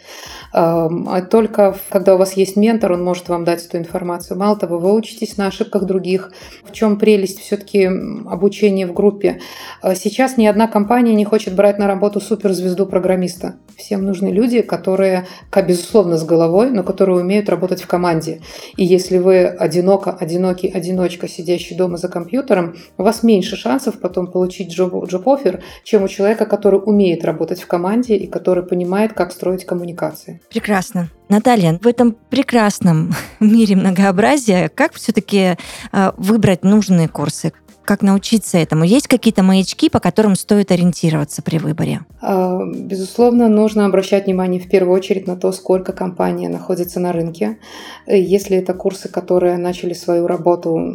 А 0.52 1.22
только 1.22 1.76
когда 1.88 2.14
у 2.14 2.18
вас 2.18 2.34
есть 2.34 2.56
ментор, 2.56 2.92
он 2.92 3.02
может 3.02 3.28
вам 3.28 3.44
дать 3.44 3.66
эту 3.66 3.78
информацию. 3.78 4.38
Мало 4.38 4.56
того, 4.56 4.78
вы 4.78 4.94
учитесь 4.94 5.36
на 5.36 5.46
ошибках 5.46 5.84
других. 5.84 6.32
В 6.64 6.72
чем 6.72 6.98
прелесть 6.98 7.40
все-таки 7.40 7.86
обучения 8.26 8.86
в 8.86 8.92
группе? 8.92 9.40
А 9.80 9.94
сейчас 9.94 10.36
ни 10.36 10.46
одна 10.46 10.68
компания 10.68 11.14
не 11.14 11.24
хочет 11.24 11.54
брать 11.54 11.78
на 11.78 11.86
работу 11.86 12.20
суперзвезду 12.20 12.86
программиста. 12.86 13.31
Всем 13.76 14.04
нужны 14.04 14.28
люди, 14.28 14.62
которые, 14.62 15.26
безусловно, 15.66 16.16
с 16.16 16.24
головой, 16.24 16.70
но 16.70 16.82
которые 16.82 17.20
умеют 17.20 17.48
работать 17.48 17.82
в 17.82 17.86
команде. 17.86 18.40
И 18.76 18.84
если 18.84 19.18
вы 19.18 19.46
одиноко, 19.46 20.12
одинокий, 20.12 20.68
одиночка, 20.68 21.28
сидящий 21.28 21.76
дома 21.76 21.96
за 21.96 22.08
компьютером, 22.08 22.76
у 22.98 23.02
вас 23.02 23.22
меньше 23.22 23.56
шансов 23.56 23.98
потом 23.98 24.30
получить 24.30 24.72
джоб-оффер, 24.72 25.62
чем 25.84 26.04
у 26.04 26.08
человека, 26.08 26.46
который 26.46 26.80
умеет 26.84 27.24
работать 27.24 27.60
в 27.60 27.66
команде 27.66 28.16
и 28.16 28.26
который 28.26 28.64
понимает, 28.64 29.14
как 29.14 29.32
строить 29.32 29.64
коммуникации. 29.64 30.40
Прекрасно. 30.50 31.08
Наталья, 31.28 31.78
в 31.82 31.86
этом 31.86 32.14
прекрасном 32.30 33.14
мире 33.40 33.74
многообразия, 33.74 34.68
как 34.68 34.92
все-таки 34.94 35.56
э, 35.92 36.12
выбрать 36.16 36.62
нужные 36.62 37.08
курсы? 37.08 37.52
Как 37.92 38.00
научиться 38.00 38.56
этому? 38.56 38.84
Есть 38.84 39.06
какие-то 39.06 39.42
маячки, 39.42 39.90
по 39.90 40.00
которым 40.00 40.34
стоит 40.34 40.70
ориентироваться 40.70 41.42
при 41.42 41.58
выборе? 41.58 42.00
А, 42.22 42.60
безусловно, 42.64 43.48
нужно 43.48 43.84
обращать 43.84 44.24
внимание 44.24 44.58
в 44.58 44.70
первую 44.70 44.96
очередь 44.96 45.26
на 45.26 45.36
то, 45.36 45.52
сколько 45.52 45.92
компания 45.92 46.48
находится 46.48 47.00
на 47.00 47.12
рынке. 47.12 47.58
Если 48.06 48.56
это 48.56 48.72
курсы, 48.72 49.10
которые 49.10 49.58
начали 49.58 49.92
свою 49.92 50.26
работу 50.26 50.94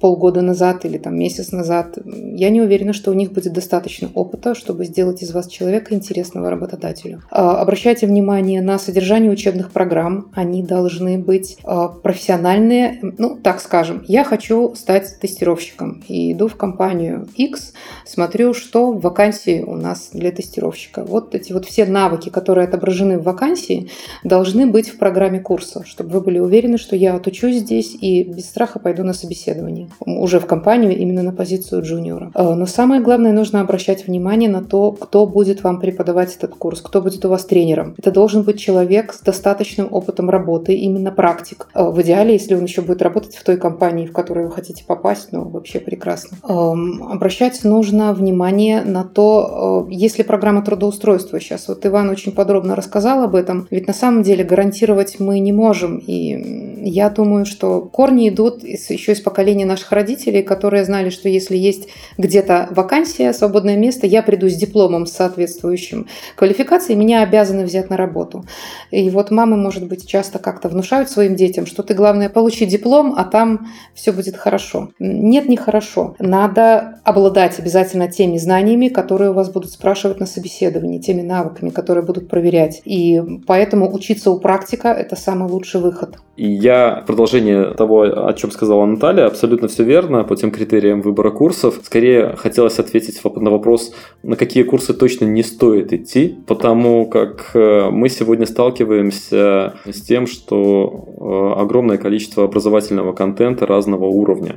полгода 0.00 0.42
назад 0.42 0.84
или 0.84 0.98
там 0.98 1.16
месяц 1.16 1.52
назад, 1.52 1.96
я 2.04 2.50
не 2.50 2.60
уверена, 2.60 2.92
что 2.92 3.12
у 3.12 3.14
них 3.14 3.32
будет 3.32 3.52
достаточно 3.52 4.10
опыта, 4.14 4.56
чтобы 4.56 4.84
сделать 4.86 5.22
из 5.22 5.32
вас 5.32 5.46
человека 5.46 5.94
интересного 5.94 6.50
работодателю. 6.50 7.22
А, 7.30 7.60
обращайте 7.62 8.08
внимание 8.08 8.62
на 8.62 8.80
содержание 8.80 9.30
учебных 9.30 9.70
программ. 9.70 10.32
Они 10.34 10.64
должны 10.64 11.18
быть 11.18 11.56
а, 11.62 11.86
профессиональные. 11.88 12.98
Ну, 13.16 13.38
так 13.40 13.60
скажем, 13.60 14.04
я 14.08 14.24
хочу 14.24 14.74
стать 14.74 15.20
тестировщиком 15.20 15.83
тестировщиком 15.84 16.02
и 16.08 16.32
иду 16.32 16.48
в 16.48 16.56
компанию 16.56 17.28
X, 17.36 17.72
смотрю, 18.04 18.54
что 18.54 18.92
в 18.92 19.00
вакансии 19.00 19.62
у 19.62 19.76
нас 19.76 20.10
для 20.12 20.30
тестировщика. 20.30 21.04
Вот 21.04 21.34
эти 21.34 21.52
вот 21.52 21.64
все 21.66 21.86
навыки, 21.86 22.28
которые 22.28 22.66
отображены 22.66 23.18
в 23.18 23.22
вакансии, 23.22 23.90
должны 24.22 24.66
быть 24.66 24.88
в 24.88 24.98
программе 24.98 25.40
курса, 25.40 25.84
чтобы 25.86 26.10
вы 26.10 26.20
были 26.20 26.38
уверены, 26.38 26.78
что 26.78 26.96
я 26.96 27.14
отучусь 27.14 27.56
здесь 27.56 27.96
и 28.00 28.22
без 28.22 28.46
страха 28.46 28.78
пойду 28.78 29.04
на 29.04 29.12
собеседование. 29.12 29.88
Уже 30.00 30.40
в 30.40 30.46
компанию 30.46 30.96
именно 30.96 31.22
на 31.22 31.32
позицию 31.32 31.82
джуниора. 31.82 32.30
Э, 32.34 32.54
но 32.54 32.66
самое 32.66 33.00
главное, 33.00 33.32
нужно 33.32 33.60
обращать 33.60 34.06
внимание 34.06 34.48
на 34.48 34.62
то, 34.62 34.92
кто 34.92 35.26
будет 35.26 35.64
вам 35.64 35.80
преподавать 35.80 36.36
этот 36.36 36.54
курс, 36.54 36.80
кто 36.80 37.00
будет 37.00 37.24
у 37.24 37.28
вас 37.28 37.44
тренером. 37.44 37.94
Это 37.98 38.10
должен 38.10 38.42
быть 38.42 38.58
человек 38.58 39.12
с 39.12 39.20
достаточным 39.20 39.88
опытом 39.90 40.30
работы, 40.30 40.74
именно 40.74 41.10
практик. 41.10 41.68
Э, 41.74 41.90
в 41.90 42.00
идеале, 42.02 42.34
если 42.34 42.54
он 42.54 42.64
еще 42.64 42.82
будет 42.82 43.02
работать 43.02 43.36
в 43.36 43.44
той 43.44 43.56
компании, 43.56 44.06
в 44.06 44.12
которую 44.12 44.46
вы 44.46 44.52
хотите 44.52 44.84
попасть, 44.84 45.32
ну, 45.32 45.44
вообще 45.64 45.80
прекрасно. 45.80 46.36
Эм, 46.46 47.02
обращать 47.04 47.64
нужно 47.64 48.12
внимание 48.12 48.82
на 48.82 49.02
то, 49.02 49.86
э, 49.88 49.92
если 49.94 50.22
программа 50.22 50.62
трудоустройства 50.62 51.40
сейчас, 51.40 51.68
вот 51.68 51.86
Иван 51.86 52.10
очень 52.10 52.32
подробно 52.32 52.76
рассказал 52.76 53.22
об 53.22 53.34
этом, 53.34 53.66
ведь 53.70 53.86
на 53.86 53.94
самом 53.94 54.22
деле 54.22 54.44
гарантировать 54.44 55.20
мы 55.20 55.38
не 55.38 55.54
можем. 55.54 55.96
И 55.96 56.84
я 56.86 57.08
думаю, 57.08 57.46
что 57.46 57.80
корни 57.80 58.28
идут 58.28 58.62
еще 58.62 59.12
из 59.12 59.22
поколения 59.22 59.64
наших 59.64 59.90
родителей, 59.90 60.42
которые 60.42 60.84
знали, 60.84 61.08
что 61.08 61.30
если 61.30 61.56
есть 61.56 61.88
где-то 62.18 62.68
вакансия, 62.70 63.32
свободное 63.32 63.76
место, 63.76 64.06
я 64.06 64.22
приду 64.22 64.50
с 64.50 64.56
дипломом 64.56 65.06
соответствующим 65.06 66.08
квалификацией, 66.36 66.98
меня 66.98 67.22
обязаны 67.22 67.64
взять 67.64 67.88
на 67.88 67.96
работу. 67.96 68.44
И 68.90 69.08
вот 69.08 69.30
мамы, 69.30 69.56
может 69.56 69.88
быть, 69.88 70.06
часто 70.06 70.38
как-то 70.38 70.68
внушают 70.68 71.08
своим 71.08 71.36
детям, 71.36 71.64
что 71.64 71.82
ты, 71.82 71.94
главное, 71.94 72.28
получи 72.28 72.66
диплом, 72.66 73.14
а 73.16 73.24
там 73.24 73.68
все 73.94 74.12
будет 74.12 74.36
хорошо. 74.36 74.90
Нет 74.98 75.48
нехорошо. 75.54 76.14
Надо 76.18 76.98
обладать 77.04 77.58
обязательно 77.58 78.08
теми 78.08 78.38
знаниями, 78.38 78.88
которые 78.88 79.30
у 79.30 79.34
вас 79.34 79.50
будут 79.50 79.70
спрашивать 79.70 80.20
на 80.20 80.26
собеседовании, 80.26 80.98
теми 80.98 81.22
навыками, 81.22 81.70
которые 81.70 82.04
будут 82.04 82.28
проверять. 82.28 82.82
И 82.84 83.22
поэтому 83.46 83.92
учиться 83.92 84.30
у 84.30 84.38
практика– 84.38 84.88
это 84.88 85.16
самый 85.16 85.50
лучший 85.50 85.80
выход. 85.80 86.16
И 86.36 86.50
я 86.50 87.04
продолжение 87.06 87.74
того, 87.74 88.02
о 88.02 88.32
чем 88.32 88.50
сказала 88.50 88.84
Наталья, 88.86 89.26
абсолютно 89.26 89.68
все 89.68 89.84
верно 89.84 90.24
по 90.24 90.34
тем 90.34 90.50
критериям 90.50 91.00
выбора 91.00 91.30
курсов. 91.30 91.80
Скорее 91.84 92.34
хотелось 92.36 92.78
ответить 92.78 93.20
на 93.24 93.50
вопрос, 93.50 93.94
на 94.22 94.34
какие 94.36 94.64
курсы 94.64 94.94
точно 94.94 95.26
не 95.26 95.44
стоит 95.44 95.92
идти, 95.92 96.36
потому 96.46 97.06
как 97.06 97.50
э, 97.54 97.88
мы 97.90 98.08
сегодня 98.08 98.46
сталкиваемся 98.46 99.74
с 99.84 100.00
тем, 100.02 100.26
что 100.26 101.54
э, 101.56 101.60
огромное 101.60 101.98
количество 101.98 102.44
образовательного 102.44 103.12
контента 103.12 103.66
разного 103.66 104.06
уровня. 104.06 104.56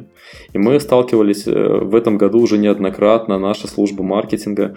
И 0.53 0.57
мы 0.57 0.79
сталкивались 0.87 1.47
э, 1.47 1.51
в 1.51 1.93
этом 1.95 2.17
году 2.17 2.39
уже 2.39 2.57
неоднократно, 2.57 3.37
наша 3.37 3.67
служба 3.67 4.03
маркетинга 4.03 4.75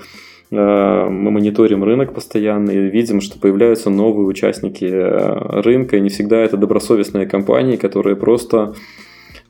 Э, 0.51 1.09
мы 1.09 1.31
мониторим 1.31 1.85
рынок 1.85 2.13
постоянно 2.13 2.71
и 2.71 2.91
видим, 2.91 3.21
что 3.21 3.39
появляются 3.39 3.91
новые 3.91 4.27
участники 4.27 4.85
э, 4.85 5.61
рынка, 5.63 5.97
и 5.97 6.01
не 6.01 6.09
всегда 6.09 6.39
это 6.39 6.57
добросовестные 6.57 7.27
компании, 7.27 7.77
которые 7.77 8.17
просто 8.17 8.75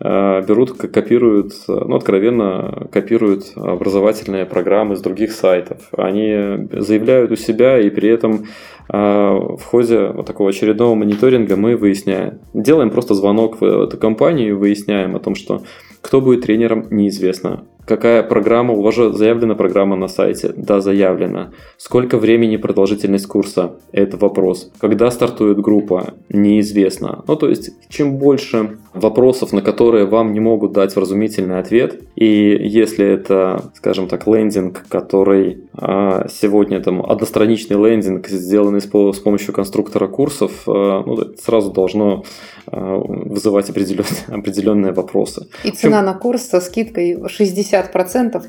берут, 0.03 0.79
копируют, 0.79 1.53
ну, 1.69 1.95
откровенно 1.95 2.89
копируют 2.91 3.53
образовательные 3.55 4.47
программы 4.47 4.97
с 4.97 5.03
других 5.03 5.31
сайтов. 5.31 5.77
Они 5.95 6.69
заявляют 6.73 7.31
у 7.33 7.37
себя, 7.37 7.79
и 7.79 7.91
при 7.91 8.09
этом 8.09 8.47
в 8.89 9.61
ходе 9.63 10.07
вот 10.07 10.25
такого 10.25 10.49
очередного 10.49 10.95
мониторинга 10.95 11.57
мы 11.57 11.77
выясняем, 11.77 12.39
делаем 12.55 12.89
просто 12.89 13.13
звонок 13.13 13.61
в 13.61 13.65
эту 13.65 13.99
компанию 13.99 14.49
и 14.49 14.53
выясняем 14.53 15.17
о 15.17 15.21
том, 15.21 15.35
что 15.35 15.65
кто 16.01 16.21
будет 16.21 16.43
тренером, 16.43 16.87
неизвестно 16.91 17.67
Какая 17.91 18.23
программа, 18.23 18.73
у 18.73 18.83
вас 18.83 18.95
же 18.95 19.13
заявлена 19.13 19.57
программа 19.57 19.97
на 19.97 20.07
сайте? 20.07 20.53
Да, 20.57 20.81
заявлена. 20.81 21.51
Сколько 21.77 22.19
времени 22.19 22.57
продолжительность 22.57 23.27
курса? 23.27 23.73
Это 23.91 24.17
вопрос. 24.17 24.71
Когда 24.79 25.11
стартует 25.11 25.59
группа? 25.59 26.15
Неизвестно. 26.29 27.25
Ну, 27.27 27.35
то 27.35 27.49
есть, 27.49 27.71
чем 27.89 28.17
больше 28.17 28.79
вопросов, 28.95 29.53
на 29.53 29.61
которые 29.61 30.05
вам 30.05 30.33
не 30.33 30.39
могут 30.39 30.73
дать 30.73 30.95
вразумительный 30.95 31.59
ответ, 31.59 32.01
и 32.15 32.57
если 32.63 33.05
это, 33.05 33.73
скажем 33.75 34.07
так, 34.07 34.29
лендинг, 34.29 34.85
который 34.89 35.65
а, 35.75 36.29
сегодня 36.29 36.81
там 36.81 37.05
одностраничный 37.05 37.77
лендинг, 37.77 38.29
сделанный 38.29 38.81
с, 38.81 38.87
с 38.87 39.19
помощью 39.19 39.53
конструктора 39.53 40.07
курсов, 40.07 40.63
а, 40.69 41.03
ну, 41.05 41.35
сразу 41.43 41.73
должно 41.73 42.25
а, 42.67 42.99
вызывать 42.99 43.69
определенные, 43.69 44.07
определенные 44.29 44.93
вопросы. 44.93 45.49
И 45.65 45.71
цена 45.71 46.03
на 46.03 46.15
курс 46.15 46.43
со 46.43 46.61
скидкой 46.61 47.15
60% 47.15 47.80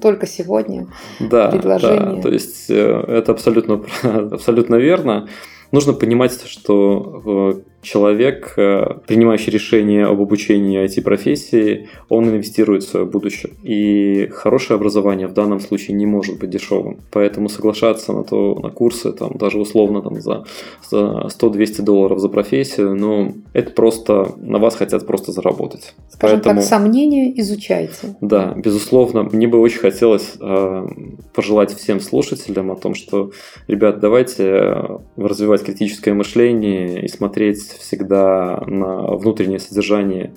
только 0.02 0.28
сегодня. 0.28 0.88
Да, 1.20 1.50
предложение. 1.50 2.16
да, 2.18 2.22
то 2.22 2.30
есть 2.30 2.70
э, 2.70 3.04
это 3.08 3.32
абсолютно, 3.32 3.84
абсолютно 4.32 4.76
верно. 4.76 5.28
Нужно 5.72 5.94
понимать, 5.94 6.40
что 6.46 7.56
э, 7.56 7.71
человек, 7.82 8.54
э, 8.58 8.86
принимающий 9.08 9.52
решение 9.52 10.06
об 10.06 10.22
обучении 10.22 10.84
IT-профессии, 10.84 11.90
он 12.10 12.30
инвестирует 12.30 12.84
в 12.84 12.90
свое 12.90 13.06
будущее. 13.06 13.54
И 13.64 14.28
хорошее 14.32 14.76
образование 14.76 15.28
в 15.28 15.34
данном 15.34 15.60
случае 15.60 15.96
не 15.96 16.06
может 16.06 16.40
быть 16.40 16.50
дешевым. 16.50 17.00
Поэтому 17.12 17.50
соглашаться 17.50 18.14
на, 18.14 18.24
то, 18.24 18.60
на 18.62 18.70
курсы, 18.70 19.12
там, 19.12 19.38
даже 19.38 19.60
условно 19.60 20.02
там, 20.02 20.22
за, 20.22 20.46
за 20.90 21.30
100-200 21.40 21.82
долларов 21.82 22.20
за 22.20 22.30
профессию, 22.30 22.96
ну, 22.96 23.34
это 23.54 23.72
просто, 23.72 24.34
на 24.38 24.60
вас 24.60 24.76
хотят 24.76 25.06
просто 25.08 25.32
заработать. 25.32 25.96
Скажем 26.10 26.38
Поэтому, 26.38 26.62
так, 26.62 26.70
сомнения 26.70 27.40
изучайте. 27.40 28.16
Да, 28.22 28.54
безусловно. 28.56 29.24
Мне 29.24 29.48
бы 29.48 29.60
очень 29.60 29.80
хотелось 29.80 30.34
э, 30.40 30.88
пожелать 31.34 31.74
всем 31.76 32.00
слушателям 32.00 32.72
о 32.72 32.76
том, 32.76 32.94
что, 32.94 33.32
ребят, 33.68 34.00
давайте 34.00 34.44
э, 34.44 34.98
развивать 35.18 35.64
критическое 35.64 36.14
мышление 36.14 37.04
и 37.04 37.08
смотреть 37.08 37.71
всегда 37.78 38.62
на 38.66 39.16
внутреннее 39.16 39.60
содержание 39.60 40.34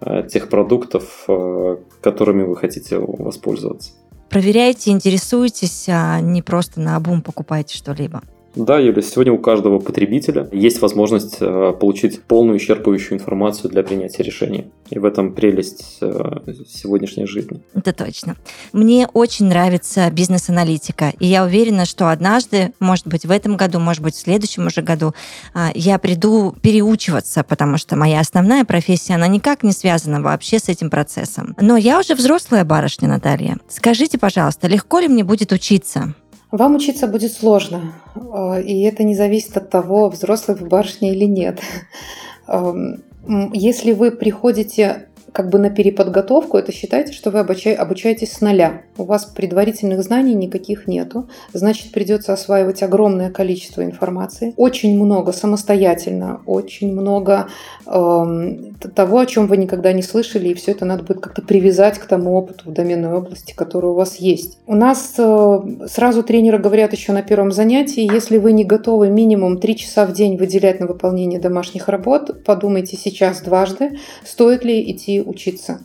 э, 0.00 0.26
тех 0.28 0.48
продуктов, 0.48 1.24
э, 1.28 1.76
которыми 2.00 2.42
вы 2.42 2.56
хотите 2.56 2.98
воспользоваться. 2.98 3.92
Проверяйте, 4.30 4.90
интересуйтесь, 4.90 5.86
а 5.88 6.20
не 6.20 6.42
просто 6.42 6.80
на 6.80 6.96
обум 6.96 7.22
покупайте 7.22 7.76
что-либо. 7.76 8.22
Да, 8.56 8.78
Юля, 8.78 9.02
сегодня 9.02 9.32
у 9.32 9.38
каждого 9.38 9.80
потребителя 9.80 10.48
есть 10.52 10.80
возможность 10.80 11.38
э, 11.40 11.72
получить 11.78 12.22
полную 12.22 12.58
исчерпывающую 12.58 13.14
информацию 13.14 13.70
для 13.70 13.82
принятия 13.82 14.22
решений. 14.22 14.66
И 14.90 14.98
в 14.98 15.04
этом 15.04 15.34
прелесть 15.34 15.98
э, 16.00 16.40
сегодняшней 16.68 17.26
жизни. 17.26 17.62
Это 17.74 17.92
точно. 17.92 18.36
Мне 18.72 19.08
очень 19.12 19.46
нравится 19.46 20.08
бизнес-аналитика. 20.10 21.12
И 21.18 21.26
я 21.26 21.44
уверена, 21.44 21.84
что 21.84 22.10
однажды, 22.10 22.72
может 22.78 23.08
быть, 23.08 23.24
в 23.24 23.30
этом 23.30 23.56
году, 23.56 23.80
может 23.80 24.02
быть, 24.02 24.14
в 24.14 24.20
следующем 24.20 24.66
уже 24.66 24.82
году, 24.82 25.14
а, 25.52 25.70
я 25.74 25.98
приду 25.98 26.54
переучиваться, 26.62 27.42
потому 27.42 27.76
что 27.76 27.96
моя 27.96 28.20
основная 28.20 28.64
профессия, 28.64 29.14
она 29.14 29.26
никак 29.26 29.64
не 29.64 29.72
связана 29.72 30.22
вообще 30.22 30.60
с 30.60 30.68
этим 30.68 30.90
процессом. 30.90 31.56
Но 31.60 31.76
я 31.76 31.98
уже 31.98 32.14
взрослая 32.14 32.64
барышня, 32.64 33.08
Наталья. 33.08 33.56
Скажите, 33.68 34.16
пожалуйста, 34.18 34.68
легко 34.68 35.00
ли 35.00 35.08
мне 35.08 35.24
будет 35.24 35.50
учиться? 35.50 36.14
Вам 36.54 36.76
учиться 36.76 37.08
будет 37.08 37.32
сложно, 37.32 37.94
э, 38.14 38.62
и 38.62 38.82
это 38.82 39.02
не 39.02 39.16
зависит 39.16 39.56
от 39.56 39.70
того, 39.70 40.08
взрослый 40.08 40.56
вы 40.56 40.68
барышня 40.68 41.10
или 41.10 41.24
нет. 41.24 41.60
Эм, 42.46 43.02
если 43.52 43.90
вы 43.90 44.12
приходите 44.12 45.08
как 45.34 45.48
бы 45.48 45.58
на 45.58 45.68
переподготовку, 45.68 46.56
это 46.58 46.70
считайте, 46.70 47.12
что 47.12 47.32
вы 47.32 47.40
обучаетесь 47.40 48.32
с 48.32 48.40
нуля. 48.40 48.82
У 48.96 49.02
вас 49.02 49.24
предварительных 49.24 50.00
знаний 50.04 50.32
никаких 50.32 50.86
нету. 50.86 51.28
Значит, 51.52 51.90
придется 51.90 52.32
осваивать 52.32 52.84
огромное 52.84 53.32
количество 53.32 53.82
информации. 53.82 54.54
Очень 54.56 54.96
много 54.96 55.32
самостоятельно, 55.32 56.40
очень 56.46 56.92
много 56.92 57.48
э, 57.84 58.54
того, 58.94 59.18
о 59.18 59.26
чем 59.26 59.48
вы 59.48 59.56
никогда 59.56 59.92
не 59.92 60.02
слышали, 60.02 60.50
и 60.50 60.54
все 60.54 60.70
это 60.70 60.84
надо 60.84 61.02
будет 61.02 61.20
как-то 61.20 61.42
привязать 61.42 61.98
к 61.98 62.04
тому 62.04 62.36
опыту 62.36 62.70
в 62.70 62.72
доменной 62.72 63.14
области, 63.14 63.54
который 63.54 63.90
у 63.90 63.94
вас 63.94 64.16
есть. 64.16 64.58
У 64.68 64.76
нас 64.76 65.14
э, 65.18 65.60
сразу 65.88 66.22
тренеры 66.22 66.58
говорят 66.58 66.92
еще 66.92 67.10
на 67.10 67.22
первом 67.22 67.50
занятии, 67.50 68.08
если 68.08 68.38
вы 68.38 68.52
не 68.52 68.64
готовы 68.64 69.10
минимум 69.10 69.58
3 69.58 69.76
часа 69.76 70.06
в 70.06 70.12
день 70.12 70.36
выделять 70.36 70.78
на 70.78 70.86
выполнение 70.86 71.40
домашних 71.40 71.88
работ, 71.88 72.44
подумайте 72.44 72.96
сейчас 72.96 73.40
дважды, 73.40 73.98
стоит 74.24 74.64
ли 74.64 74.92
идти 74.92 75.23
учиться. 75.26 75.80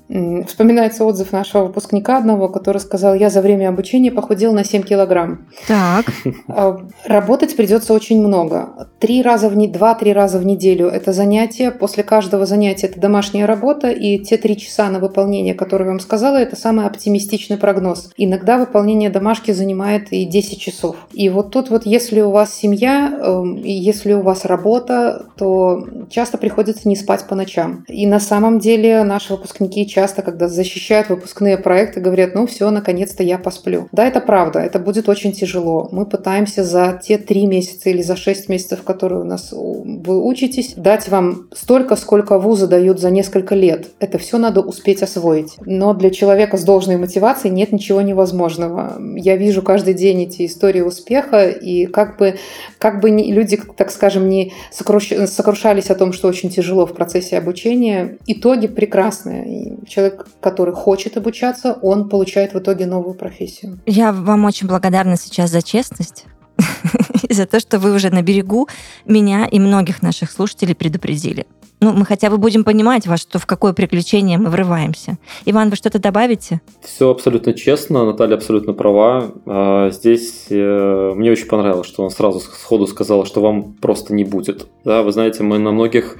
Вспоминается 0.47 1.05
отзыв 1.05 1.31
нашего 1.31 1.65
выпускника 1.65 2.17
одного, 2.17 2.49
который 2.49 2.79
сказал, 2.79 3.13
я 3.15 3.29
за 3.29 3.41
время 3.41 3.69
обучения 3.69 4.11
похудел 4.11 4.53
на 4.53 4.63
7 4.63 4.83
килограмм. 4.83 5.47
Так. 5.67 6.05
А, 6.51 6.79
работать 7.05 7.55
придется 7.55 7.93
очень 7.93 8.25
много. 8.25 8.87
Три 8.99 9.21
раза 9.21 9.49
в 9.49 9.55
не... 9.55 9.67
Два-три 9.67 10.13
раза 10.13 10.39
в 10.39 10.45
неделю 10.45 10.87
это 10.87 11.13
занятие. 11.13 11.71
После 11.71 12.03
каждого 12.03 12.45
занятия 12.45 12.87
это 12.87 12.99
домашняя 12.99 13.45
работа. 13.45 13.91
И 13.91 14.17
те 14.19 14.37
три 14.37 14.57
часа 14.57 14.89
на 14.89 14.99
выполнение, 14.99 15.53
которые 15.53 15.85
я 15.85 15.91
вам 15.91 15.99
сказала, 15.99 16.37
это 16.37 16.55
самый 16.55 16.85
оптимистичный 16.85 17.57
прогноз. 17.57 18.11
Иногда 18.17 18.57
выполнение 18.57 19.09
домашки 19.09 19.51
занимает 19.51 20.11
и 20.11 20.25
10 20.25 20.59
часов. 20.59 20.95
И 21.13 21.29
вот 21.29 21.51
тут 21.51 21.69
вот, 21.69 21.85
если 21.85 22.21
у 22.21 22.31
вас 22.31 22.53
семья, 22.53 23.13
эм, 23.21 23.55
если 23.63 24.13
у 24.13 24.21
вас 24.21 24.45
работа, 24.45 25.27
то 25.37 25.87
часто 26.09 26.37
приходится 26.37 26.87
не 26.89 26.95
спать 26.95 27.25
по 27.27 27.35
ночам. 27.35 27.85
И 27.87 28.07
на 28.07 28.19
самом 28.19 28.59
деле 28.59 29.03
наш 29.03 29.28
наши 29.29 29.33
выпускники 29.33 29.87
часто, 29.87 30.21
когда 30.21 30.47
защищают 30.47 31.09
выпускные 31.09 31.57
проекты, 31.57 31.99
говорят, 31.99 32.35
ну 32.35 32.47
все, 32.47 32.69
наконец-то 32.69 33.23
я 33.23 33.37
посплю. 33.37 33.87
Да, 33.91 34.05
это 34.05 34.21
правда, 34.21 34.59
это 34.59 34.79
будет 34.79 35.09
очень 35.09 35.31
тяжело. 35.31 35.89
Мы 35.91 36.05
пытаемся 36.05 36.63
за 36.63 36.99
те 37.01 37.17
три 37.17 37.45
месяца 37.45 37.89
или 37.89 38.01
за 38.01 38.15
шесть 38.15 38.49
месяцев, 38.49 38.83
которые 38.83 39.21
у 39.21 39.23
нас 39.23 39.51
вы 39.51 40.23
учитесь, 40.23 40.73
дать 40.75 41.09
вам 41.09 41.47
столько, 41.53 41.95
сколько 41.95 42.39
вузы 42.39 42.67
дают 42.67 42.99
за 42.99 43.11
несколько 43.11 43.55
лет. 43.55 43.87
Это 43.99 44.17
все 44.17 44.37
надо 44.37 44.61
успеть 44.61 45.03
освоить. 45.03 45.55
Но 45.65 45.93
для 45.93 46.09
человека 46.09 46.57
с 46.57 46.63
должной 46.63 46.97
мотивацией 46.97 47.53
нет 47.53 47.71
ничего 47.71 48.01
невозможного. 48.01 48.97
Я 49.15 49.35
вижу 49.35 49.61
каждый 49.61 49.93
день 49.93 50.23
эти 50.23 50.45
истории 50.45 50.81
успеха, 50.81 51.47
и 51.49 51.85
как 51.85 52.17
бы, 52.17 52.35
как 52.77 53.01
бы 53.01 53.09
люди, 53.09 53.59
так 53.77 53.91
скажем, 53.91 54.29
не 54.29 54.53
сокрушались 54.71 55.89
о 55.89 55.95
том, 55.95 56.13
что 56.13 56.27
очень 56.27 56.49
тяжело 56.49 56.85
в 56.85 56.93
процессе 56.93 57.37
обучения, 57.37 58.17
итоги 58.25 58.67
прекрасны 58.67 59.08
прекрасное. 59.09 59.43
И 59.45 59.87
человек, 59.87 60.25
который 60.41 60.73
хочет 60.73 61.17
обучаться, 61.17 61.77
он 61.81 62.09
получает 62.09 62.53
в 62.53 62.59
итоге 62.59 62.85
новую 62.85 63.15
профессию. 63.15 63.79
Я 63.85 64.11
вам 64.11 64.45
очень 64.45 64.67
благодарна 64.67 65.17
сейчас 65.17 65.49
за 65.49 65.61
честность 65.61 66.25
и 67.29 67.33
за 67.33 67.45
то, 67.45 67.59
что 67.59 67.79
вы 67.79 67.93
уже 67.93 68.09
на 68.09 68.21
берегу 68.21 68.67
меня 69.05 69.45
и 69.45 69.59
многих 69.59 70.01
наших 70.01 70.31
слушателей 70.31 70.75
предупредили. 70.75 71.45
Ну, 71.81 71.93
мы 71.93 72.05
хотя 72.05 72.29
бы 72.29 72.37
будем 72.37 72.65
понимать, 72.65 73.07
во 73.07 73.15
что, 73.15 73.39
в 73.39 73.45
какое 73.45 73.71
приключение 73.71 74.37
мы 74.37 74.49
врываемся. 74.49 75.17
Иван, 75.45 75.69
вы 75.69 75.77
что-то 75.77 75.97
добавите? 75.97 76.59
Все 76.81 77.09
абсолютно 77.09 77.53
честно, 77.53 78.05
Наталья 78.05 78.35
абсолютно 78.35 78.73
права. 78.73 79.31
А, 79.45 79.89
здесь 79.89 80.47
э, 80.49 81.13
мне 81.15 81.31
очень 81.31 81.47
понравилось, 81.47 81.87
что 81.87 82.03
он 82.03 82.09
сразу 82.09 82.41
сходу 82.41 82.85
сказал, 82.85 83.25
что 83.25 83.39
вам 83.39 83.75
просто 83.81 84.13
не 84.13 84.25
будет. 84.25 84.67
Да, 84.83 85.03
вы 85.03 85.13
знаете, 85.13 85.43
мы 85.43 85.57
на 85.57 85.71
многих 85.71 86.17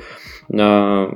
на 0.49 1.09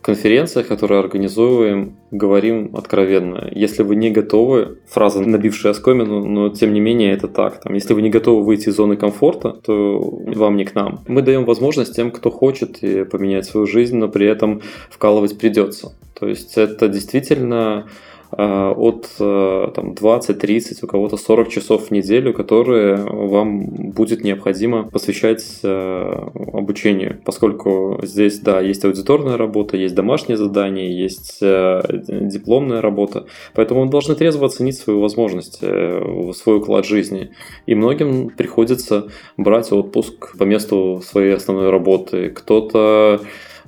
конференциях, 0.00 0.66
которые 0.66 1.00
организуем, 1.00 1.96
говорим 2.10 2.70
откровенно. 2.74 3.48
Если 3.52 3.82
вы 3.82 3.96
не 3.96 4.10
готовы, 4.10 4.78
фраза, 4.88 5.20
набившая 5.20 5.72
оскомину, 5.72 6.24
но 6.24 6.48
тем 6.48 6.72
не 6.72 6.80
менее 6.80 7.12
это 7.12 7.28
так. 7.28 7.60
Там, 7.60 7.74
если 7.74 7.94
вы 7.94 8.02
не 8.02 8.10
готовы 8.10 8.44
выйти 8.44 8.70
из 8.70 8.76
зоны 8.76 8.96
комфорта, 8.96 9.52
то 9.52 10.00
вам 10.00 10.56
не 10.56 10.64
к 10.64 10.74
нам. 10.74 11.00
Мы 11.06 11.22
даем 11.22 11.44
возможность 11.44 11.94
тем, 11.94 12.10
кто 12.10 12.30
хочет 12.30 12.80
поменять 12.80 13.44
свою 13.44 13.66
жизнь, 13.66 13.96
но 13.96 14.08
при 14.08 14.26
этом 14.26 14.62
вкалывать 14.90 15.38
придется. 15.38 15.92
То 16.18 16.26
есть 16.26 16.58
это 16.58 16.88
действительно 16.88 17.86
от 18.30 19.08
э, 19.18 19.70
там, 19.74 19.92
20-30, 19.92 20.78
у 20.82 20.86
кого-то 20.86 21.16
40 21.16 21.48
часов 21.48 21.88
в 21.88 21.90
неделю, 21.90 22.34
которые 22.34 22.96
вам 22.96 23.66
будет 23.66 24.22
необходимо 24.22 24.84
посвящать 24.84 25.44
э, 25.62 26.28
обучению, 26.52 27.20
поскольку 27.24 28.00
здесь, 28.02 28.40
да, 28.40 28.60
есть 28.60 28.84
аудиторная 28.84 29.36
работа, 29.36 29.76
есть 29.76 29.94
домашнее 29.94 30.36
задание, 30.36 30.98
есть 30.98 31.38
дипломная 31.40 32.82
работа, 32.82 33.26
поэтому 33.54 33.84
вы 33.84 33.90
должны 33.90 34.14
трезво 34.14 34.46
оценить 34.46 34.76
свою 34.76 35.00
возможность, 35.00 35.58
свой 35.58 36.56
уклад 36.58 36.84
жизни. 36.84 37.30
И 37.66 37.74
многим 37.74 38.28
приходится 38.30 39.08
брать 39.36 39.72
отпуск 39.72 40.36
по 40.36 40.44
месту 40.44 41.02
своей 41.04 41.34
основной 41.34 41.70
работы. 41.70 42.30
Кто-то 42.30 43.20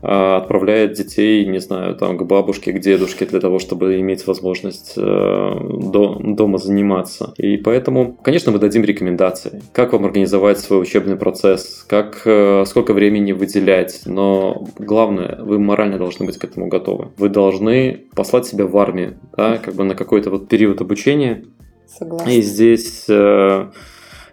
отправляет 0.02 0.94
детей, 0.94 1.46
не 1.46 1.58
знаю, 1.58 1.94
там 1.94 2.16
к 2.16 2.22
бабушке, 2.22 2.72
к 2.72 2.80
дедушке 2.80 3.26
для 3.26 3.40
того, 3.40 3.58
чтобы 3.58 4.00
иметь 4.00 4.26
возможность 4.26 4.96
дома 4.96 6.58
заниматься. 6.58 7.34
И 7.36 7.56
поэтому, 7.56 8.16
конечно, 8.22 8.52
мы 8.52 8.58
дадим 8.58 8.84
рекомендации, 8.84 9.62
как 9.72 9.92
вам 9.92 10.04
организовать 10.04 10.58
свой 10.58 10.82
учебный 10.82 11.16
процесс, 11.16 11.84
как, 11.86 12.20
сколько 12.66 12.92
времени 12.94 13.32
выделять, 13.32 14.02
но 14.06 14.64
главное, 14.78 15.38
вы 15.42 15.58
морально 15.58 15.98
должны 15.98 16.26
быть 16.26 16.38
к 16.38 16.44
этому 16.44 16.68
готовы. 16.68 17.08
Вы 17.18 17.28
должны 17.28 18.06
послать 18.14 18.46
себя 18.46 18.66
в 18.66 18.76
армию, 18.78 19.18
да, 19.36 19.58
как 19.58 19.74
бы 19.74 19.84
на 19.84 19.94
какой-то 19.94 20.30
вот 20.30 20.48
период 20.48 20.80
обучения. 20.80 21.44
Согласна. 21.86 22.30
И 22.30 22.40
здесь 22.40 23.06
э, 23.08 23.66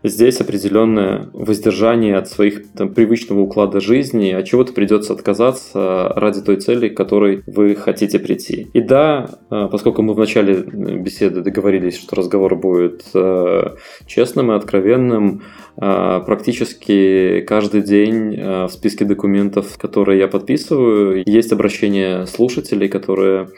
здесь 0.04 0.42
определенное 0.42 1.30
воздержание 1.34 2.18
от 2.18 2.28
своих 2.28 2.72
там, 2.72 2.94
привычного 2.94 3.42
уклада 3.42 3.80
жизни, 3.80 4.32
от 4.32 4.46
чего-то 4.46 4.74
придется 4.74 5.14
отказаться 5.14 6.12
ради 6.16 6.42
той 6.42 6.58
цели, 6.58 6.90
к 6.90 6.98
которой 6.98 7.44
вы 7.48 7.76
хотите 7.76 8.20
прийти. 8.20 8.68
И 8.74 8.82
да, 8.82 9.30
э, 9.50 9.68
поскольку 9.72 10.02
мы 10.02 10.14
в 10.14 10.20
начале 10.20 10.56
беседы 10.56 11.42
договорились, 11.42 11.98
что 12.00 12.16
разговор 12.16 12.56
будет 12.56 13.04
э, 13.14 13.76
честным 14.06 14.52
и 14.52 14.56
откровенным, 14.56 15.44
э, 15.80 16.22
практически 16.26 17.42
каждый 17.48 17.82
день 17.82 18.36
в 18.38 18.70
списке 18.70 19.06
документов, 19.06 19.78
которые 19.78 20.20
я 20.20 20.28
подписываю, 20.28 21.24
есть 21.26 21.52
обращения 21.52 22.26
слушателей, 22.26 22.88
которые, 22.88 23.50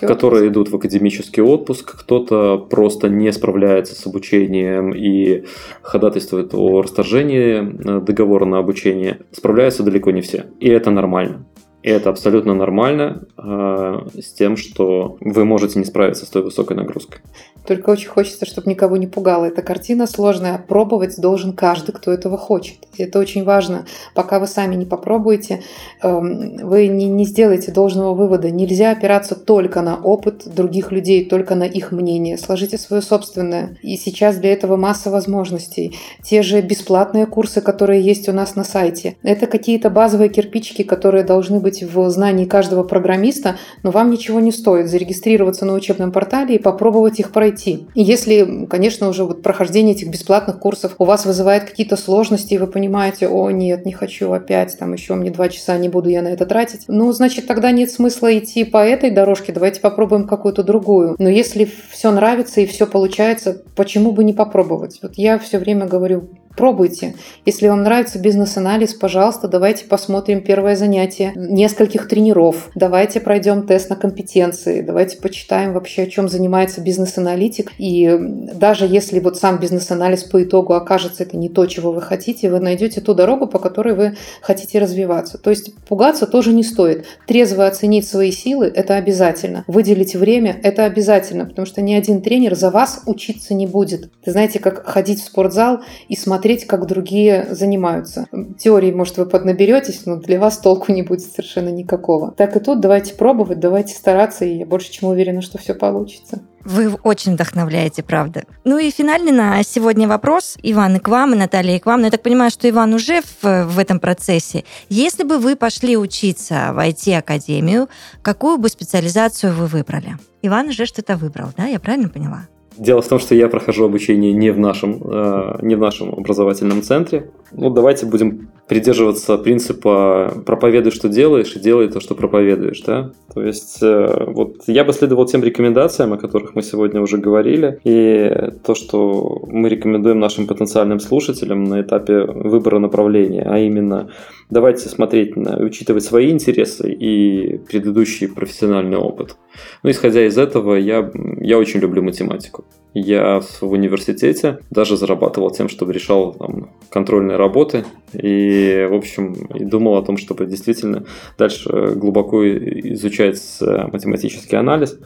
которые 0.00 0.48
идут 0.48 0.70
в 0.70 0.76
академический 0.76 1.42
отпуск, 1.42 2.00
кто-то 2.00 2.58
просто 2.58 3.08
не 3.08 3.32
справляется 3.32 3.94
с 3.94 4.06
обучением 4.06 4.94
и 4.94 5.44
ходатайствует 5.82 6.54
о 6.54 6.82
расторжении 6.82 7.58
э, 7.58 8.00
договора 8.00 8.44
на 8.44 8.58
обучение, 8.58 9.20
справляются 9.32 9.82
далеко 9.82 10.10
не 10.10 10.20
все. 10.20 10.46
И 10.60 10.68
это 10.68 10.90
нормально. 10.90 11.46
И 11.84 11.90
это 11.90 12.08
абсолютно 12.08 12.54
нормально 12.54 13.24
э, 13.36 14.08
с 14.18 14.32
тем, 14.32 14.56
что 14.56 15.18
вы 15.20 15.44
можете 15.44 15.78
не 15.78 15.84
справиться 15.84 16.24
с 16.24 16.30
той 16.30 16.42
высокой 16.42 16.78
нагрузкой. 16.78 17.20
Только 17.66 17.90
очень 17.90 18.08
хочется, 18.08 18.46
чтобы 18.46 18.70
никого 18.70 18.96
не 18.96 19.06
пугала. 19.06 19.44
Эта 19.44 19.60
картина 19.60 20.06
сложная. 20.06 20.56
Пробовать 20.58 21.20
должен 21.20 21.52
каждый, 21.52 21.92
кто 21.92 22.10
этого 22.10 22.38
хочет. 22.38 22.78
И 22.96 23.02
это 23.02 23.18
очень 23.18 23.44
важно. 23.44 23.84
Пока 24.14 24.38
вы 24.38 24.46
сами 24.46 24.76
не 24.76 24.86
попробуете, 24.86 25.62
э, 26.02 26.08
вы 26.10 26.86
не, 26.88 27.04
не 27.04 27.26
сделаете 27.26 27.70
должного 27.70 28.14
вывода. 28.14 28.50
Нельзя 28.50 28.90
опираться 28.92 29.34
только 29.34 29.82
на 29.82 29.96
опыт 29.96 30.44
других 30.46 30.90
людей, 30.90 31.26
только 31.26 31.54
на 31.54 31.64
их 31.64 31.92
мнение. 31.92 32.38
Сложите 32.38 32.78
свое 32.78 33.02
собственное. 33.02 33.76
И 33.82 33.98
сейчас 33.98 34.36
для 34.36 34.54
этого 34.54 34.76
масса 34.76 35.10
возможностей. 35.10 35.98
Те 36.22 36.42
же 36.42 36.62
бесплатные 36.62 37.26
курсы, 37.26 37.60
которые 37.60 38.00
есть 38.00 38.26
у 38.30 38.32
нас 38.32 38.56
на 38.56 38.64
сайте. 38.64 39.16
Это 39.22 39.46
какие-то 39.46 39.90
базовые 39.90 40.30
кирпичики, 40.30 40.82
которые 40.82 41.24
должны 41.24 41.60
быть 41.60 41.73
быть 41.74 41.94
в 41.94 42.10
знании 42.10 42.44
каждого 42.44 42.82
программиста, 42.82 43.56
но 43.82 43.90
вам 43.90 44.10
ничего 44.10 44.40
не 44.40 44.52
стоит 44.52 44.88
зарегистрироваться 44.88 45.64
на 45.64 45.74
учебном 45.74 46.12
портале 46.12 46.56
и 46.56 46.58
попробовать 46.58 47.20
их 47.20 47.32
пройти. 47.32 47.86
Если, 47.94 48.66
конечно, 48.68 49.08
уже 49.08 49.24
вот 49.24 49.42
прохождение 49.42 49.94
этих 49.94 50.08
бесплатных 50.08 50.58
курсов 50.58 50.94
у 50.98 51.04
вас 51.04 51.26
вызывает 51.26 51.64
какие-то 51.64 51.96
сложности, 51.96 52.54
и 52.54 52.58
вы 52.58 52.66
понимаете, 52.66 53.28
о, 53.28 53.50
нет, 53.50 53.86
не 53.86 53.92
хочу 53.92 54.32
опять, 54.32 54.76
там 54.78 54.92
еще 54.92 55.14
мне 55.14 55.30
два 55.30 55.48
часа, 55.48 55.76
не 55.78 55.88
буду 55.88 56.08
я 56.08 56.22
на 56.22 56.28
это 56.28 56.46
тратить, 56.46 56.84
ну, 56.88 57.10
значит, 57.12 57.46
тогда 57.46 57.70
нет 57.70 57.90
смысла 57.90 58.36
идти 58.36 58.64
по 58.64 58.78
этой 58.78 59.10
дорожке, 59.10 59.52
давайте 59.52 59.80
попробуем 59.80 60.26
какую-то 60.26 60.62
другую. 60.62 61.16
Но 61.18 61.28
если 61.28 61.68
все 61.90 62.10
нравится 62.10 62.60
и 62.60 62.66
все 62.66 62.86
получается, 62.86 63.62
почему 63.76 64.12
бы 64.12 64.24
не 64.24 64.32
попробовать? 64.32 64.98
Вот 65.02 65.14
я 65.16 65.38
все 65.38 65.58
время 65.58 65.86
говорю, 65.86 66.28
Пробуйте. 66.56 67.14
Если 67.44 67.66
вам 67.66 67.82
нравится 67.82 68.18
бизнес-анализ, 68.18 68.94
пожалуйста, 68.94 69.48
давайте 69.48 69.86
посмотрим 69.86 70.40
первое 70.40 70.76
занятие 70.76 71.32
нескольких 71.34 72.06
тренеров. 72.06 72.70
Давайте 72.76 73.18
пройдем 73.20 73.66
тест 73.66 73.90
на 73.90 73.96
компетенции. 73.96 74.80
Давайте 74.80 75.16
почитаем 75.16 75.72
вообще, 75.72 76.04
о 76.04 76.06
чем 76.06 76.28
занимается 76.28 76.80
бизнес-аналитик. 76.80 77.72
И 77.78 78.16
даже 78.54 78.86
если 78.86 79.18
вот 79.18 79.36
сам 79.36 79.58
бизнес-анализ 79.58 80.24
по 80.24 80.42
итогу 80.44 80.74
окажется 80.74 81.24
это 81.24 81.36
не 81.36 81.48
то, 81.48 81.66
чего 81.66 81.90
вы 81.90 82.02
хотите, 82.02 82.50
вы 82.50 82.60
найдете 82.60 83.00
ту 83.00 83.14
дорогу, 83.14 83.48
по 83.48 83.58
которой 83.58 83.94
вы 83.94 84.16
хотите 84.40 84.78
развиваться. 84.78 85.38
То 85.38 85.50
есть 85.50 85.74
пугаться 85.88 86.26
тоже 86.26 86.52
не 86.52 86.62
стоит. 86.62 87.04
Трезво 87.26 87.66
оценить 87.66 88.06
свои 88.06 88.30
силы– 88.30 88.66
это 88.74 88.94
обязательно. 88.94 89.64
Выделить 89.66 90.14
время– 90.14 90.56
это 90.62 90.84
обязательно, 90.84 91.46
потому 91.46 91.66
что 91.66 91.82
ни 91.82 91.94
один 91.94 92.22
тренер 92.22 92.54
за 92.54 92.70
вас 92.70 93.02
учиться 93.06 93.54
не 93.54 93.66
будет. 93.66 94.10
Ты 94.24 94.30
знаете, 94.30 94.60
как 94.60 94.86
ходить 94.86 95.20
в 95.20 95.24
спортзал 95.24 95.80
и 96.08 96.16
смотреть 96.16 96.43
смотреть, 96.44 96.66
как 96.66 96.86
другие 96.86 97.46
занимаются. 97.52 98.26
Теории, 98.58 98.92
может, 98.92 99.16
вы 99.16 99.24
поднаберетесь, 99.24 100.04
но 100.04 100.16
для 100.16 100.38
вас 100.38 100.58
толку 100.58 100.92
не 100.92 101.00
будет 101.00 101.22
совершенно 101.22 101.70
никакого. 101.70 102.32
Так 102.32 102.54
и 102.54 102.60
тут 102.60 102.80
давайте 102.80 103.14
пробовать, 103.14 103.60
давайте 103.60 103.94
стараться, 103.94 104.44
и 104.44 104.58
я 104.58 104.66
больше 104.66 104.92
чем 104.92 105.08
уверена, 105.08 105.40
что 105.40 105.56
все 105.56 105.72
получится. 105.72 106.42
Вы 106.62 106.92
очень 107.02 107.32
вдохновляете, 107.32 108.02
правда. 108.02 108.42
Ну 108.64 108.76
и 108.76 108.90
финальный 108.90 109.32
на 109.32 109.62
сегодня 109.62 110.06
вопрос. 110.06 110.58
Иван, 110.62 110.96
и 110.96 110.98
к 110.98 111.08
вам, 111.08 111.32
и 111.32 111.38
Наталья, 111.38 111.76
и 111.76 111.78
к 111.78 111.86
вам. 111.86 112.00
Но 112.00 112.08
я 112.08 112.10
так 112.10 112.22
понимаю, 112.22 112.50
что 112.50 112.68
Иван 112.68 112.92
уже 112.92 113.22
в, 113.22 113.64
в 113.64 113.78
этом 113.78 113.98
процессе. 113.98 114.64
Если 114.90 115.24
бы 115.24 115.38
вы 115.38 115.56
пошли 115.56 115.96
учиться 115.96 116.72
в 116.74 116.78
IT-академию, 116.78 117.88
какую 118.20 118.58
бы 118.58 118.68
специализацию 118.68 119.54
вы 119.54 119.66
выбрали? 119.66 120.18
Иван 120.42 120.68
уже 120.68 120.84
что-то 120.84 121.16
выбрал, 121.16 121.48
да? 121.56 121.64
Я 121.64 121.80
правильно 121.80 122.10
поняла? 122.10 122.48
Дело 122.76 123.02
в 123.02 123.08
том, 123.08 123.18
что 123.18 123.34
я 123.34 123.48
прохожу 123.48 123.84
обучение 123.84 124.32
не 124.32 124.50
в 124.50 124.58
нашем, 124.58 125.00
э, 125.04 125.58
не 125.62 125.76
в 125.76 125.80
нашем 125.80 126.12
образовательном 126.12 126.82
центре. 126.82 127.30
Ну, 127.52 127.70
давайте 127.70 128.06
будем 128.06 128.48
придерживаться 128.66 129.38
принципа 129.38 130.32
«проповедуй, 130.44 130.90
что 130.90 131.08
делаешь, 131.08 131.54
и 131.54 131.60
делай 131.60 131.88
то, 131.88 132.00
что 132.00 132.14
проповедуешь». 132.14 132.82
Да? 132.82 133.12
То 133.32 133.42
есть, 133.42 133.78
э, 133.82 134.24
вот 134.26 134.64
я 134.66 134.84
бы 134.84 134.92
следовал 134.92 135.26
тем 135.26 135.44
рекомендациям, 135.44 136.12
о 136.12 136.18
которых 136.18 136.54
мы 136.54 136.62
сегодня 136.62 137.00
уже 137.00 137.18
говорили, 137.18 137.78
и 137.84 138.50
то, 138.64 138.74
что 138.74 139.42
мы 139.46 139.68
рекомендуем 139.68 140.18
нашим 140.18 140.46
потенциальным 140.46 140.98
слушателям 140.98 141.64
на 141.64 141.80
этапе 141.80 142.24
выбора 142.24 142.78
направления, 142.78 143.46
а 143.48 143.58
именно 143.58 144.08
давайте 144.50 144.88
смотреть, 144.88 145.36
на, 145.36 145.56
учитывать 145.58 146.04
свои 146.04 146.30
интересы 146.30 146.90
и 146.90 147.58
предыдущий 147.58 148.28
профессиональный 148.28 148.96
опыт. 148.96 149.36
Ну, 149.82 149.90
исходя 149.90 150.26
из 150.26 150.38
этого, 150.38 150.74
я, 150.74 151.10
я 151.40 151.58
очень 151.58 151.80
люблю 151.80 152.02
математику. 152.02 152.64
Я 152.94 153.40
в 153.40 153.62
университете 153.62 154.58
даже 154.70 154.96
зарабатывал 154.96 155.50
тем, 155.50 155.68
что 155.68 155.90
решал 155.90 156.32
там, 156.34 156.70
контрольные 156.90 157.36
работы 157.36 157.84
и, 158.12 158.86
в 158.88 158.94
общем, 158.94 159.32
и 159.54 159.64
думал 159.64 159.96
о 159.96 160.02
том, 160.02 160.16
чтобы 160.16 160.46
действительно 160.46 161.04
дальше 161.36 161.92
глубоко 161.96 162.46
изучать 162.46 163.40
э, 163.60 163.88
математический 163.92 164.56
анализ. 164.56 164.98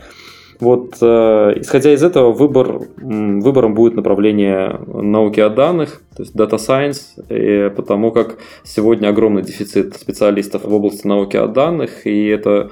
Вот, 0.60 0.96
э, 1.00 1.54
исходя 1.56 1.92
из 1.92 2.02
этого, 2.02 2.32
выбор, 2.32 2.80
выбором 2.96 3.74
будет 3.74 3.94
направление 3.94 4.80
науки 4.86 5.38
о 5.38 5.50
данных, 5.50 6.02
то 6.16 6.22
есть 6.24 6.34
Data 6.34 6.56
Science, 6.56 7.00
и 7.28 7.70
потому 7.70 8.10
как 8.10 8.38
сегодня 8.64 9.08
огромный 9.08 9.42
дефицит 9.42 9.94
специалистов 9.96 10.64
в 10.64 10.74
области 10.74 11.06
науки 11.06 11.36
о 11.36 11.46
данных, 11.46 12.06
и 12.06 12.26
это 12.26 12.70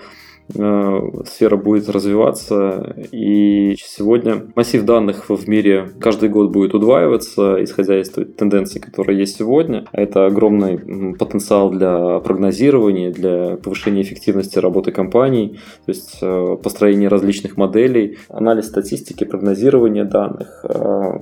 сфера 0.49 1.57
будет 1.57 1.89
развиваться, 1.89 2.95
и 3.11 3.75
сегодня 3.79 4.43
массив 4.55 4.85
данных 4.85 5.29
в 5.29 5.49
мире 5.49 5.91
каждый 6.01 6.29
год 6.29 6.51
будет 6.51 6.75
удваиваться, 6.75 7.63
исходя 7.63 8.01
из 8.01 8.11
тенденции, 8.11 8.79
которая 8.79 9.17
есть 9.17 9.37
сегодня. 9.39 9.85
Это 9.93 10.27
огромный 10.27 11.15
потенциал 11.15 11.71
для 11.71 12.21
прогнозирования, 12.21 13.11
для 13.11 13.57
повышения 13.57 14.03
эффективности 14.03 14.59
работы 14.59 14.93
компаний, 14.93 15.59
то 15.85 15.91
есть 15.91 16.19
э, 16.23 16.57
построение 16.63 17.09
различных 17.09 17.57
моделей, 17.57 18.19
анализ 18.29 18.67
статистики, 18.69 19.25
прогнозирование 19.25 20.05
данных, 20.05 20.65
э, 20.65 21.13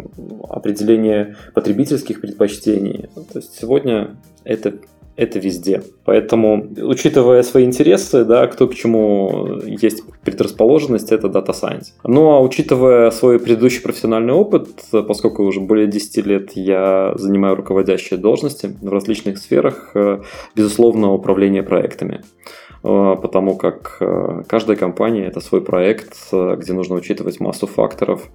определение 0.48 1.36
потребительских 1.54 2.20
предпочтений. 2.20 3.08
То 3.32 3.38
есть 3.38 3.58
сегодня 3.58 4.16
это 4.44 4.74
это 5.16 5.38
везде. 5.38 5.82
Поэтому, 6.04 6.66
учитывая 6.82 7.42
свои 7.42 7.64
интересы, 7.64 8.24
да, 8.24 8.46
кто 8.48 8.66
к 8.66 8.74
чему 8.74 9.60
есть 9.64 10.02
предрасположенность, 10.24 11.12
это 11.12 11.28
Data 11.28 11.50
Science. 11.50 11.92
Ну 12.04 12.30
а 12.30 12.40
учитывая 12.40 13.10
свой 13.10 13.38
предыдущий 13.38 13.80
профессиональный 13.80 14.32
опыт, 14.32 14.68
поскольку 14.90 15.44
уже 15.44 15.60
более 15.60 15.86
10 15.86 16.26
лет 16.26 16.52
я 16.54 17.14
занимаю 17.16 17.54
руководящие 17.54 18.18
должности 18.18 18.76
в 18.80 18.88
различных 18.88 19.38
сферах, 19.38 19.92
э, 19.94 20.20
безусловно, 20.56 21.12
управление 21.12 21.62
проектами 21.62 22.22
э, 22.82 23.16
потому 23.22 23.56
как 23.56 23.98
э, 24.00 24.42
каждая 24.48 24.76
компания 24.76 25.26
это 25.26 25.40
свой 25.40 25.60
проект, 25.60 26.16
где 26.32 26.72
нужно 26.72 26.96
учитывать 26.96 27.38
массу 27.38 27.66
факторов. 27.66 28.30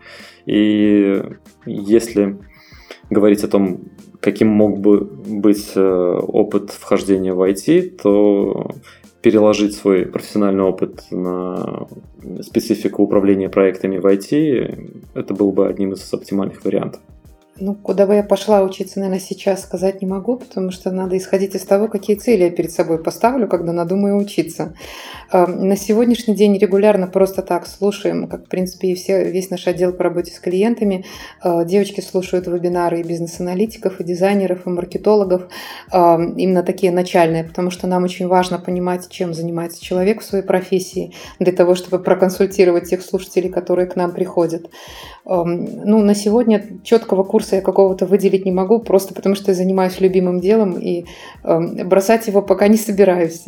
И 0.46 1.22
если 1.66 2.38
говорить 3.10 3.44
о 3.44 3.48
том, 3.48 3.82
каким 4.20 4.48
мог 4.48 4.80
бы 4.80 5.00
быть 5.02 5.72
э, 5.76 6.20
опыт 6.28 6.72
вхождения 6.72 7.34
в 7.34 7.42
IT, 7.42 8.02
то 8.02 8.72
переложить 9.22 9.76
свой 9.76 10.06
профессиональный 10.06 10.64
опыт 10.64 11.04
на 11.12 11.88
специфику 12.42 13.04
управления 13.04 13.50
проектами 13.50 13.98
в 13.98 14.06
IT, 14.06 15.04
это 15.14 15.34
был 15.34 15.52
бы 15.52 15.68
одним 15.68 15.94
из 15.94 16.14
оптимальных 16.14 16.64
вариантов. 16.64 17.02
Ну, 17.62 17.76
куда 17.76 18.06
бы 18.06 18.16
я 18.16 18.24
пошла 18.24 18.62
учиться, 18.64 19.00
наверное, 19.00 19.20
сейчас 19.20 19.64
сказать 19.64 20.02
не 20.02 20.08
могу, 20.08 20.38
потому 20.38 20.72
что 20.72 20.92
надо 20.92 21.18
исходить 21.18 21.56
из 21.56 21.64
того, 21.64 21.90
какие 21.90 22.16
цели 22.16 22.44
я 22.44 22.50
перед 22.52 22.72
собой 22.72 23.04
поставлю, 23.04 23.48
когда 23.48 23.74
надумаю 23.74 24.18
учиться. 24.18 24.74
На 25.32 25.76
сегодняшний 25.76 26.36
день 26.36 26.58
регулярно 26.58 27.08
просто 27.08 27.42
так 27.42 27.68
слушаем, 27.68 28.28
как, 28.28 28.46
в 28.46 28.48
принципе, 28.48 28.90
и 28.90 28.96
все, 28.96 29.30
весь 29.30 29.50
наш 29.50 29.68
отдел 29.68 29.92
по 29.92 30.04
работе 30.04 30.32
с 30.32 30.40
клиентами. 30.40 31.06
А, 31.42 31.66
девочки 31.66 32.02
слушают 32.02 32.48
вебинары 32.48 33.02
и 33.02 33.04
бизнес-аналитиков, 33.04 34.00
и 34.00 34.04
дизайнеров, 34.04 34.66
и 34.66 34.70
маркетологов, 34.70 35.50
именно 35.92 36.64
такие 36.64 36.92
начальные, 36.92 37.44
потому 37.44 37.72
что 37.72 37.88
нам 37.88 38.04
очень 38.04 38.28
важно 38.28 38.58
понимать, 38.58 39.10
чем 39.10 39.34
занимается 39.34 39.84
человек 39.84 40.22
в 40.22 40.26
своей 40.26 40.44
профессии, 40.44 41.14
для 41.40 41.52
того, 41.52 41.76
чтобы 41.76 42.00
проконсультировать 42.00 42.90
тех 42.90 43.02
слушателей, 43.02 43.50
которые 43.50 43.88
к 43.88 43.96
нам 43.96 44.12
приходят. 44.12 44.70
Ну, 45.26 46.00
на 46.02 46.16
сегодня 46.16 46.80
четкого 46.84 47.24
курса 47.24 47.49
я 47.56 47.62
какого-то 47.62 48.06
выделить 48.06 48.46
не 48.46 48.52
могу, 48.52 48.80
просто 48.80 49.14
потому 49.14 49.36
что 49.36 49.52
я 49.52 49.56
занимаюсь 49.56 50.00
любимым 50.00 50.40
делом 50.40 50.78
и 50.80 51.06
бросать 51.44 52.28
его 52.28 52.42
пока 52.42 52.68
не 52.68 52.78
собираюсь. 52.78 53.46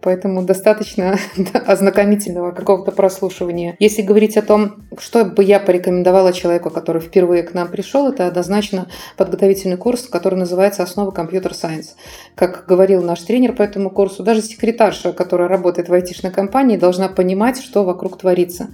Поэтому 0.00 0.42
достаточно 0.42 1.18
ознакомительного 1.66 2.52
какого-то 2.52 2.92
прослушивания. 2.92 3.76
Если 3.78 4.02
говорить 4.02 4.36
о 4.36 4.42
том, 4.42 4.86
что 4.98 5.24
бы 5.24 5.44
я 5.44 5.60
порекомендовала 5.60 6.32
человеку, 6.32 6.70
который 6.70 7.00
впервые 7.00 7.42
к 7.42 7.54
нам 7.54 7.68
пришел, 7.68 8.08
это 8.08 8.26
однозначно 8.26 8.88
подготовительный 9.16 9.76
курс, 9.76 10.02
который 10.02 10.38
называется 10.38 10.82
«Основы 10.82 11.12
компьютер-сайенс». 11.12 11.96
Как 12.34 12.64
говорил 12.66 13.02
наш 13.02 13.20
тренер 13.22 13.54
по 13.54 13.62
этому 13.62 13.90
курсу, 13.90 14.22
даже 14.22 14.42
секретарша, 14.42 15.12
которая 15.12 15.48
работает 15.48 15.88
в 15.88 15.92
айтишной 15.92 16.32
компании, 16.32 16.76
должна 16.76 17.08
понимать, 17.08 17.62
что 17.62 17.84
вокруг 17.84 18.18
творится. 18.18 18.68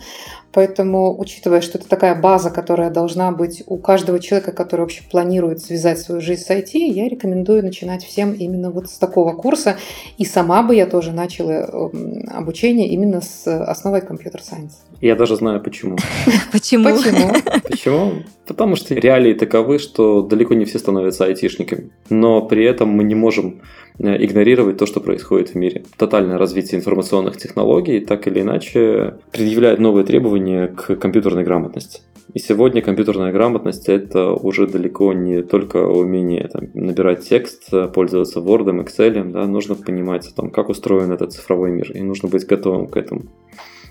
Поэтому, 0.53 1.19
учитывая, 1.19 1.61
что 1.61 1.79
это 1.79 1.89
такая 1.89 2.21
база, 2.21 2.51
которая 2.51 2.91
должна 2.91 3.33
быть 3.33 3.63
у 3.67 3.79
каждого 3.79 4.21
человека, 4.21 4.53
который 4.53 4.83
вообще 4.83 5.03
планирует 5.11 5.61
связать 5.61 5.99
свою 5.99 6.21
жизнь 6.21 6.43
с 6.43 6.51
IT, 6.51 6.73
я 6.75 7.09
рекомендую 7.09 7.63
начинать 7.63 8.05
всем 8.05 8.33
именно 8.33 8.71
вот 8.71 8.91
с 8.91 8.99
такого 8.99 9.33
курса. 9.33 9.77
И 10.19 10.25
сама 10.25 10.63
бы 10.63 10.75
я 10.75 10.87
тоже 10.87 11.13
начала 11.13 11.53
эм, 11.53 12.29
обучение 12.29 12.89
именно 12.89 13.21
с 13.21 13.47
основой 13.47 14.03
компьютер-сайенс. 14.03 14.83
Я 15.01 15.17
даже 15.17 15.37
знаю 15.37 15.61
почему. 15.61 15.97
Почему? 16.53 16.85
Почему? 16.85 17.33
Почему? 17.69 18.13
Потому 18.47 18.77
что 18.77 18.95
реалии 18.95 19.35
таковы, 19.35 19.79
что 19.79 20.23
далеко 20.23 20.55
не 20.55 20.65
все 20.65 20.79
становятся 20.79 21.25
айтишниками. 21.25 21.91
Но 22.11 22.43
при 22.43 22.65
этом 22.65 22.91
мы 22.91 23.05
не 23.05 23.15
можем 23.15 23.63
игнорировать 23.99 24.79
то, 24.79 24.87
что 24.87 25.01
происходит 25.01 25.51
в 25.51 25.55
мире. 25.55 25.85
Тотальное 25.97 26.39
развитие 26.39 26.79
информационных 26.79 27.37
технологий 27.37 28.01
так 28.01 28.27
или 28.27 28.41
иначе 28.41 29.19
предъявляет 29.31 29.79
новые 29.79 30.05
требования 30.05 30.69
к 30.69 30.97
компьютерной 30.97 31.45
грамотности. 31.45 32.03
И 32.35 32.39
сегодня 32.39 32.81
компьютерная 32.81 33.33
грамотность– 33.33 33.89
это 33.91 34.33
уже 34.33 34.67
далеко 34.67 35.13
не 35.13 35.43
только 35.43 35.87
умение 35.87 36.49
там, 36.49 36.69
набирать 36.73 37.29
текст, 37.29 37.69
пользоваться 37.93 38.41
Word, 38.41 38.85
Excel, 38.85 39.31
да, 39.31 39.47
нужно 39.47 39.75
понимать, 39.75 40.33
там, 40.35 40.51
как 40.51 40.71
устроен 40.71 41.13
этот 41.13 41.33
цифровой 41.33 41.73
мир, 41.73 41.93
и 41.93 42.01
нужно 42.01 42.29
быть 42.29 42.47
готовым 42.47 42.87
к 42.87 42.97
этому 42.97 43.25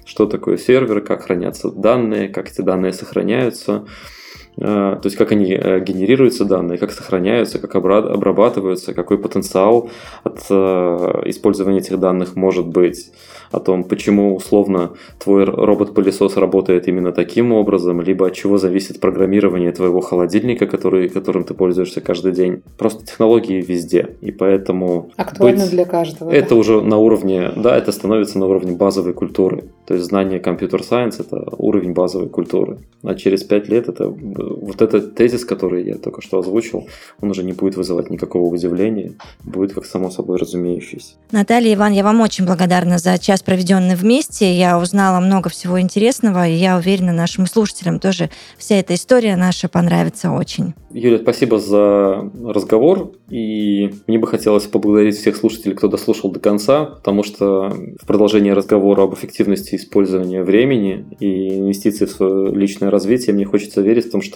что 0.04 0.26
такое 0.26 0.58
сервер, 0.58 1.02
как 1.02 1.24
хранятся 1.24 1.72
данные, 1.72 2.28
как 2.28 2.52
эти 2.52 2.62
данные 2.62 2.92
сохраняются, 2.92 3.86
э, 3.86 4.21
то 4.58 5.02
есть 5.04 5.16
как 5.16 5.32
они 5.32 5.54
э, 5.54 5.80
генерируются 5.80 6.46
данные, 6.46 6.78
как 6.78 6.92
сохраняются, 6.92 7.58
как 7.60 7.76
обрабатываются, 7.76 8.94
какой 8.94 9.18
потенциал 9.18 9.90
от 10.24 10.46
э, 10.50 10.54
использования 11.26 11.80
этих 11.80 12.00
данных 12.00 12.36
может 12.36 12.68
быть 12.68 13.12
о 13.52 13.60
том, 13.60 13.84
почему 13.84 14.36
условно 14.36 14.92
твой 15.20 15.44
робот-пылесос 15.44 16.38
работает 16.38 16.88
именно 16.88 17.12
таким 17.12 17.52
образом, 17.52 18.02
либо 18.02 18.28
от 18.28 18.34
чего 18.34 18.58
зависит 18.58 19.00
программирование 19.00 19.72
твоего 19.72 20.00
холодильника, 20.02 20.68
который, 20.68 21.10
которым 21.10 21.44
ты 21.44 21.54
пользуешься 21.54 22.02
каждый 22.02 22.32
день. 22.32 22.62
Просто 22.78 23.06
технологии 23.06 23.62
везде, 23.62 24.16
и 24.22 24.32
поэтому... 24.32 25.12
Актуально 25.18 25.64
быть, 25.64 25.72
для 25.72 25.86
каждого. 25.86 26.32
Это 26.32 26.50
да? 26.50 26.56
уже 26.56 26.82
на 26.82 26.98
уровне, 26.98 27.52
да, 27.56 27.78
это 27.78 27.92
становится 27.92 28.40
на 28.40 28.48
уровне 28.48 28.72
базовой 28.72 29.14
культуры. 29.14 29.66
То 29.86 29.96
есть 29.96 30.06
знание 30.08 30.40
компьютер-сайенс– 30.40 31.20
это 31.20 31.44
уровень 31.58 31.94
базовой 31.94 32.30
культуры. 32.30 32.78
А 33.04 33.16
через 33.16 33.44
пять 33.44 33.68
лет 33.68 33.90
это 33.90 34.14
вот 34.42 34.82
этот 34.82 35.16
тезис, 35.16 35.46
который 35.46 35.86
я 35.86 35.96
только 35.96 36.22
что 36.22 36.40
озвучил, 36.40 36.88
он 37.22 37.32
уже 37.32 37.44
не 37.44 37.54
будет 37.54 37.76
вызывать 37.76 38.10
никакого 38.10 38.48
удивления, 38.54 39.14
будет 39.44 39.74
как 39.74 39.86
само 39.86 40.10
собой 40.10 40.38
разумеющийся. 40.38 41.14
Наталья, 41.32 41.74
Иван, 41.74 41.94
я 41.94 42.04
вам 42.04 42.22
очень 42.22 42.46
благодарна 42.46 42.98
за 42.98 43.18
час 43.18 43.42
проведенный 43.42 43.96
вместе, 43.96 44.54
я 44.54 44.80
узнала 44.80 45.20
много 45.20 45.50
всего 45.50 45.80
интересного, 45.80 46.48
и 46.48 46.54
я 46.54 46.78
уверена, 46.78 47.14
нашим 47.14 47.48
слушателям 47.48 48.00
тоже 48.00 48.30
вся 48.58 48.76
эта 48.76 48.94
история 48.94 49.36
наша 49.36 49.68
понравится 49.68 50.32
очень. 50.32 50.74
Юля, 50.94 51.20
спасибо 51.20 51.60
за 51.60 52.30
разговор, 52.44 53.14
и 53.30 53.94
мне 54.08 54.20
бы 54.20 54.28
хотелось 54.28 54.66
поблагодарить 54.66 55.18
всех 55.18 55.38
слушателей, 55.38 55.76
кто 55.76 55.88
дослушал 55.88 56.32
до 56.32 56.40
конца, 56.40 56.86
потому 56.86 57.24
что 57.24 57.70
в 58.02 58.06
продолжении 58.06 58.52
разговора 58.52 59.04
об 59.04 59.14
эффективности 59.14 59.76
использования 59.76 60.44
времени 60.44 61.06
и 61.20 61.58
инвестиций 61.58 62.08
в 62.08 62.12
свое 62.12 62.54
личное 62.54 62.90
развитие, 62.90 63.34
мне 63.34 63.46
хочется 63.46 63.82
верить 63.82 64.08
в 64.08 64.12
том, 64.12 64.22
что 64.22 64.31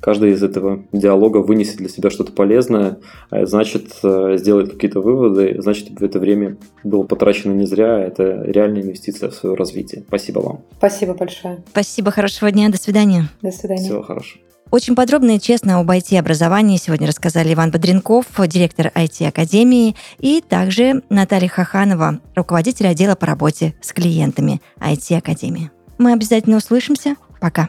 каждый 0.00 0.32
из 0.32 0.42
этого 0.42 0.84
диалога 0.92 1.38
вынесет 1.38 1.76
для 1.76 1.88
себя 1.88 2.10
что-то 2.10 2.32
полезное, 2.32 2.98
а 3.30 3.46
значит, 3.46 3.92
э, 4.02 4.36
сделает 4.36 4.72
какие-то 4.72 5.00
выводы, 5.00 5.56
значит, 5.60 6.00
это 6.02 6.18
время 6.18 6.56
было 6.84 7.04
потрачено 7.04 7.52
не 7.52 7.66
зря, 7.66 8.00
это 8.00 8.42
реальная 8.42 8.82
инвестиция 8.82 9.30
в 9.30 9.34
свое 9.34 9.54
развитие. 9.54 10.04
Спасибо 10.06 10.40
вам. 10.40 10.60
Спасибо 10.76 11.14
большое. 11.14 11.62
Спасибо, 11.70 12.10
хорошего 12.10 12.50
дня, 12.50 12.68
до 12.68 12.78
свидания. 12.78 13.28
До 13.40 13.52
свидания. 13.52 13.84
Всего 13.84 14.02
хорошего. 14.02 14.42
Очень 14.72 14.94
подробно 14.94 15.36
и 15.36 15.38
честно 15.38 15.78
об 15.78 15.90
IT-образовании 15.90 16.78
сегодня 16.78 17.06
рассказали 17.06 17.52
Иван 17.52 17.70
Бодренков, 17.70 18.24
директор 18.46 18.90
IT-академии, 18.94 19.94
и 20.18 20.40
также 20.40 21.02
Наталья 21.10 21.48
Хаханова, 21.48 22.20
руководитель 22.34 22.88
отдела 22.88 23.14
по 23.14 23.26
работе 23.26 23.74
с 23.82 23.92
клиентами 23.92 24.62
IT-академии. 24.80 25.70
Мы 25.98 26.12
обязательно 26.12 26.56
услышимся. 26.56 27.16
Пока. 27.38 27.68